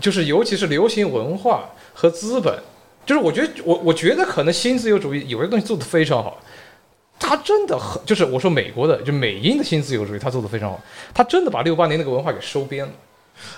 [0.00, 2.58] 就是尤其是流行文化和资本，
[3.04, 6.42] 就是我觉得我我觉得可能新自由主义有些东西做得非常好。
[7.20, 10.80] 他真的很，就是我说美国的，就美英的新自由主义，他做的非常好。
[11.14, 12.92] 他真的把六八年那个文化给收编了，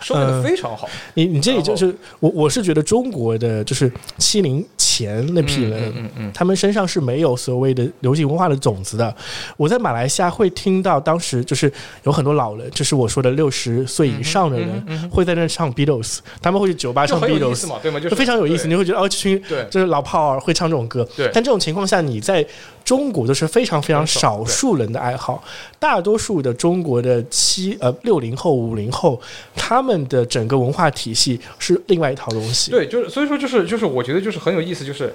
[0.00, 0.86] 收编的非常好。
[1.14, 4.62] 你你这里就是我我是觉得中国的就是七零。
[4.92, 9.14] 前那批人，嗯嗯他们身上是没有所谓的流行文化的种子的。
[9.56, 17.98] 我在马来西亚会听到，当时就是有很多老人，就是我说的六十岁以上的人，会在那唱 Beatles，他们会去酒吧唱 Beatles 嘛，对吗？
[17.98, 18.68] 就非常有意思。
[18.68, 21.08] 你会觉得哦，这群就是老炮儿会唱这种歌。
[21.16, 22.46] 对，但这种情况下，你在
[22.84, 25.42] 中国都是非常非常少数人的爱好，
[25.78, 29.18] 大多数的中国的七呃六零后、五零后，
[29.54, 32.70] 他们的整个文化体系是另外一套东西。
[32.70, 34.81] 对，就是所以说就是就是我觉得就是很有意思。
[34.84, 35.14] 就是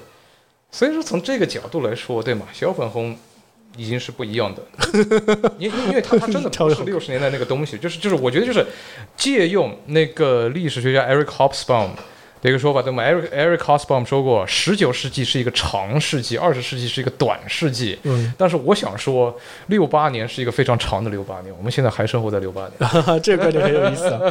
[0.71, 2.47] 所以说从这个角度来说，对吗？
[2.53, 3.17] 小粉红
[3.75, 4.61] 已经是不一样的，
[5.57, 8.65] 因 因为它它真的不是六十年代那个东西，就是就是我觉得就是
[9.15, 11.89] 借用那个历史学家 Eric Hobsbawm。
[12.41, 17.97] 的一个说法，对吗？Eric Eric Hobsbawm 说过，十九世纪是一个长世纪，二十世纪是一个短世纪。
[18.03, 19.35] 嗯，但是我想说，
[19.67, 21.53] 六八年是一个非常长的六八年。
[21.57, 22.91] 我们现在还生活在六八年，
[23.21, 24.21] 这个观点很有意思啊。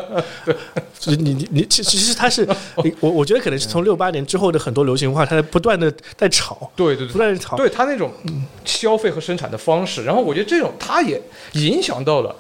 [0.99, 2.47] 就是你你你，其其实他是
[3.01, 8.13] 我我觉得可能是从六八年之后的很多流行文化，它在不断的在炒，对对对，不断的炒，对它那种
[8.65, 10.05] 消费和生产的方式。
[10.05, 11.21] 然后我觉得这种它也
[11.55, 12.35] 影响到了，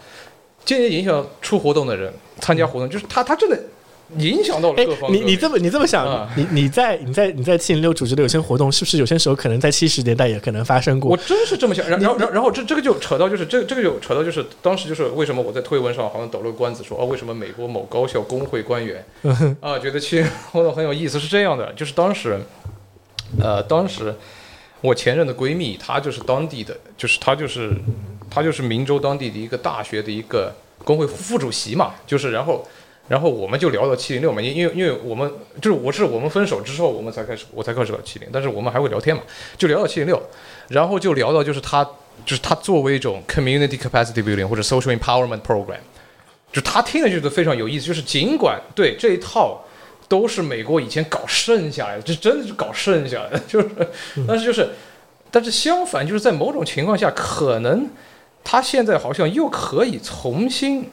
[0.64, 3.60] 间接影响出活动的人参加活动，就是他他真的。
[4.18, 5.12] 影响到了各方。
[5.12, 11.10] 你你这么你这么想，你你在你在你在七零六组织的有些活动，是不是有些时候可能在七十年代也可能发生过？
[11.10, 11.88] 我真是这么想。
[11.88, 19.04] 然后然后然后这这个就扯到就是这个这个就扯到就是当时就是为什么我在推文上好像抖了个关子说哦为什么美国某高校工会官员
[19.60, 22.38] 啊觉得七零活动很有意思是这样的就是当时
[23.40, 24.14] 呃当时
[24.80, 27.72] 我前任的闺蜜她就是当地的就是她就是
[28.30, 30.54] 她就是明州当地的一个大学的一个
[30.84, 32.64] 工会副主席嘛就是然后。
[33.08, 35.30] 然后我们就聊到七零六嘛，因因为因为我们
[35.62, 39.22] 就是我是我们分手之后，我们才开始我才开始搞七零，但是我们还会聊天嘛，
[39.56, 40.20] 就聊到七零六，
[40.68, 41.84] 然后就聊到就是他
[42.24, 45.78] 就是他作为一种 community capacity building 或者 social empowerment program，
[46.52, 49.64] 就他听了就觉得非常有意思，就是尽管对这一套
[50.08, 53.68] 都是美国以前搞剩下来的，这真的是搞剩下来的，就是，
[54.26, 54.68] 但是就是
[55.30, 57.88] 但是相反就是在某种情况下，可能
[58.42, 60.90] 他现在好像又可以重新。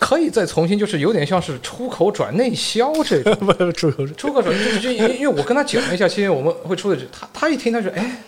[0.00, 3.36] 可以再重新，就是有点像是出口转内销这种，
[3.72, 8.22] 出口出口转就是就因因为我跟他讲了一下，其实我们会出的，他他一听他说，哎，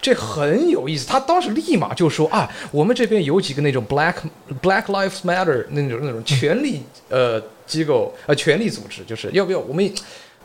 [0.00, 4.14] 这很有意思，他当时立马就说啊，我们这边有几个那种 Black
[4.60, 9.94] Black Lives Matter 那种那种权力呃机构呃权力组织，就是要不要我们。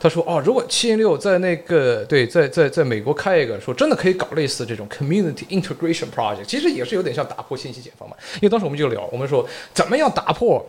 [0.07, 8.15] 他说：“哦，如果七零六在那个对，在在在美国开一个，说真的可以搞类似这种 community integration project，其实也是有点像打破信息茧房嘛。
[8.35, 10.63] 因为当时我们就聊，我们说怎么样打破，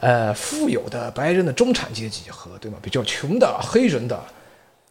[0.00, 4.18] 呃，富有的白人的中产阶级和对吗比较穷的黑人的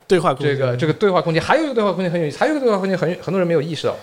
[0.05, 3.95] 对话这个这个对话空间，还有一个对话空间很有意思，还有一个对话空间很很多人没有意识到。”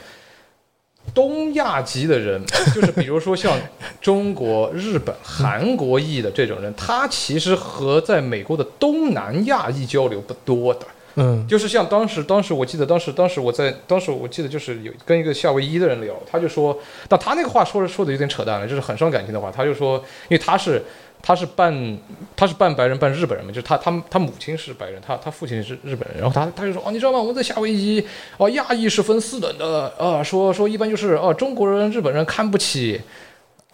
[1.12, 2.40] 东亚籍的人，
[2.74, 3.58] 就是比如说像
[4.00, 10.86] 中国、日本、韩国裔的这种人，他其实和在美国的东南亚裔交流不多的。
[11.16, 16.76] 嗯，就是像当时，当时我记得，当时，当时我在，当时我记得就是有跟一个夏威夷的人聊，他就说，
[17.08, 19.96] 但他那个话说的说的有点扯淡了，就是很伤感情的话，他就说，
[20.28, 20.82] 因为他是。
[21.26, 21.98] 他是半，
[22.36, 27.18] 他是半白人半日本人嘛，就是他他他母亲是白人，他他父亲是日本人，然后他他就说哦，你知道吗？
[27.18, 28.04] 我们在夏威夷，
[28.36, 33.00] 哦，亚裔是分四等的，啊，说说一般就是哦，中国人、日本人看不起。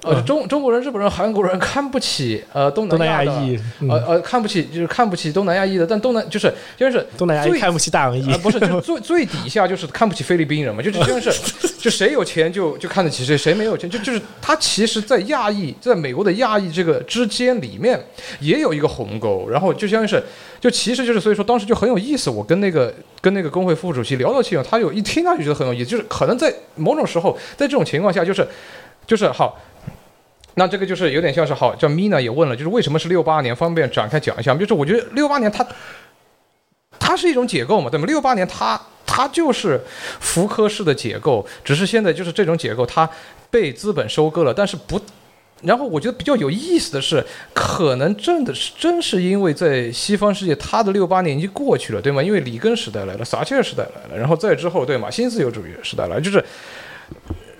[0.02, 18.00] 呃，中中国人、日本人、韩国人看不起呃东南亚裔，呃呃看不起就是看不起东南亚裔的，但东南就是就是 东南亚裔看不起大洋裔，不是就 最最底下就是看不起菲律宾人嘛，就是就是就谁有钱就就看得起谁，谁没有钱就就是他其实，在亚裔在美国的亚裔这个之间里面
[18.40, 20.22] 也有一个鸿沟，然后就相当于是
[20.58, 22.90] 就其实就是所以说当时就很有意思，我跟那个
[23.20, 28.48] 跟那个工会副主席聊到起来，他有一听他就觉得很有意思，就是可能在某种时候在这种情况下就是
[29.06, 29.60] 就是好。
[30.60, 33.56] 那这个就是有点像是好，叫 Mina 也问了，就是为什么是六八年？
[33.56, 35.66] 方便展开讲一下就是我觉得六八年它，
[36.98, 38.04] 它是一种解构嘛，对吗？
[38.04, 39.80] 六八年它它就是
[40.20, 43.08] 福柯式的解构，只是现在就是这种解构它
[43.50, 45.00] 被资本收割了，但是不。
[45.62, 47.24] 然后我觉得比较有意思的是，
[47.54, 52.22] 可能真的是真是因为在西方世界，它的六八年已经过去了，对吗？
[52.22, 55.10] 因为里根时代来了，撒切尔时代来了，然后再之后，对吗？
[55.10, 56.44] 新自由主义时代来了，就是。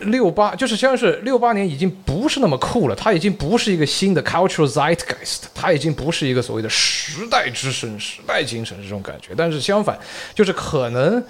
[0.01, 9.35] 六八就是相当是六八年已经不是那么酷了，它已经不是一个新的 cultural zeitgeist，它已经不是一个所谓的时代之声、时代精神这种感觉。
[9.37, 9.99] 但是相反，
[10.35, 11.23] 就是可能。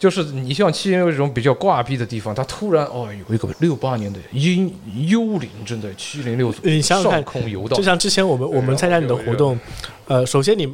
[0.00, 4.74] 就是你像七零六这种比较挂壁的地方，它突然哦有一个六八年的阴
[5.06, 6.50] 幽灵正在七零六
[6.82, 7.76] 上空游荡。
[7.76, 9.60] 就像之前我们我们参加你的活动，
[10.08, 10.66] 呃，首先你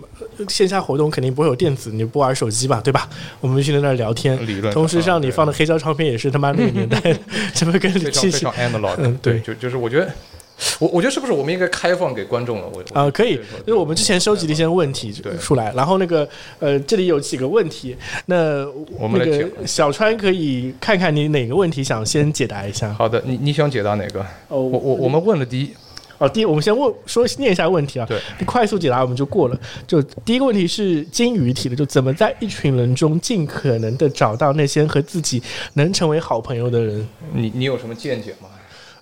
[0.48, 3.08] 线下活动肯定不会有电子，你不玩手机吧，对吧？
[3.40, 4.38] 我们去在那儿聊天，
[4.72, 7.00] 同时让你放的黑胶唱片也是他妈那个年代，
[7.52, 8.46] 什么跟七七
[8.98, 10.08] 嗯对，就就是我觉得。
[10.78, 12.70] 我我觉得是不是我们应该开放给观众了？
[12.72, 13.34] 我啊，可以，
[13.66, 16.26] 因为我们之前收集了一些问题出来，然后那个
[16.58, 17.96] 呃，这里有几个问题，
[18.26, 18.66] 那
[18.98, 22.92] 我们那个小川可以看看你哪个问题想先解答一下。
[22.94, 24.20] 好的，你你想解答哪个？
[24.48, 25.70] 哦，我我我们问了第一，
[26.18, 29.60] 哦，第一，我们先问说念一下问题啊，对，你快速解答我们就过了。
[29.86, 35.42] 就第一个问题是金鱼提的，就怎么在一群人中尽可能的找到那些和自己
[35.74, 37.06] 能成为好朋友的人？
[37.34, 38.48] 你你有什么见解吗？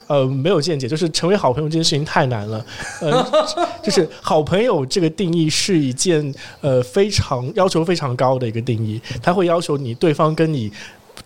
[0.06, 2.64] 呃，没有见解，就是成为好朋友这件事情太难了。
[3.00, 3.48] 呃，
[3.82, 10.70] 就是好朋友这个定义是一件呃非常要求非常高的一个定义，他会要求你对方跟你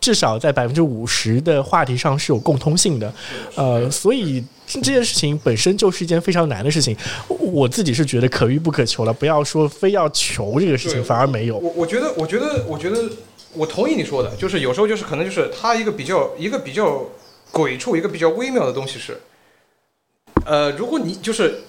[0.01, 3.13] 至少在百分之五十的话题上是有共通性的。
[3.57, 6.97] 呃，所以这件事情本身就是一件非常难的事情。
[7.29, 11.57] 我自己是觉得可遇不可求了，不要说非要求这个事情，反而没有。
[11.59, 13.03] 我我觉得，我觉得，我觉得，
[13.55, 17.03] 我同意你说的，就是有时候就是可能就是他一个比较一个比较。
[17.53, 19.19] 鬼畜一个比较微妙的东西是，
[20.45, 21.61] 呃，如果你就是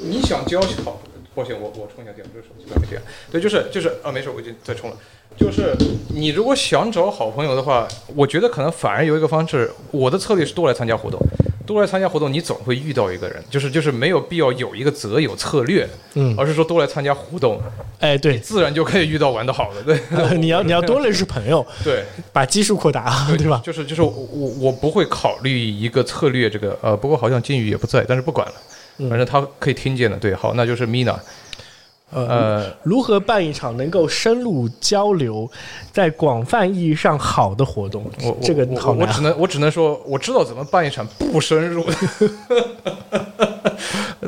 [0.00, 1.00] 你想交好，
[1.34, 3.00] 抱歉，我我充一下电，这个手机没电。
[3.30, 4.96] 对，就是就是啊，没事，我已经在充了。
[5.36, 5.74] 就是
[6.08, 7.86] 你如果想找好朋友的话，
[8.16, 11.20] 我觉得可能反而有一个方式，我的策略是多来参加活动。
[11.68, 17.60] 多来参加活动，你总会遇到一个人，就是就是没有必要有一个择友策略，嗯，而是说多来参加活动，
[18.00, 20.00] 哎，对，自然就可以遇到玩的好的，对，
[20.38, 23.60] 你要你要多认识朋友， 对，把基数扩大，对吧？
[23.62, 24.10] 就是就是我
[24.58, 28.54] 我不会考虑一个策略，这个呃，不过好像金宇也不在，但是不管了，
[29.10, 31.14] 反正他可以听见的，对，好，那就是 Mina。
[32.10, 35.46] 呃，如何办一场能够深入交流，
[35.92, 38.10] 在广泛意义上好的活动？
[38.22, 39.06] 我这个好难。
[39.06, 41.84] 我只能我只能说，我知道怎么办一场不深入，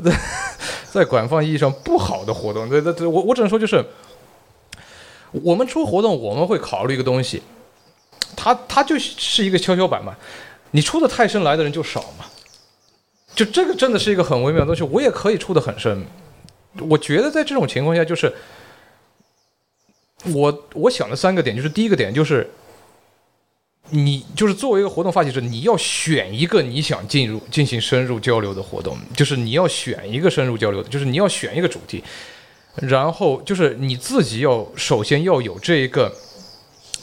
[0.05, 0.21] 在
[0.91, 2.69] 在广泛意义上不好的活动。
[2.69, 3.83] 对对对，我我只能说就是，
[5.31, 7.43] 我们出活动我们会考虑一个东西，
[8.37, 10.15] 它它就是一个跷跷板嘛，
[10.73, 12.27] 你出的太深来的人就少嘛，
[13.35, 14.83] 就这个真的是一个很微妙的东西。
[14.83, 16.05] 我也可以出的很深。
[16.79, 18.33] 我觉得在这种情况下，就是
[20.33, 22.49] 我我想的三个点，就是第一个点就是，
[23.89, 32.05] 你就是作为一个活动发起者，你要选一个你想进入进行深入交流的活动，就是你要选一个深入交流的，就是你要选一个主题，
[32.77, 36.15] 然后就是你自己要首先要有这一个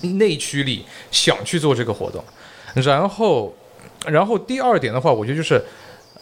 [0.01, 2.23] 内驱力，想去做这个活动，
[2.75, 3.53] 然后
[4.05, 5.61] 然后第二点的话，我觉得就是，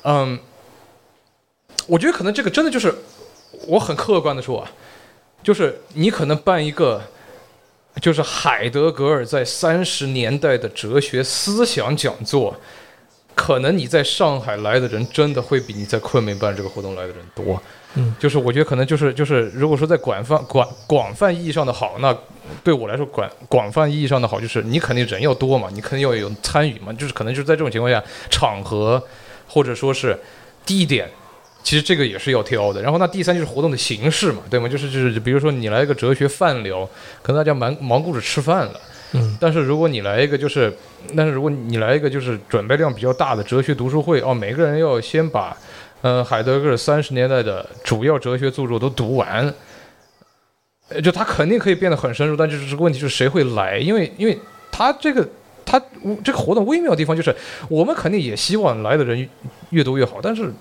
[0.02, 0.40] 嗯，
[1.86, 2.92] 我觉得可能这个真的就是。
[3.68, 4.72] 我很客观的说啊，
[5.44, 7.02] 就是你可能办一个，
[8.02, 12.56] 就是海德格尔在三十年代的哲学思想讲座，
[13.34, 17.62] 可能你在上海来的人真的会比你在昆明办这个活动来的人多。
[17.98, 22.14] 嗯，就是我觉得可能就是就是，如果说在广泛广广泛意义上的好，那
[22.62, 29.02] 对我来说广广泛意义上的好就是你肯定人要多嘛，你肯定要有参与嘛，就是可能就是在这种情况下，场合
[29.48, 30.20] 或者说是
[30.66, 31.10] 地点。
[31.66, 34.70] 其实这个也是要挑的，然后那第三就是活动的形式嘛，对吗？
[34.70, 36.88] 就是就是，比如说你来一个哲学饭聊，
[37.24, 38.80] 可能大家忙忙顾着吃饭了，
[39.14, 39.36] 嗯。
[39.42, 40.72] 但是如果你来一个就是，
[41.18, 45.58] 但是如果你来一个就是准备量比较大的哲学读书会，哦，每个人要先把，
[46.04, 49.52] 呃，海德格尔三十年代的主要哲学著作都读完，
[50.90, 53.80] 呃，就他肯定可以变得很深入，但就是这个问题就是谁会来？
[53.80, 54.38] 因为因为
[54.72, 55.28] 他这个
[55.66, 55.82] 他
[56.24, 57.36] 这个活动微妙的地方就是，
[57.70, 59.28] 我们肯定也希望来的人
[59.72, 60.54] 越多越好，但是。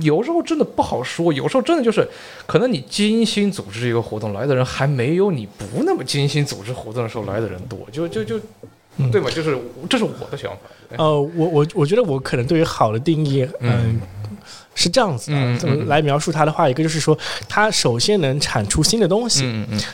[0.00, 2.06] 有时候真的不好说，有时候真的就是，
[2.46, 8.38] 可能你精心组织一个活动来的人还没有你不那么精心组织活动的时候来的人多，就就就，
[9.10, 9.30] 对吧？
[9.30, 9.58] 就是
[9.88, 10.58] 这是我的想法。
[10.96, 14.00] 呃，我我我觉得我可能对于好的定义，嗯。
[14.74, 16.68] 是这样子的，怎么来描述它的话？
[16.68, 17.16] 一个就是说，
[17.48, 19.42] 它首先能产出新的东西，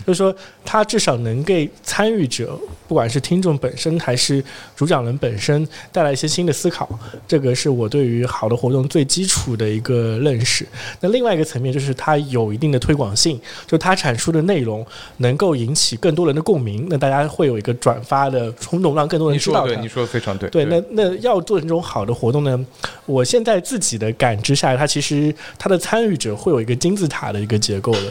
[0.07, 0.35] 就是说，
[0.65, 4.45] 它至少能给参与者，不管是听众本身还是
[4.77, 6.89] 主讲人本身，带来一些新的思考。
[7.27, 10.65] 这个是我对于好的活动最基础的一个认识。
[11.01, 14.87] 那另外一个层面就是它有一定的推广性，就它产出的内容
[15.17, 19.67] 能够引起更多人的共鸣，那大家会有一个转发的冲动，让更多人知道。
[19.67, 20.49] 对，你说的非常对。
[20.51, 22.65] 对，那那要做成这种好的活动呢？
[23.07, 24.66] 我现在自己的感知下。
[24.75, 28.11] 它其实它的参与者会有一个金字塔的一个结构的，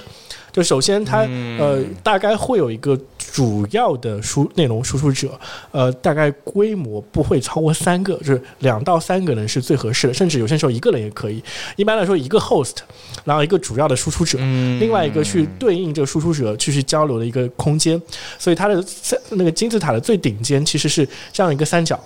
[0.51, 1.21] 就首先它
[1.57, 5.37] 呃大概会有一个主要的输内容输出者，
[5.71, 11.43] 呃大概规模不会超过三个，就是两到三个人是最合适的，甚至有些时候一个人也可以。
[11.75, 12.75] 一般来说一个 host，
[13.23, 14.37] 然后一个主要的输出者，
[14.79, 17.99] 另外一个去对应这个输出者去去交流的一个空间，
[18.37, 18.85] 所以它的
[19.31, 21.99] 那个金字塔的最顶尖其实是这样一个三角。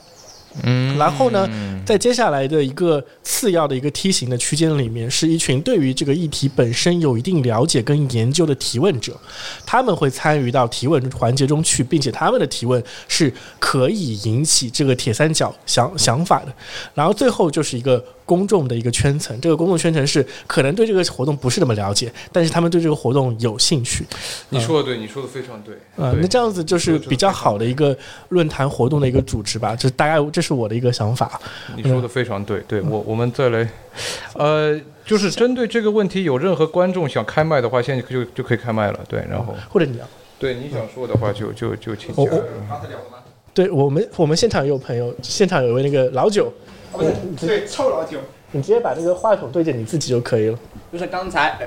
[0.63, 1.47] 嗯，然后呢，
[1.85, 9.15] 在接下来的一个次要的一个梯形的区间里面，是一群对于这个议题本身有一定了解跟研究的提问者，
[9.65, 16.53] 他们会参与到提问环节中去，并且他们的提问是可以引起这个铁三角想想法的。
[16.93, 18.03] 然后最后就是一个。
[18.29, 24.05] 公众的一个圈层，这个公众圈层是可能对这个活动不是那么了解，但是他们对这个活动有兴趣。
[24.49, 25.73] 你说的对，你说的非常对。
[25.97, 27.97] 啊，那这样子就是比较好的一个
[28.27, 31.41] 论坛活动的一个组织吧，这大概这是我的一个想法。
[31.75, 33.67] 你说的非常对，对我我们再来，
[34.35, 38.99] 呃，就是针对这个问题，有任何观众想开麦的话，现在就就可以开麦了。
[39.09, 39.97] 对，然后或者你，
[40.37, 42.25] 对你想说的话，就就就请讲。
[42.25, 42.39] 对
[43.51, 46.53] 对我们我们现场也有朋友，现场有位那个老九，
[46.91, 48.19] 不是对臭老九，
[48.51, 50.59] 你直接把那个话筒对着你自己就可以了。
[50.91, 51.57] 就是刚才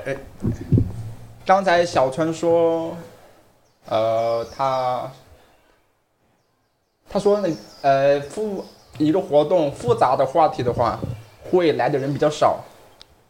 [1.45, 2.95] 刚才小川说，
[3.87, 5.11] 呃，他
[7.09, 7.49] 他说那
[7.81, 8.63] 呃复
[8.97, 10.99] 一个活动复杂的话题的话，
[11.49, 12.59] 会来的人比较少，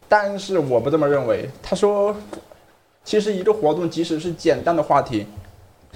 [0.08, 1.48] 但是我不这么认为。
[1.62, 2.14] 他说，
[3.04, 5.26] 其实一个活动即使是简单的话题。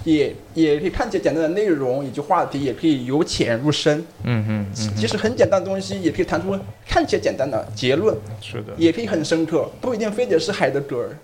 [0.03, 3.99] 也也可以看起来简单的内容以及话题，也可以由浅入深。
[4.23, 6.57] 嗯嗯嗯，即使很简单的东西，也可以谈出
[6.87, 8.15] 看起来简单的结论。
[8.41, 11.17] 是的，也可以很深刻，不一定非得是海德格尔，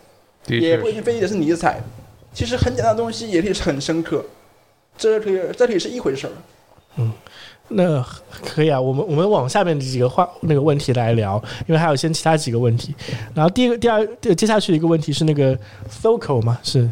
[0.47, 1.81] 也不一定非得是尼采。
[2.33, 4.25] 其实很简单的东西也可以是很深刻，
[4.97, 6.33] 这可以这可以是一回事儿。
[7.69, 8.05] 那
[8.45, 12.93] 可以啊，我们我们往下面几个话那个问题来聊，因为还有先其他几个问题。
[13.33, 15.57] 然后第一个、第二，呃接下去的一个问题是那个
[15.89, 16.87] SOCO 嘛，是，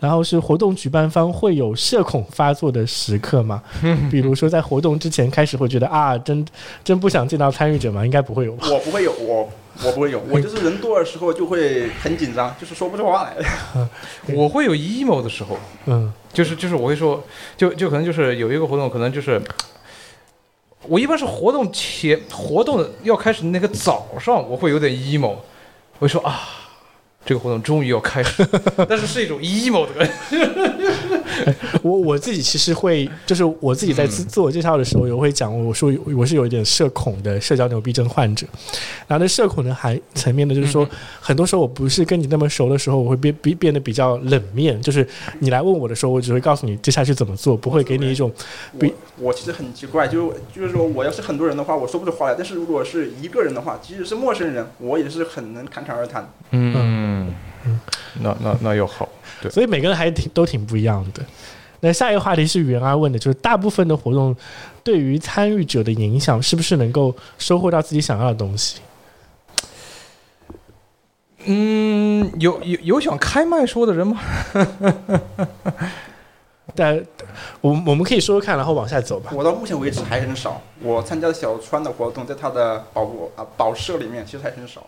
[0.00, 3.62] 然后是活动举办方会有社恐发作的时刻吗？
[4.10, 6.44] 比如说在活动之前开始会觉得啊，真
[6.82, 8.04] 真不想见到参与者吗？
[8.04, 8.66] 应该不会有吧？
[8.68, 9.48] 我不会有，我
[9.84, 13.36] 我不会有，我就是人多的时候就会很紧张，就是说不出话来。
[14.34, 17.22] 我会有 emo 的时候，嗯就是就是我会说，
[17.56, 19.40] 就就可能就是有一个活动，可能就是
[20.82, 25.28] 我一般是活动前活动要开始那个早上，我会有点 emo，
[25.98, 26.48] 我会说啊，
[27.24, 28.46] 这个活动终于要开始，
[28.88, 31.15] 但是是一种 emo 的感觉。
[31.82, 38.46] 我我自己其实会，就是我自己在自自我介绍的时候，也会讲，我说我是有一点社恐的社交牛逼症患者。
[39.06, 40.88] 然后那社恐的含层面呢，就是说，
[41.20, 44.80] 很多时候我不是跟你那么熟的时候，我会变变变得比较冷面。
[44.82, 45.06] 就是
[45.40, 48.32] 你来问我的时候，我只会告诉你接下去怎么做，不会给你一种
[48.78, 56.28] 比我我其实很奇怪，就是就是说我要是很多人的话，我说不出话来；但是如果是一个人的话，即使是陌生人，我也是很能侃侃而谈。
[56.50, 57.34] 嗯，
[58.20, 59.15] 那那那又好，对，
[59.50, 61.24] 所以每个人还挺都挺不一样的。
[61.80, 64.34] 那下一个话题是袁儿问的，就是大部分的活动
[64.82, 68.80] 对于参与者的影响，是不是能够收获到自己想要的东西？
[71.44, 74.20] 嗯，有有有想开麦说的人吗？
[76.74, 76.96] 但
[77.60, 79.30] 我我们可以说说看，然后往下走吧。
[79.32, 84.84] 我到目前为止还很少，我参加小川的活动，在他的保护啊保社里面，其实还很少，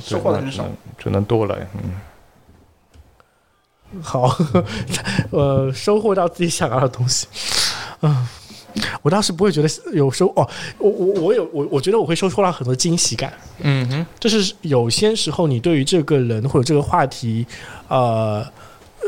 [0.00, 0.66] 收获的很少。
[0.96, 1.92] 只能多了，嗯。
[4.02, 4.36] 好，
[5.30, 7.26] 呃，收获到自己想要的东西。
[8.02, 8.28] 嗯，
[9.02, 10.48] 我倒是不会觉得有收哦，
[10.78, 13.32] 我我我有我我觉得我会收获到很多惊喜感。
[13.60, 17.46] 嗯哼，就是有些时候你对于这个人或者这个话题，
[17.88, 18.46] 呃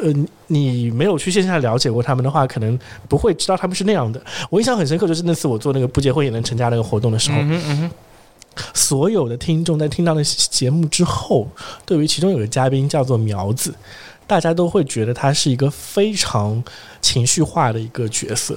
[0.03, 0.13] 呃，
[0.47, 2.79] 你没有去线下了解过他们的话，可能
[3.09, 4.21] 不会知道他们是那样的。
[4.49, 7.91] 我印象很深刻，就是那次我做那个不结婚也能成家那个活动的时候，嗯哼嗯哼，
[8.73, 11.47] 所有的听众在听到那节目之后，
[11.85, 13.75] 对于其中有个嘉宾叫做苗子，
[14.31, 16.63] 大家都会觉得他是一个非常
[17.03, 18.57] 情绪化的一个角色，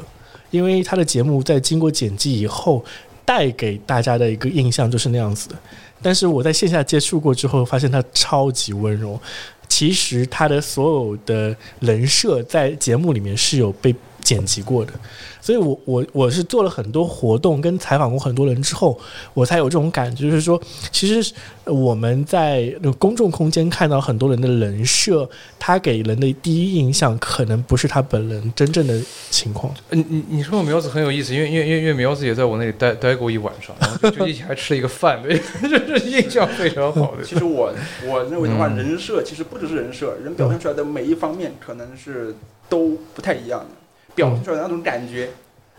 [0.51, 2.85] 因为他的节目在经过剪辑以后，
[3.25, 5.55] 带给大家的一个印象就是那样子的。
[5.99, 9.19] 但是我在线下接触过之后，发现他超级温柔。
[9.67, 14.93] 其实他的所有的人设在节目里面是有被剪辑过的，
[15.41, 18.97] 所以我我我是做了很多活动跟采访过很多人之后，
[19.33, 20.59] 我才有这种感觉，就是说，
[20.91, 21.33] 其实
[21.65, 25.29] 我们在公众空间看到很多人的人设，
[25.59, 29.73] 他给人的第一印象可能不是他本人真正的情况。
[29.91, 37.23] 你你你说我苗子很有意思，因为因为因为因为苗子也在我那里待待过一晚上，然后就就一起还吃了一个饭，对， 这是印象非常好的。
[37.27, 37.73] 其实我
[38.05, 42.33] 我认为的话，嗯人设其实不只是人设，人表现出来的每一方面可能是
[42.69, 43.67] 都不太一样的，
[44.15, 45.29] 表现出来的那种感觉，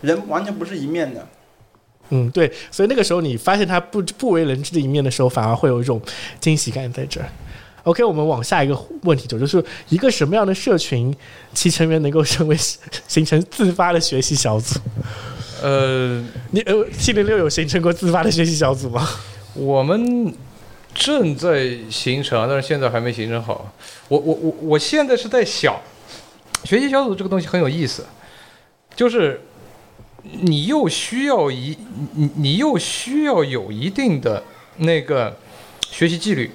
[0.01, 1.27] 人完全不是一面的。
[2.11, 6.01] 嗯，对，所以那个时候你发现他不不为人知的一面的时候，反而会有一种
[6.39, 7.27] 惊喜感在这儿。
[7.85, 11.15] OK，我们往下一个问题走，就是一个什么样的社群，
[11.53, 12.57] 其成员能够成为
[13.07, 14.79] 形成自发的学习小组？
[15.63, 19.09] 呃，你呃，七零六有形成过自发的学习小组吗？
[19.55, 20.35] 我们
[20.95, 23.73] 正在形成啊，但是现在还没形成好。
[24.09, 25.75] 我我我我现在是在想，
[26.65, 28.05] 学习小组这个东西很有意思，
[28.95, 29.41] 就是
[30.23, 31.77] 你又需要一
[32.15, 34.43] 你你又需要有一定的
[34.79, 35.37] 那个
[35.89, 36.51] 学习纪律，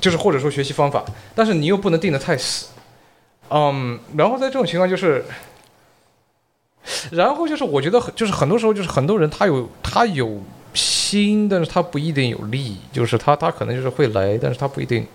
[0.00, 1.04] 就是或者说学习方法，
[1.34, 2.68] 但是你又不能定得太死。
[3.50, 5.24] 嗯，然后在这种情况就是。
[7.12, 10.42] 然后就是，我觉得很就是很多时候就是很多人他有他有
[10.74, 15.06] 心，但是他不一定有力，就是他他可能就是会来，但是他不一定。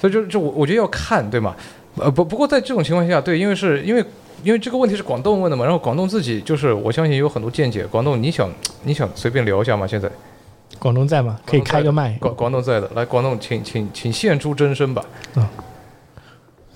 [0.00, 1.56] 所以就就我我觉得要看对吗？
[1.96, 4.04] 呃不不过在这种情况下，对，因为是因为
[4.44, 7.86] 因为这个问题是广东问的嘛，然后广东自己就是我相信有很多见解。
[7.86, 8.52] 广东你想
[8.82, 9.86] 你想随便聊一下吗？
[9.86, 10.08] 现在
[10.78, 11.40] 广东在吗？
[11.46, 12.16] 可以开个麦。
[12.20, 15.04] 广广东在的，来广东请请请献出真身吧。
[15.36, 15.48] 嗯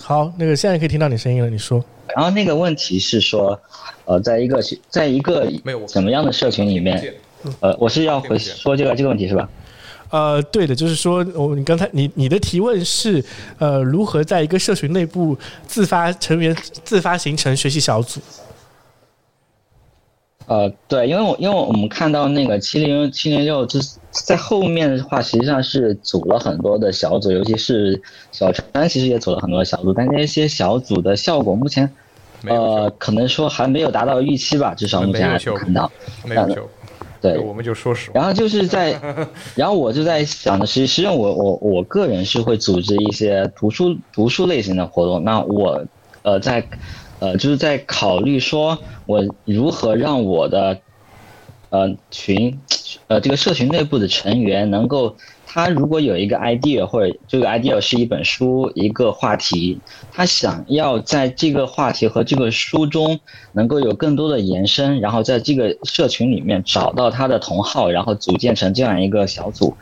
[0.01, 1.85] 好，那个现在可以听到你声音了，你说。
[2.17, 3.61] 然后那个问题是说，
[4.07, 5.47] 呃，在一个在一个
[5.87, 7.15] 怎么样的社群里面，
[7.61, 9.47] 呃，我是要回说这个这个问题是吧？
[10.11, 13.23] 呃，对的，就是说，我你刚才你你的提问是，
[13.59, 15.37] 呃，如何在一个社群内部
[15.67, 18.21] 自发成员自发形成学习小组？
[20.47, 28.01] 呃，对，因为我因为我们看到那个七零七零六，就是在后面的话，实际上是组了很多的小组，尤其是
[28.33, 31.93] 小川，其实也组了很多的小组，但那些小组的效果目前，
[32.47, 35.93] 呃，可能说还没有达到预期吧，至少目前还看到，
[36.25, 36.71] 没有。
[37.21, 38.19] 对，我们就说实话。
[38.19, 39.01] 然后就是在，
[39.57, 45.23] 然后我就在想的是，实际上我我我个人是会组织一些读书读书类型的活动。
[45.25, 45.85] 那我，
[46.23, 46.69] 呃，在，
[47.19, 50.81] 呃，就是在考虑说，我如何让我的，
[51.71, 52.61] 呃群，
[53.09, 55.17] 呃这个社群内部的成员能够。
[55.51, 59.81] 他如果有一个 idea，或者这个 idea 是一本书、一个话题，
[60.13, 63.19] 他想要在这个话题和这个书中
[63.53, 69.75] 能够有更多的延伸，然后在这个社群里面找到他的同好，然后组建成这样一个小组。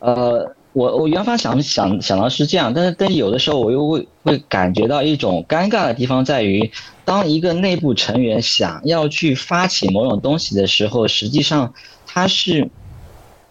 [0.00, 6.70] 呃，我我原发想想想到是这样，但是但有的时候我又会会感觉到一种尴尬的地方在于，
[7.06, 11.72] 当一个内部成员想要去发起某种东西的时候，实际上
[12.06, 12.68] 他是。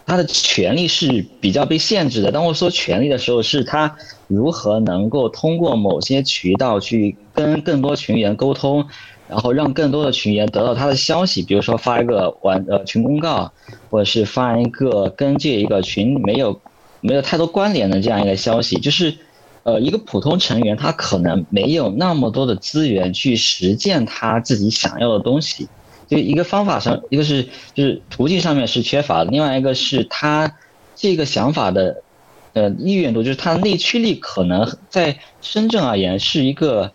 [0.06, 2.32] 他的权利是比较被限制的。
[2.32, 3.96] 当我说权利的时候，是他
[4.28, 8.86] 如何能够通过某些渠道去跟更多群员沟通，
[9.28, 13.52] 然后让更多的群员得到他的消息，比如说发一个完呃群公告，
[13.90, 16.62] 或者是发一个跟这一个群没有
[17.02, 19.12] 没有太多关联的这样一个消息，就是
[19.64, 25.68] 呃一个普通成员他可能没有那么多的资源去实践他自己想要的东西。
[26.08, 30.56] 就一个方法上，一个是就是途径上面是缺乏的，另外一个是他
[30.96, 32.04] 这个想法的
[32.54, 36.92] 呃意愿度，就是他的内驱力可能在深圳而言是一个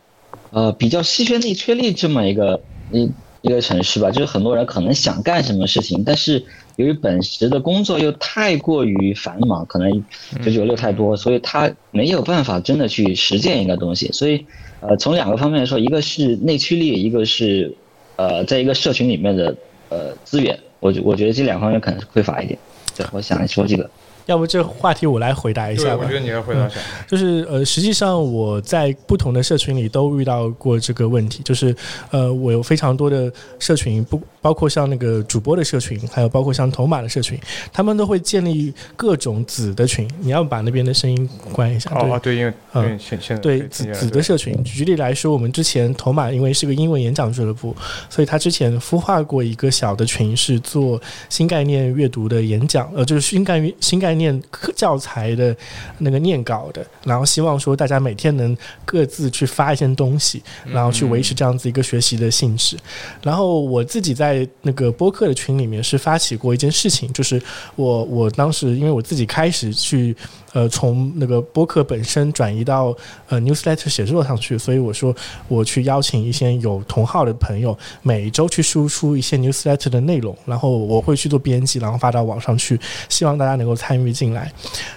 [0.50, 2.62] 呃比较稀缺内驱力这么一个
[2.92, 3.10] 一
[3.42, 6.44] 一个城市吧，就是很多人可能想干什么事情，但是
[6.76, 10.04] 由于本职的工作又太过于繁忙，可能
[10.44, 14.46] 九九六太多，所以他没有办法真的去实践一个东西，所以
[14.80, 17.74] 呃从两个方面来说，一个是内驱力，一个是。
[18.20, 19.56] 呃，在一个社群里面的
[19.88, 22.58] 呃资源，我觉我觉得这两方面可能是匮乏一点。
[22.94, 23.88] 对，我想说这个。
[24.30, 26.02] 要不这话题我来回答一下吧。
[26.02, 26.76] 我觉得你来回答一下。
[27.06, 31.74] 就是呃，实际上我在不同的社群里都遇到过这个问题，就是
[32.10, 34.20] 呃，我有非常多的社群不。
[34.42, 37.38] 包括像那个主播的社群，还有包括像头马的社群，
[37.70, 40.08] 他们都会建立各种子的群。
[40.20, 41.90] 你要把那边的声音关一下。
[41.94, 44.64] 哦，对，因为嗯，现现在对子子的社群。
[44.64, 47.76] 举例来说，我们之前头马因为是个英文演讲俱乐部，
[48.08, 50.98] 所以他之前孵化过一个小的群，是做
[51.28, 54.19] 新概念阅读的演讲，呃，就是新概念新概念
[54.50, 55.54] 课教材的
[55.98, 56.82] 那个念稿的。
[57.04, 58.56] 然后希望说大家每天能
[58.86, 62.78] 各自去发一些东西，然后去维持这样子一个学习的性质。
[63.22, 64.30] 然后我自己在。
[64.30, 67.42] 在那个播客的群里面是发起过一件事情，就是
[67.74, 70.16] 我我当时因为我自己开始去。
[70.52, 72.92] 呃，从那个播客本身转移到
[73.28, 75.14] 呃 newsletter 写作上去，所以我说
[75.46, 82.76] 我去邀请一些有同号的朋友，每周去输出一些 newsletter 的内容，然后我会去做编辑，然后发到网上去，
[83.08, 84.52] 希望大家能够参与进来。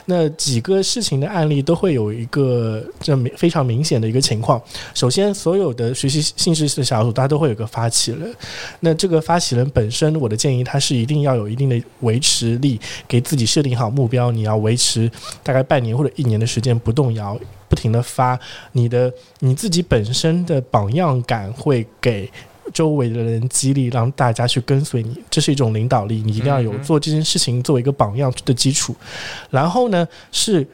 [0.06, 4.62] 那几个事情的案例都会有一个这明非常明显的一个情况。
[4.94, 8.36] 首先，所有的学习性质的小组，大家都会有个发起人。
[8.80, 15.10] 那这个发起人本身，我的建议他是一定要有一定的维持力，给自己设定好目标，你要维持。
[15.42, 18.40] 大概半年或者一年的时间不动摇，不停的发
[18.72, 22.30] 你的你自己本身的榜样感，会给
[22.74, 26.22] 周围的人激励，让大家去跟随你，这是一种领导力。
[26.26, 28.96] 你一定要有做这件事情作为一个榜样的基础。
[29.50, 30.68] 然后呢，是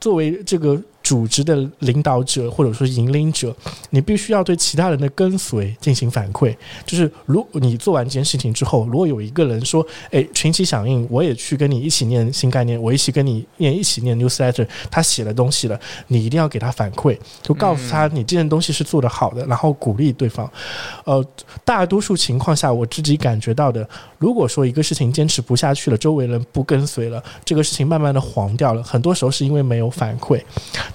[0.00, 0.78] 作为这个。
[1.06, 3.54] 组织的领导者或者说引领者，
[3.90, 6.52] 你必须要对其他人的跟随进行反馈。
[6.84, 15.78] 就是如你做完这件事情之后，如果有一个人说：“哎，群起响应，我也去跟你一起念新概念，我一起跟你念，一起念 newsletter。”他写了东西了，
[16.08, 20.50] 你一定要给他反馈，就告诉他你这件东西是做得好的，然后鼓励对方。
[21.04, 21.24] 呃，
[21.64, 23.88] 大多数情况下，我自己感觉到的，
[24.18, 30.42] 如果说一个事情坚持不下去了，周围人不跟随了，这个事情慢慢的黄掉了，很多时候是因为没有反馈。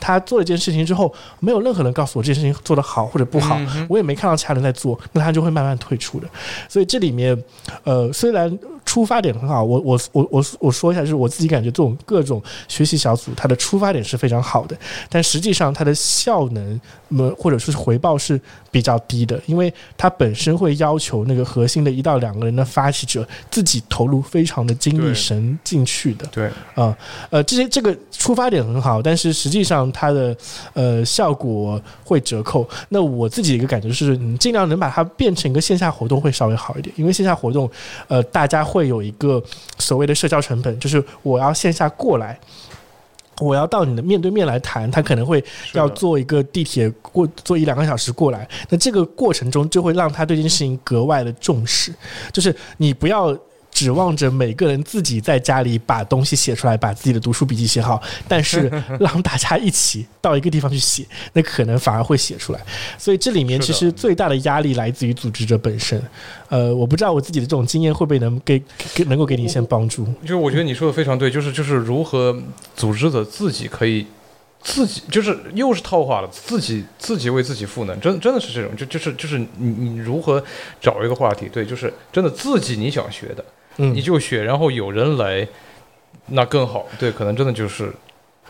[0.02, 3.58] 他做了一件事情之后，没有任何人告诉我这件事情做得好或者不好，
[3.88, 6.28] 我也没看到其他人在做，那他就会慢慢退出的。
[6.68, 7.42] 所以这里面，
[7.84, 9.64] 呃，虽然出发点很好。
[9.64, 14.78] 我我我我我说一下，就是我自己感觉这种各种学习小组，它的出发点是非常好的，
[15.10, 16.80] 但实际上它的效能，
[17.10, 18.40] 么或者说是回报是
[18.70, 26.26] 比较低的，因为它本身会要求那个核心的一到两个人的发起者自己投入非常的精力神进去的。
[26.28, 26.96] 对啊，
[27.30, 30.36] 呃，这些这个出发点很好，但是实际上它的
[30.74, 32.68] 呃效果会折扣。
[32.90, 37.70] 那我自己一个感觉是，你尽量能把它变成一个线下活动会稍微好一点，因为线下活动，
[38.08, 39.44] 呃，大家会有一个
[39.78, 42.40] 所谓的社交成本，就是我要线下过来。
[43.40, 45.44] 我要到你的面对面来谈，他可能会
[45.74, 51.94] 要坐一个地铁过坐一两个小时过来，那这个过程中就会让他对这件事情格外的重视，
[52.32, 53.38] 就是你不要。
[53.82, 58.72] 指望着每个人自己在家里把东西写出来，把自己的读书笔记写好，但是
[59.02, 61.04] 让大家一起到一个地方去写，
[61.34, 62.64] 那可能反而会写出来。
[62.96, 66.00] 所以这里面其实最大的压力来自于组织者本身。
[66.50, 68.62] 呃，我不知道我自己的这种经验会不会能给
[68.94, 70.06] 给能够给你一些帮助。
[70.22, 72.40] 就是我觉得你说的非常对，就是就是如何
[72.76, 74.06] 组织者自己可以
[74.62, 80.44] 自己就是又是套话了，自己自己为自己赋能，真真的是这种，就就是就是你你如何
[80.80, 83.44] 找一个话题，对，就是真的自己你想学的。
[83.90, 85.48] 你就学，然后有人来，
[86.28, 86.86] 那更好。
[87.00, 87.92] 对，可能真的就是。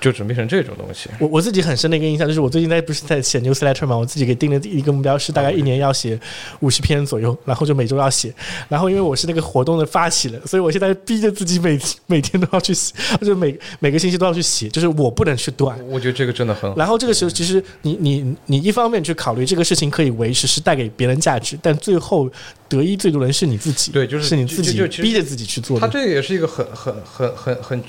[0.02, 1.10] 就准备成这种东西。
[1.19, 6.19] 我我自己很深的一个印象就是，我最近在不是在写 newsletter 嘛，我自己给定了一个目标是大概一年要写
[6.60, 8.34] 五十篇左右，然后就每周要写。
[8.68, 15.80] 然后因为我是那个活动的发起人，所以我现在逼着自己每每天都要去写，就每每个星期都要去写，就是我不能去断。
[15.88, 16.76] 我觉得这个真的很好。
[16.76, 22.28] 然后这个时候，其实你你你一方面去考虑这个事情可以维持，是带给别人价值，但最后
[22.68, 23.91] 得益最多人是你自己。
[23.91, 25.80] 对，就是是你自己逼着自己去做。
[25.80, 27.84] 他这个也是一个很很很很很。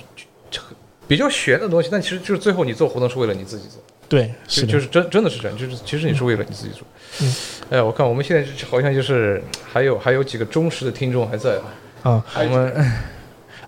[1.08, 6.86] 比较玄的东西，但其实就是最后你做活动是为了你自己做，对，是就是真真的是这样，就是其实你是为了你自己做。
[7.20, 7.34] 嗯，
[7.70, 11.58] 哎，我看我们现在好像就是还有还有几个忠实的听众还在
[12.02, 12.92] 啊，我们。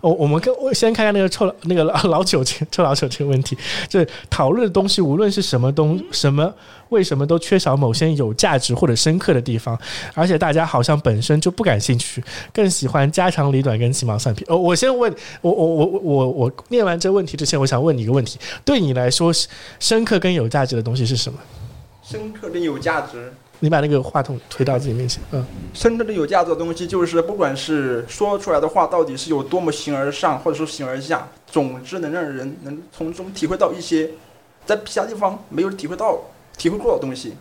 [0.04, 3.56] 我我们跟我先看看那个臭那个老 老酒精臭老酒这个问题，
[3.88, 6.52] 就是讨论的东西，无论是什么东什么，
[6.90, 9.78] 为什么都缺少某些有价值或者深刻的地方，
[10.12, 12.22] 而且大家好像本身就不感兴趣，
[12.52, 14.44] 更喜欢家长里短跟鸡毛蒜皮。
[14.48, 15.10] 哦，我先问
[15.40, 19.32] 我我我我我我念完这问题之前，我想问你一个问题：对你来说，
[19.80, 21.38] 深刻跟有价值的东西是什么？
[22.02, 23.32] 深刻跟有价值。
[23.60, 25.22] 你把那个话筒推到自己面前。
[25.32, 34.10] 嗯，深刻的有价值的东西，就是不管是说出来的话到底是有多么形而上，或者说形而下，总之能让人能从中体会到一些
[34.66, 36.18] 在其他地方没有体会到、
[36.58, 37.34] 体会过的东西。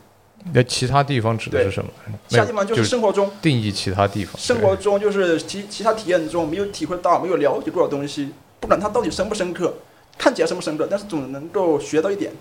[0.53, 1.89] 那其他地方指的是什么？
[2.27, 4.37] 其他地方就是生活中定义其他地方。
[4.37, 8.29] 生活中就是其其他体验中没有体会到、没有了解过的东西，
[8.59, 9.73] 不管它到底深不深刻，
[10.17, 12.33] 看起来深不深刻，但是总能够学到一点。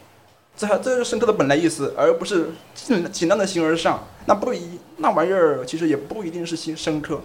[0.57, 4.03] 这这是深刻的本来意思，而不是尽尽量的形而上。
[4.27, 7.21] 那不一那玩意儿其实也不一定是深深刻。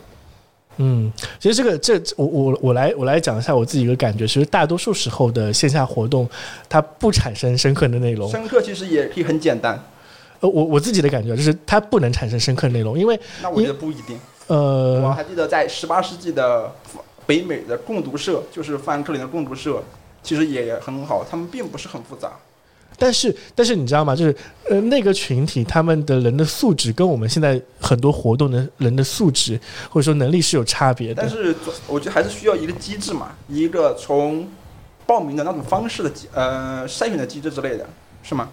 [0.78, 6.28] 嗯，其实这个这我我我来我来讲一下我自己一个感觉，其实大多数时候的线下活动，
[6.70, 8.30] 它不产生深刻的内容。
[8.30, 9.84] 深刻其实也可以很简单。
[10.40, 14.20] 呃，我我自己的感觉就是它不能产生深刻内容，因为那我觉得不一定。
[14.48, 16.72] 呃，我还记得在十八世纪的
[17.26, 19.84] 北美的共读社，就是富兰克林的共读社，
[20.22, 22.32] 其实也很好，他们并不是很复杂。
[22.98, 24.16] 但是，但是你知道吗？
[24.16, 24.36] 就是
[24.70, 29.60] 呃，那个群体他们的人的素质跟我们现在很多活动的人的素质
[29.90, 31.22] 或者说能力是有差别的。
[31.22, 31.56] 但是，
[31.88, 34.48] 我觉得还是需要一个机制嘛，一个从
[35.06, 37.88] 报名的那种方式的呃筛选的机制之类的，
[38.24, 38.50] 是吗？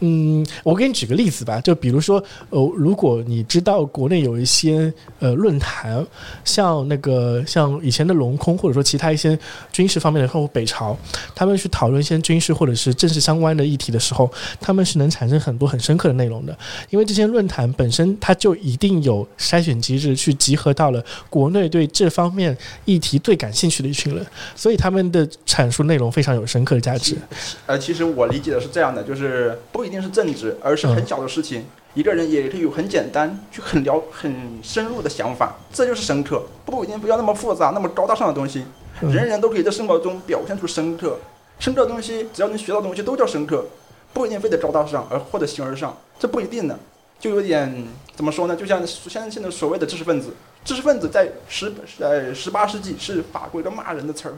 [0.00, 6.04] 嗯，我给你举个例子吧，就比如说，呃，如果你知道国内有一些呃论坛，
[6.42, 9.38] 像那个像以前的龙空，或者说其他一些
[9.70, 10.96] 军事方面的，或北朝，
[11.34, 16.58] 他们去讨论一些军事或者是政治相关的议题的时候，他们是能产生很多很深刻的内容的，
[16.88, 22.56] 因为这些论坛本身它就一定有筛选机制，去集合到了国内对这方面
[22.86, 27.18] 议题最感兴趣的一群人，所以他们的阐述内容非常有深刻的价值。
[27.66, 29.89] 呃，其实我理解的是这样的，就是不。
[29.90, 31.66] 一定是正直，而是很小的事情。
[31.94, 36.44] 一个人也可以有很简单、就很了、很深入的想法，这就是深刻。
[36.64, 38.64] 不一定不要那么复杂、那么高大上的东西。
[39.00, 41.18] 人人都可以在生活中表现出深刻。
[41.58, 43.66] 深刻的东西，只要能学到东西，都叫深刻。
[44.12, 46.78] 不一定非得高大上，而或者形而上，这不一定的。
[47.18, 47.84] 就有点
[48.14, 48.54] 怎么说呢？
[48.54, 50.28] 就像现在现在所谓的知识分子，
[50.64, 54.34] 知识分子在十呃十八世纪是法国一个骂人的词儿。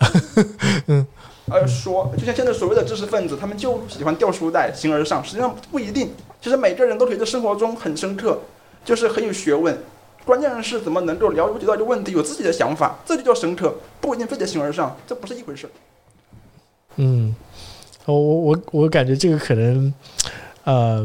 [0.88, 1.06] 嗯。
[1.50, 6.10] 而说，就像现在所谓的知识分子，他们就喜欢掉书袋、形而上，实际上不一定。
[6.40, 8.38] 其实每个人都可以在生活中很深刻，
[8.84, 9.76] 就是很有学问。
[10.24, 15.68] 关键是怎么能够了解到一个问题，有自己的想法，这就叫深刻，不一定非得形而上，这不是一回事。
[16.96, 17.34] 嗯，
[18.06, 19.92] 我我我我感觉这个可能。
[20.70, 21.04] 呃，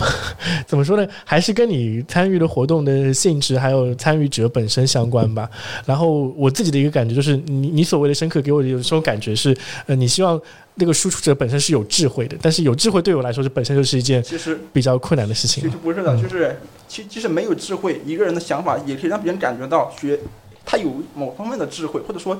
[0.66, 1.06] 怎么说呢？
[1.26, 5.46] 还是跟你参与的活动的性质，还有参与者本身相关吧。
[5.84, 9.54] 然后我自己的一个感觉就是，你你所谓的深刻，给我的有这种感觉是，
[9.86, 10.40] 呃，你希望
[10.76, 15.62] 那个输出者本身是有智慧的，但是有智慧对我来说，是本身就是一件其实比较困难的事情。
[15.62, 16.58] 其实不是的，就是
[16.88, 20.18] 其其实没有智慧，一个人的想法也可以让别人感觉到学
[20.64, 22.34] 他有某方面的智慧，或者说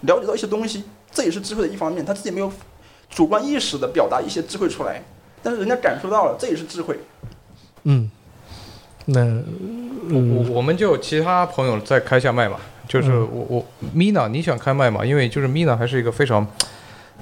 [0.00, 0.82] 了解到一些东西，
[1.12, 2.04] 这也是智慧的一方面。
[2.04, 2.52] 他自己没有
[3.08, 5.00] 主观意识的表达一些智慧出来。
[5.42, 6.98] 但是人家感受到了，这也是智慧。
[7.84, 8.10] 嗯，
[9.06, 9.24] 那
[10.10, 15.04] 我我们就其他朋友再开下麦嘛，就是我我 Mina，你想开麦吗？
[15.04, 16.46] 因为就是 Mina 还是一个非常，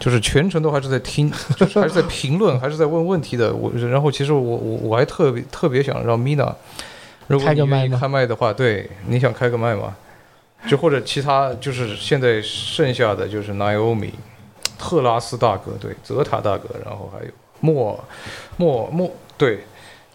[0.01, 3.55] 就是全程都还是在听， 就是还是在评论，还是在问问题的。
[3.55, 6.53] 我然后其实我我我还特别特别想让 Mina，
[7.29, 9.95] 如果你愿意开麦的话，对，你想开个麦吗？
[10.67, 14.11] 就或者其他就是现在剩下的就是 Naomi，
[14.79, 17.31] 特拉斯大哥，对，泽塔大哥，然后还有。
[17.61, 18.05] 莫
[18.57, 19.61] 莫莫，对，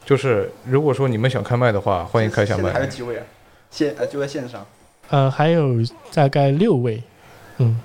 [0.06, 2.72] 就是如果说你们想开麦的话，欢迎开一下麦。
[2.72, 3.24] 还有几位啊？
[3.70, 4.66] 线呃就在线上。
[5.10, 5.76] 呃，还有
[6.14, 7.02] 大概六位。
[7.58, 7.80] 嗯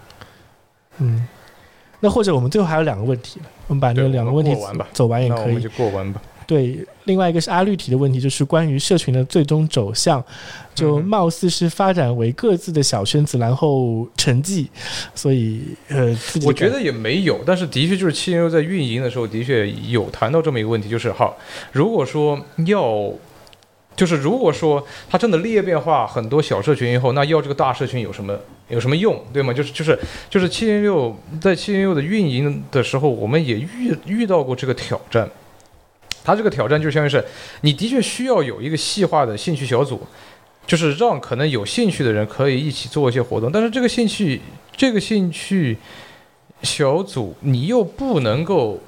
[0.99, 1.29] 嗯，
[2.01, 4.57] 那或者我们最后还有两个问题，我们把那两个问题
[4.93, 5.39] 走完也可以。
[5.39, 6.23] 那我们就过完吧。
[6.47, 10.25] 对，另外一个是阿绿提的问题，就是关于社群的最终走向，
[10.77, 14.69] 就貌似是发展为各自的小圈子，然后沉寂，
[15.13, 21.35] 所以呃，我觉得也没有，但是的确就是七零六在运营的时候，的确有谈到这么一个问题，就是哈，
[21.73, 23.13] 如果说要，
[23.97, 29.53] 就是如果说它真的裂变化很多小社群以后，那要这个大社群有什么有什么用，对吗？
[29.53, 29.99] 就是就是
[30.31, 35.29] 就是七零六在七零六的运营的时候，我们也遇遇到过这个挑战。
[36.27, 37.25] 它这个挑战就相当于是，
[37.61, 40.05] 你的确需要有一个细化的兴趣小组，
[40.67, 43.53] 就是让可能有兴趣的人可以一起做一些活动。
[43.53, 44.41] 但是这个兴趣，
[44.77, 45.79] 这个兴趣
[46.63, 48.81] 小组，你又不能够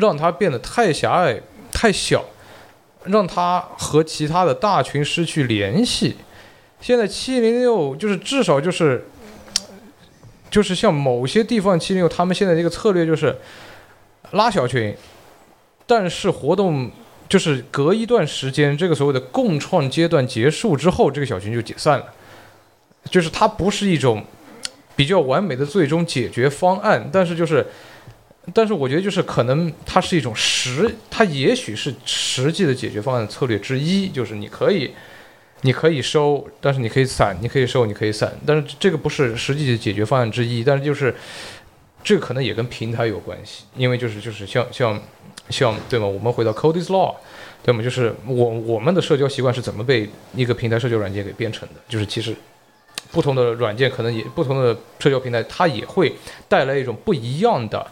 [0.00, 1.40] 让它变得太狭隘、
[1.70, 2.24] 太小，
[3.04, 6.16] 让它和其他的大群失去联系。
[6.80, 9.06] 现在七零六就是至少就是，
[10.50, 13.36] 就是像某些地方七零六，他们现在这个策略就是
[14.32, 14.92] 拉小群。
[15.90, 16.88] 但是活动
[17.28, 22.06] 就是隔一段时间，这个所谓的共创阶段结束之后，这个小群就解散了。
[23.10, 24.24] 就是它不是一种
[24.94, 27.66] 比较完美的最终解决方案，但是就是，
[28.54, 34.08] 但是我觉得就是可能它是一种实，它也许是实际的解决方案策略之一。
[34.08, 34.92] 就是你可以，
[35.62, 40.62] 你可以收，但是你可以散，你可以收，你可以散，但是这个不是实际的解决方案之一。
[40.62, 41.12] 但是就是
[42.04, 44.96] 这个可能也跟平台有关系，因为就是就是像像。
[45.50, 46.06] 像对吗？
[46.06, 47.14] 我们回到 Cody's Law，
[47.62, 47.82] 对吗？
[47.82, 51.74] 就是我我们的社交习惯是怎么被一个平台社交软件给编程的？
[51.88, 52.34] 就是其实
[53.10, 56.14] 不同的软件可能也不同的社交平台，它也会
[56.48, 57.86] 带来一种不一样的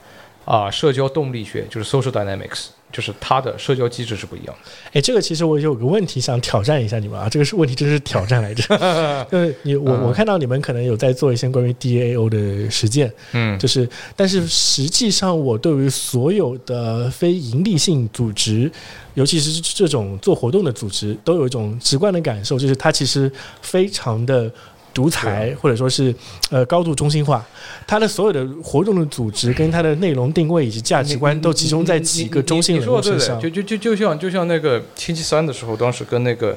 [0.48, 2.68] 啊社交动力学，就是 social dynamics。
[2.90, 4.70] 就是它的社交机制是不一样的。
[4.94, 8.64] 哎，这个其实我有个问题想挑战一下你们啊，这个是问题，真是挑战来着。
[9.30, 18.72] 就是你我我看到你们可能有在做一些关于 DAO 的实践，嗯，就是，但是实际上我对于所有的非盈利性组织，
[19.12, 23.30] 尤其是这种做活动的组织，都有一种直观的感受，就是它其实
[23.60, 24.50] 非常的。
[24.98, 26.12] 独裁或者说是
[26.50, 27.40] 呃高度中心化，
[27.86, 33.40] 它的所有的活动的组织跟它的内容定位以及价值观都集中在几个中心人物身上。
[33.40, 36.56] 就就就就像就像那个星期三的时候，当时跟那个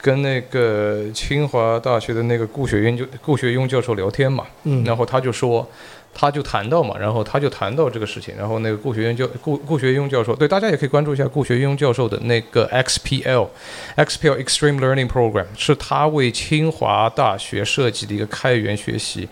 [0.00, 5.68] 跟那个清华大学的那个顾学英就顾学庸教授聊天嘛，嗯，然后他就说。
[6.14, 19.28] 他就谈到嘛，然后他就谈到这个事情，然后那个顾学庸教顾顾学庸教授，对大家也可以关注一下顾学庸教授的那个 XPL，XPL Extreme Learning Program 是他为清华大学设计的一个开源学习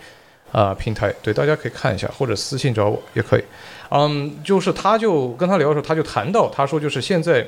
[0.51, 3.43] 啊平台，对大家可以看一下，或者私信找我也可以。
[3.89, 7.45] 嗯，就是他就跟他聊的时候，他就谈到，他说就是现在。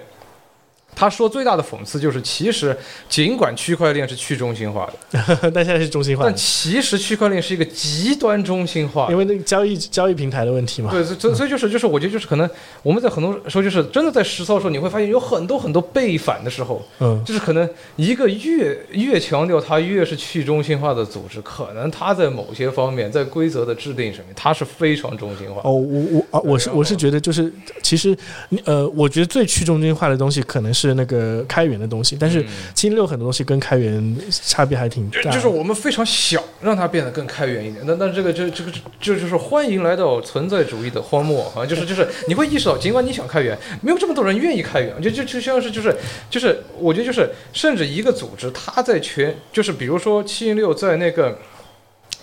[0.95, 2.75] 他说最大的讽刺就是，其实
[3.07, 6.25] 尽管区块链是去中心化的， 但现在是中心化。
[6.25, 10.91] 但其实区块链是一个极端中心化，因为那个交易交易平台的问题嘛。
[10.91, 12.49] 对，所以所以就是就是，我觉得就是可能
[12.83, 16.85] 我们在很多时候就是真的在实操的时候，你会发现有很多很多背反的时候。
[16.99, 25.61] 嗯，就是可能一个越越强调它越是去中心化的组织，可能它在某些方面在规则的制定上面，它是非常中心化。
[25.63, 27.49] 哦，我我啊，我是我是觉得就是
[27.81, 28.17] 其实
[28.65, 30.78] 呃，我觉得最去中心化的东西可能是。
[30.79, 35.29] 是那个开源的东西，但是七零六很多东西跟开源差别还挺大。
[35.29, 37.83] 就是我们非常想让它变得更开源一点。
[37.85, 41.65] 那那这个这这个就就是欢迎来到存在主义的荒漠啊！
[41.65, 45.01] 就是就是你会意识到，尽管你想开源，没有这么多人愿意开源。
[45.01, 45.93] 就就就像是就是
[46.29, 51.37] 就是我觉得就是甚至一个组织，它在全就是比如说七零六在那个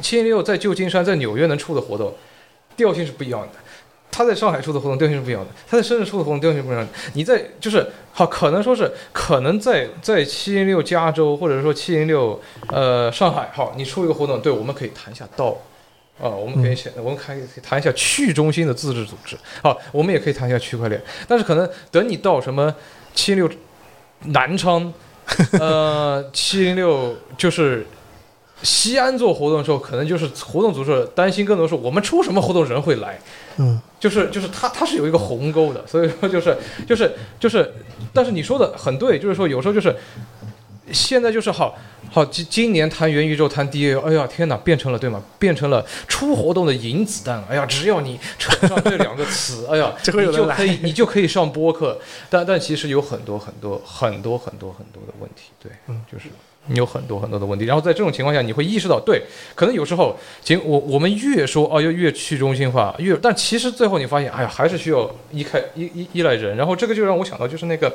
[0.00, 2.14] 七零六在旧金山在纽约能出的活动，
[2.76, 3.48] 调性是不一样的。
[4.16, 6.90] 他在上海出的活动调性是不一样的，他在深圳出的活动调性不一样的。
[7.12, 15.58] 你在就是好，可能说是可能在在七零六加州或者说七零六呃上海，好，你出一个活动，对，我们可以谈一下道。
[16.18, 19.36] 啊，我们可以先，我们可以谈一下去中心的自治组织。
[19.62, 20.98] 好，我们也可以谈一下区块链。
[21.28, 22.74] 但是可能等你到什么
[23.14, 23.46] 七六
[24.28, 24.90] 南昌，
[25.60, 27.86] 呃，七零六就是
[28.62, 33.18] 西安做活动的时候，可能就是活动组织担心更多是我们出什么活动人会来。
[33.58, 36.56] 嗯，就是就是它它是有一个鸿沟的，所以说就是
[36.86, 37.72] 就是就是，
[38.12, 39.94] 但是你说的很对，就是说有时候就是
[40.92, 41.76] 现在就是好。
[42.08, 45.20] 好，今今年谈元宇宙，谈 DAO，哎呀，天哪，变成了对吗？
[45.40, 47.44] 变成了出活动的银子弹。
[47.50, 51.98] 哎呀，只要你扯上这两个词，哎呀， 你就可以，你就可以上播客。
[52.30, 56.26] 但但其实有很多很多很多很多很多的问题，对，嗯，就是
[56.66, 57.64] 你有很多很多的问题。
[57.64, 59.22] 然后在这种情况下，你会意识到，对，
[59.54, 66.56] 可能有时候，行，我我们越说哦，要越去中心化，越，但其实最后你发现，哎呀，还是需要依开依依依赖人。
[66.56, 67.94] 然后这个就让我想到，就是那个。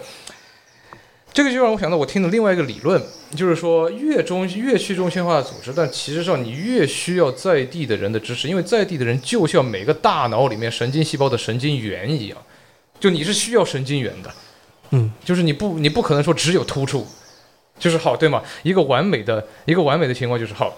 [1.33, 3.01] 这个就让我想到我听的另外一个理论，
[3.37, 12.37] 就是说越中越去中心化的组织，但其实上你越需要在地的人的支持，因为在地的人就像每个大脑里面神经细胞的神经元一样，
[12.99, 14.29] 就你是需要神经元的，
[14.89, 17.07] 嗯，就是你不你不可能说只有突触，
[17.81, 18.41] 就是好对吗？
[18.63, 20.73] 一个完美的一个完美的情况就是好，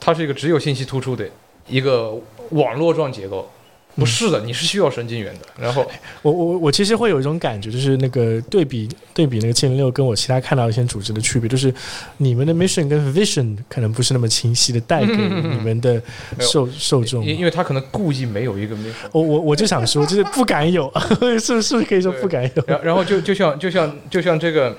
[0.00, 1.28] 它是一个只有信息突出的
[1.68, 2.14] 一个
[2.52, 3.50] 网络状结构。
[3.96, 5.46] 不是的，你是需要神经元的。
[5.60, 5.84] 然后，
[6.22, 11.74] 我我我其实会有一种感觉，就是那个对比对比那个七零六跟我其他看到一些组织的区别，就是
[12.18, 16.00] 你们的 mission 跟 vision 可能不是那么清晰的带给你们的
[16.38, 18.92] 受受众，因因为他可能故意没有一个 mission。
[19.10, 20.90] 我我我就想说，就是不敢有，
[21.40, 22.64] 是不是不是可以说不敢有？
[22.68, 24.74] 然然后就就像就像就像这个，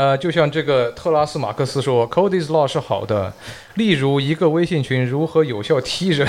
[0.00, 3.30] 呃，就像这个特拉斯马克思说，Cody's Law 是好的，
[3.74, 6.26] 例如一个微信群如何有效踢人。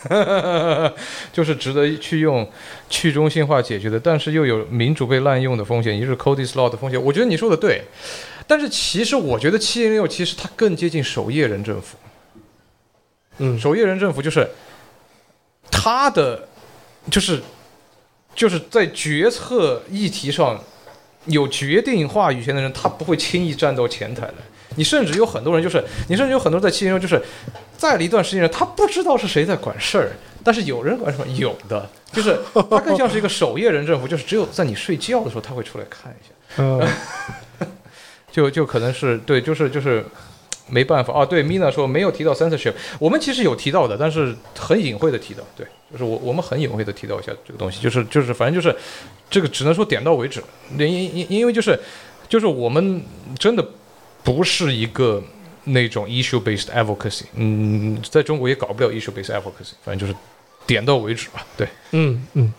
[1.32, 2.46] 就是值得去用
[2.90, 7.02] 去中心化解决的，但是又有民主被滥用的风险，也就是 Cody's Law 的风险。
[7.02, 7.82] 我觉得你说的对，
[8.46, 11.96] 但是其实我觉得七零六其实它更接近守夜人政府。
[13.38, 14.46] 嗯，守夜人政府就是
[15.70, 16.46] 他的，
[17.10, 17.40] 就是
[18.34, 20.62] 就是在决策议题上
[21.26, 24.34] 有决定话语权的人，他不会轻易站到前台来。
[24.76, 27.20] 你甚至有很多人，就是你甚至有很多人在七零六，就是
[27.76, 30.12] 在了一段时间，他不知道是谁在管事儿，
[30.44, 31.26] 但是有人管什么？
[31.36, 36.32] 有的，就是他更像是一个守夜人政府，就是只有在你睡觉的时候，他会出来看一下。
[36.62, 36.88] 嗯，
[38.30, 40.04] 就就可能是对，就是就是
[40.68, 41.26] 没办法啊。
[41.26, 45.42] 对，Mina 说没有提到 censorship，我们其实有提到的，但是很隐晦的提到。
[45.56, 48.76] 对，就是我我们很隐晦的提到一下这个东西，就是就是反正就是
[49.28, 50.42] 这个只能说点到为止。
[50.78, 51.78] 因因因为就是
[52.28, 53.02] 就是我们
[53.38, 53.66] 真的。
[54.22, 55.20] 不是一个
[55.64, 60.14] 那种 issue-based advocacy，嗯，在中国也搞不了 issue-based advocacy，反正就是
[60.66, 62.52] 点到为止吧，对，嗯嗯。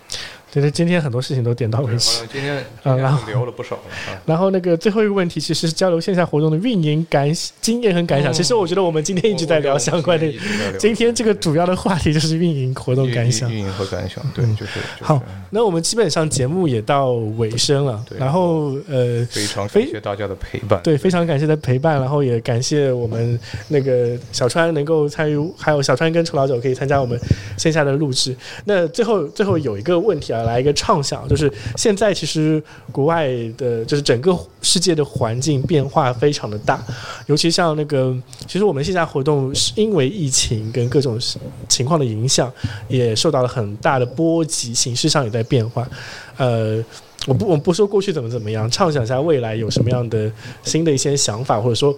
[0.51, 2.27] 觉得今天很多事情都点到为止。
[2.29, 3.81] 今天啊，然后聊了不少了。
[4.27, 8.33] 然后那个最后一个问题，其实是交流线下活动的运营感经验和感想。
[8.33, 10.29] 其实我觉得我们今天一直在聊相关的。
[10.77, 13.49] 今天这个主要的话题就是运营活动感想。
[13.49, 14.71] 运营和感想，对，就是。
[14.99, 18.03] 好，那我们基本上节目也到尾声了。
[18.19, 20.81] 然后呃，非常感谢大家的陪伴。
[20.83, 21.97] 对，非常感谢的陪伴。
[21.97, 27.17] 然后也感谢我们那个小川能够参与，还有小川跟楚老九可以参加我们
[27.57, 28.35] 线下的录制。
[28.65, 30.40] 那最后最后有一个问题啊。
[30.43, 32.61] 来一个畅想，就是现在其实
[32.91, 33.27] 国外
[33.57, 36.83] 的，就是整个世界的环境变化非常的大，
[37.27, 38.15] 尤其像那个，
[38.47, 41.19] 其实我们线下活动是因为疫情跟各种
[41.67, 42.51] 情况的影响，
[42.87, 45.87] 也受到了很大的波及，形式上也在变化。
[46.37, 46.83] 呃，
[47.27, 50.31] 我不我不说过去怎么怎么样，畅想一下未来有什么样的
[50.63, 51.95] 新的一些想法或者说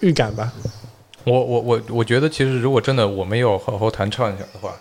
[0.00, 0.52] 预感吧。
[1.24, 4.74] 我我我我觉得，其实如果真的我们要好好谈畅想的话。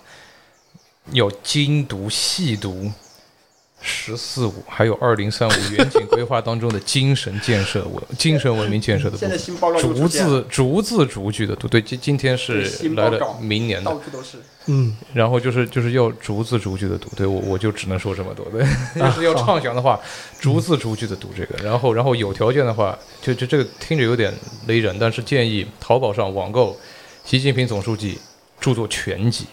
[1.13, 2.91] 要精读细读
[3.81, 11.67] “十四五”还有“二零三五 ”远景规划当中的精神建设文、精神文明建设的部分，逐字逐字逐句的读。
[11.67, 12.63] 对，今今天是
[12.95, 14.37] 来了明年的，到处都是。
[14.65, 17.09] 嗯，然后就是就是要逐字逐句的读。
[17.15, 18.45] 对我我就只能说这么多。
[18.51, 18.63] 对，
[18.95, 19.99] 要是要畅想的话，
[20.39, 21.57] 逐字逐句的读这个。
[21.63, 24.31] 然后然后有条件的话，就就这个听着有点
[24.67, 26.77] 雷人，但是建议淘宝上网购
[27.25, 28.19] 习近平总书记
[28.59, 29.45] 著作全集。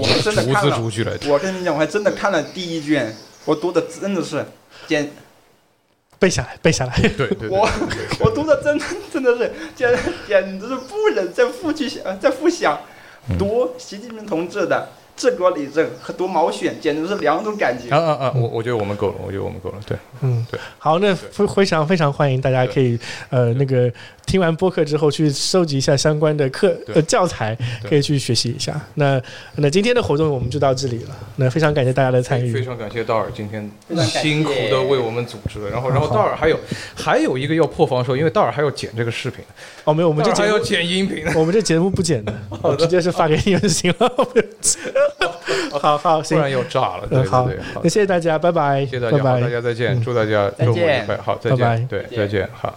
[0.00, 0.80] 我真的看了，
[1.28, 3.14] 我跟你讲，我还真的看了第一卷，
[3.44, 4.44] 我读的真的是
[4.86, 5.10] 简
[6.18, 6.96] 背下来，背下来。
[7.16, 7.48] 对对。
[7.50, 7.68] 我
[8.20, 8.80] 我读的真
[9.12, 9.92] 真的是简
[10.26, 12.80] 简直是不忍再复去想，再复想
[13.38, 14.88] 读习近平同志的。
[15.14, 17.94] 治国理政和读毛选简直是两种感觉。
[17.94, 18.32] 啊啊啊！
[18.34, 19.76] 我我觉得我们够了，我觉得我们够了。
[19.86, 20.58] 对，嗯，对。
[20.78, 22.98] 好，那非非常非常欢迎大家可以
[23.28, 23.92] 呃那个
[24.26, 26.94] 听完播客之后去收集一下相关的课对。
[26.94, 28.80] 呃教材，可以去学习一下。
[28.94, 29.20] 那
[29.56, 32.52] 那今天的活动我们就到这里了，那非常感谢大家的参与。
[32.52, 33.70] 非常感谢道尔今天
[34.06, 36.58] 辛苦的为我们组织，然后然后道尔还有
[36.94, 39.44] 还有一个要破防的时候，因为道尔还要剪这个视频，
[39.84, 41.24] 哦，没有，我们这节目剪音频。
[41.34, 42.32] 我们这节目不剪的，
[42.62, 44.12] 我直接是发给你们就行了。
[45.80, 47.48] 好好，行，突然又炸了，好。
[47.82, 49.34] 那，谢谢大家，拜拜，谢谢大家，好，拜。
[49.34, 51.76] 拜大家再见，祝大家周末愉快，好，再拜拜。
[51.76, 52.72] 见，对，再见，好。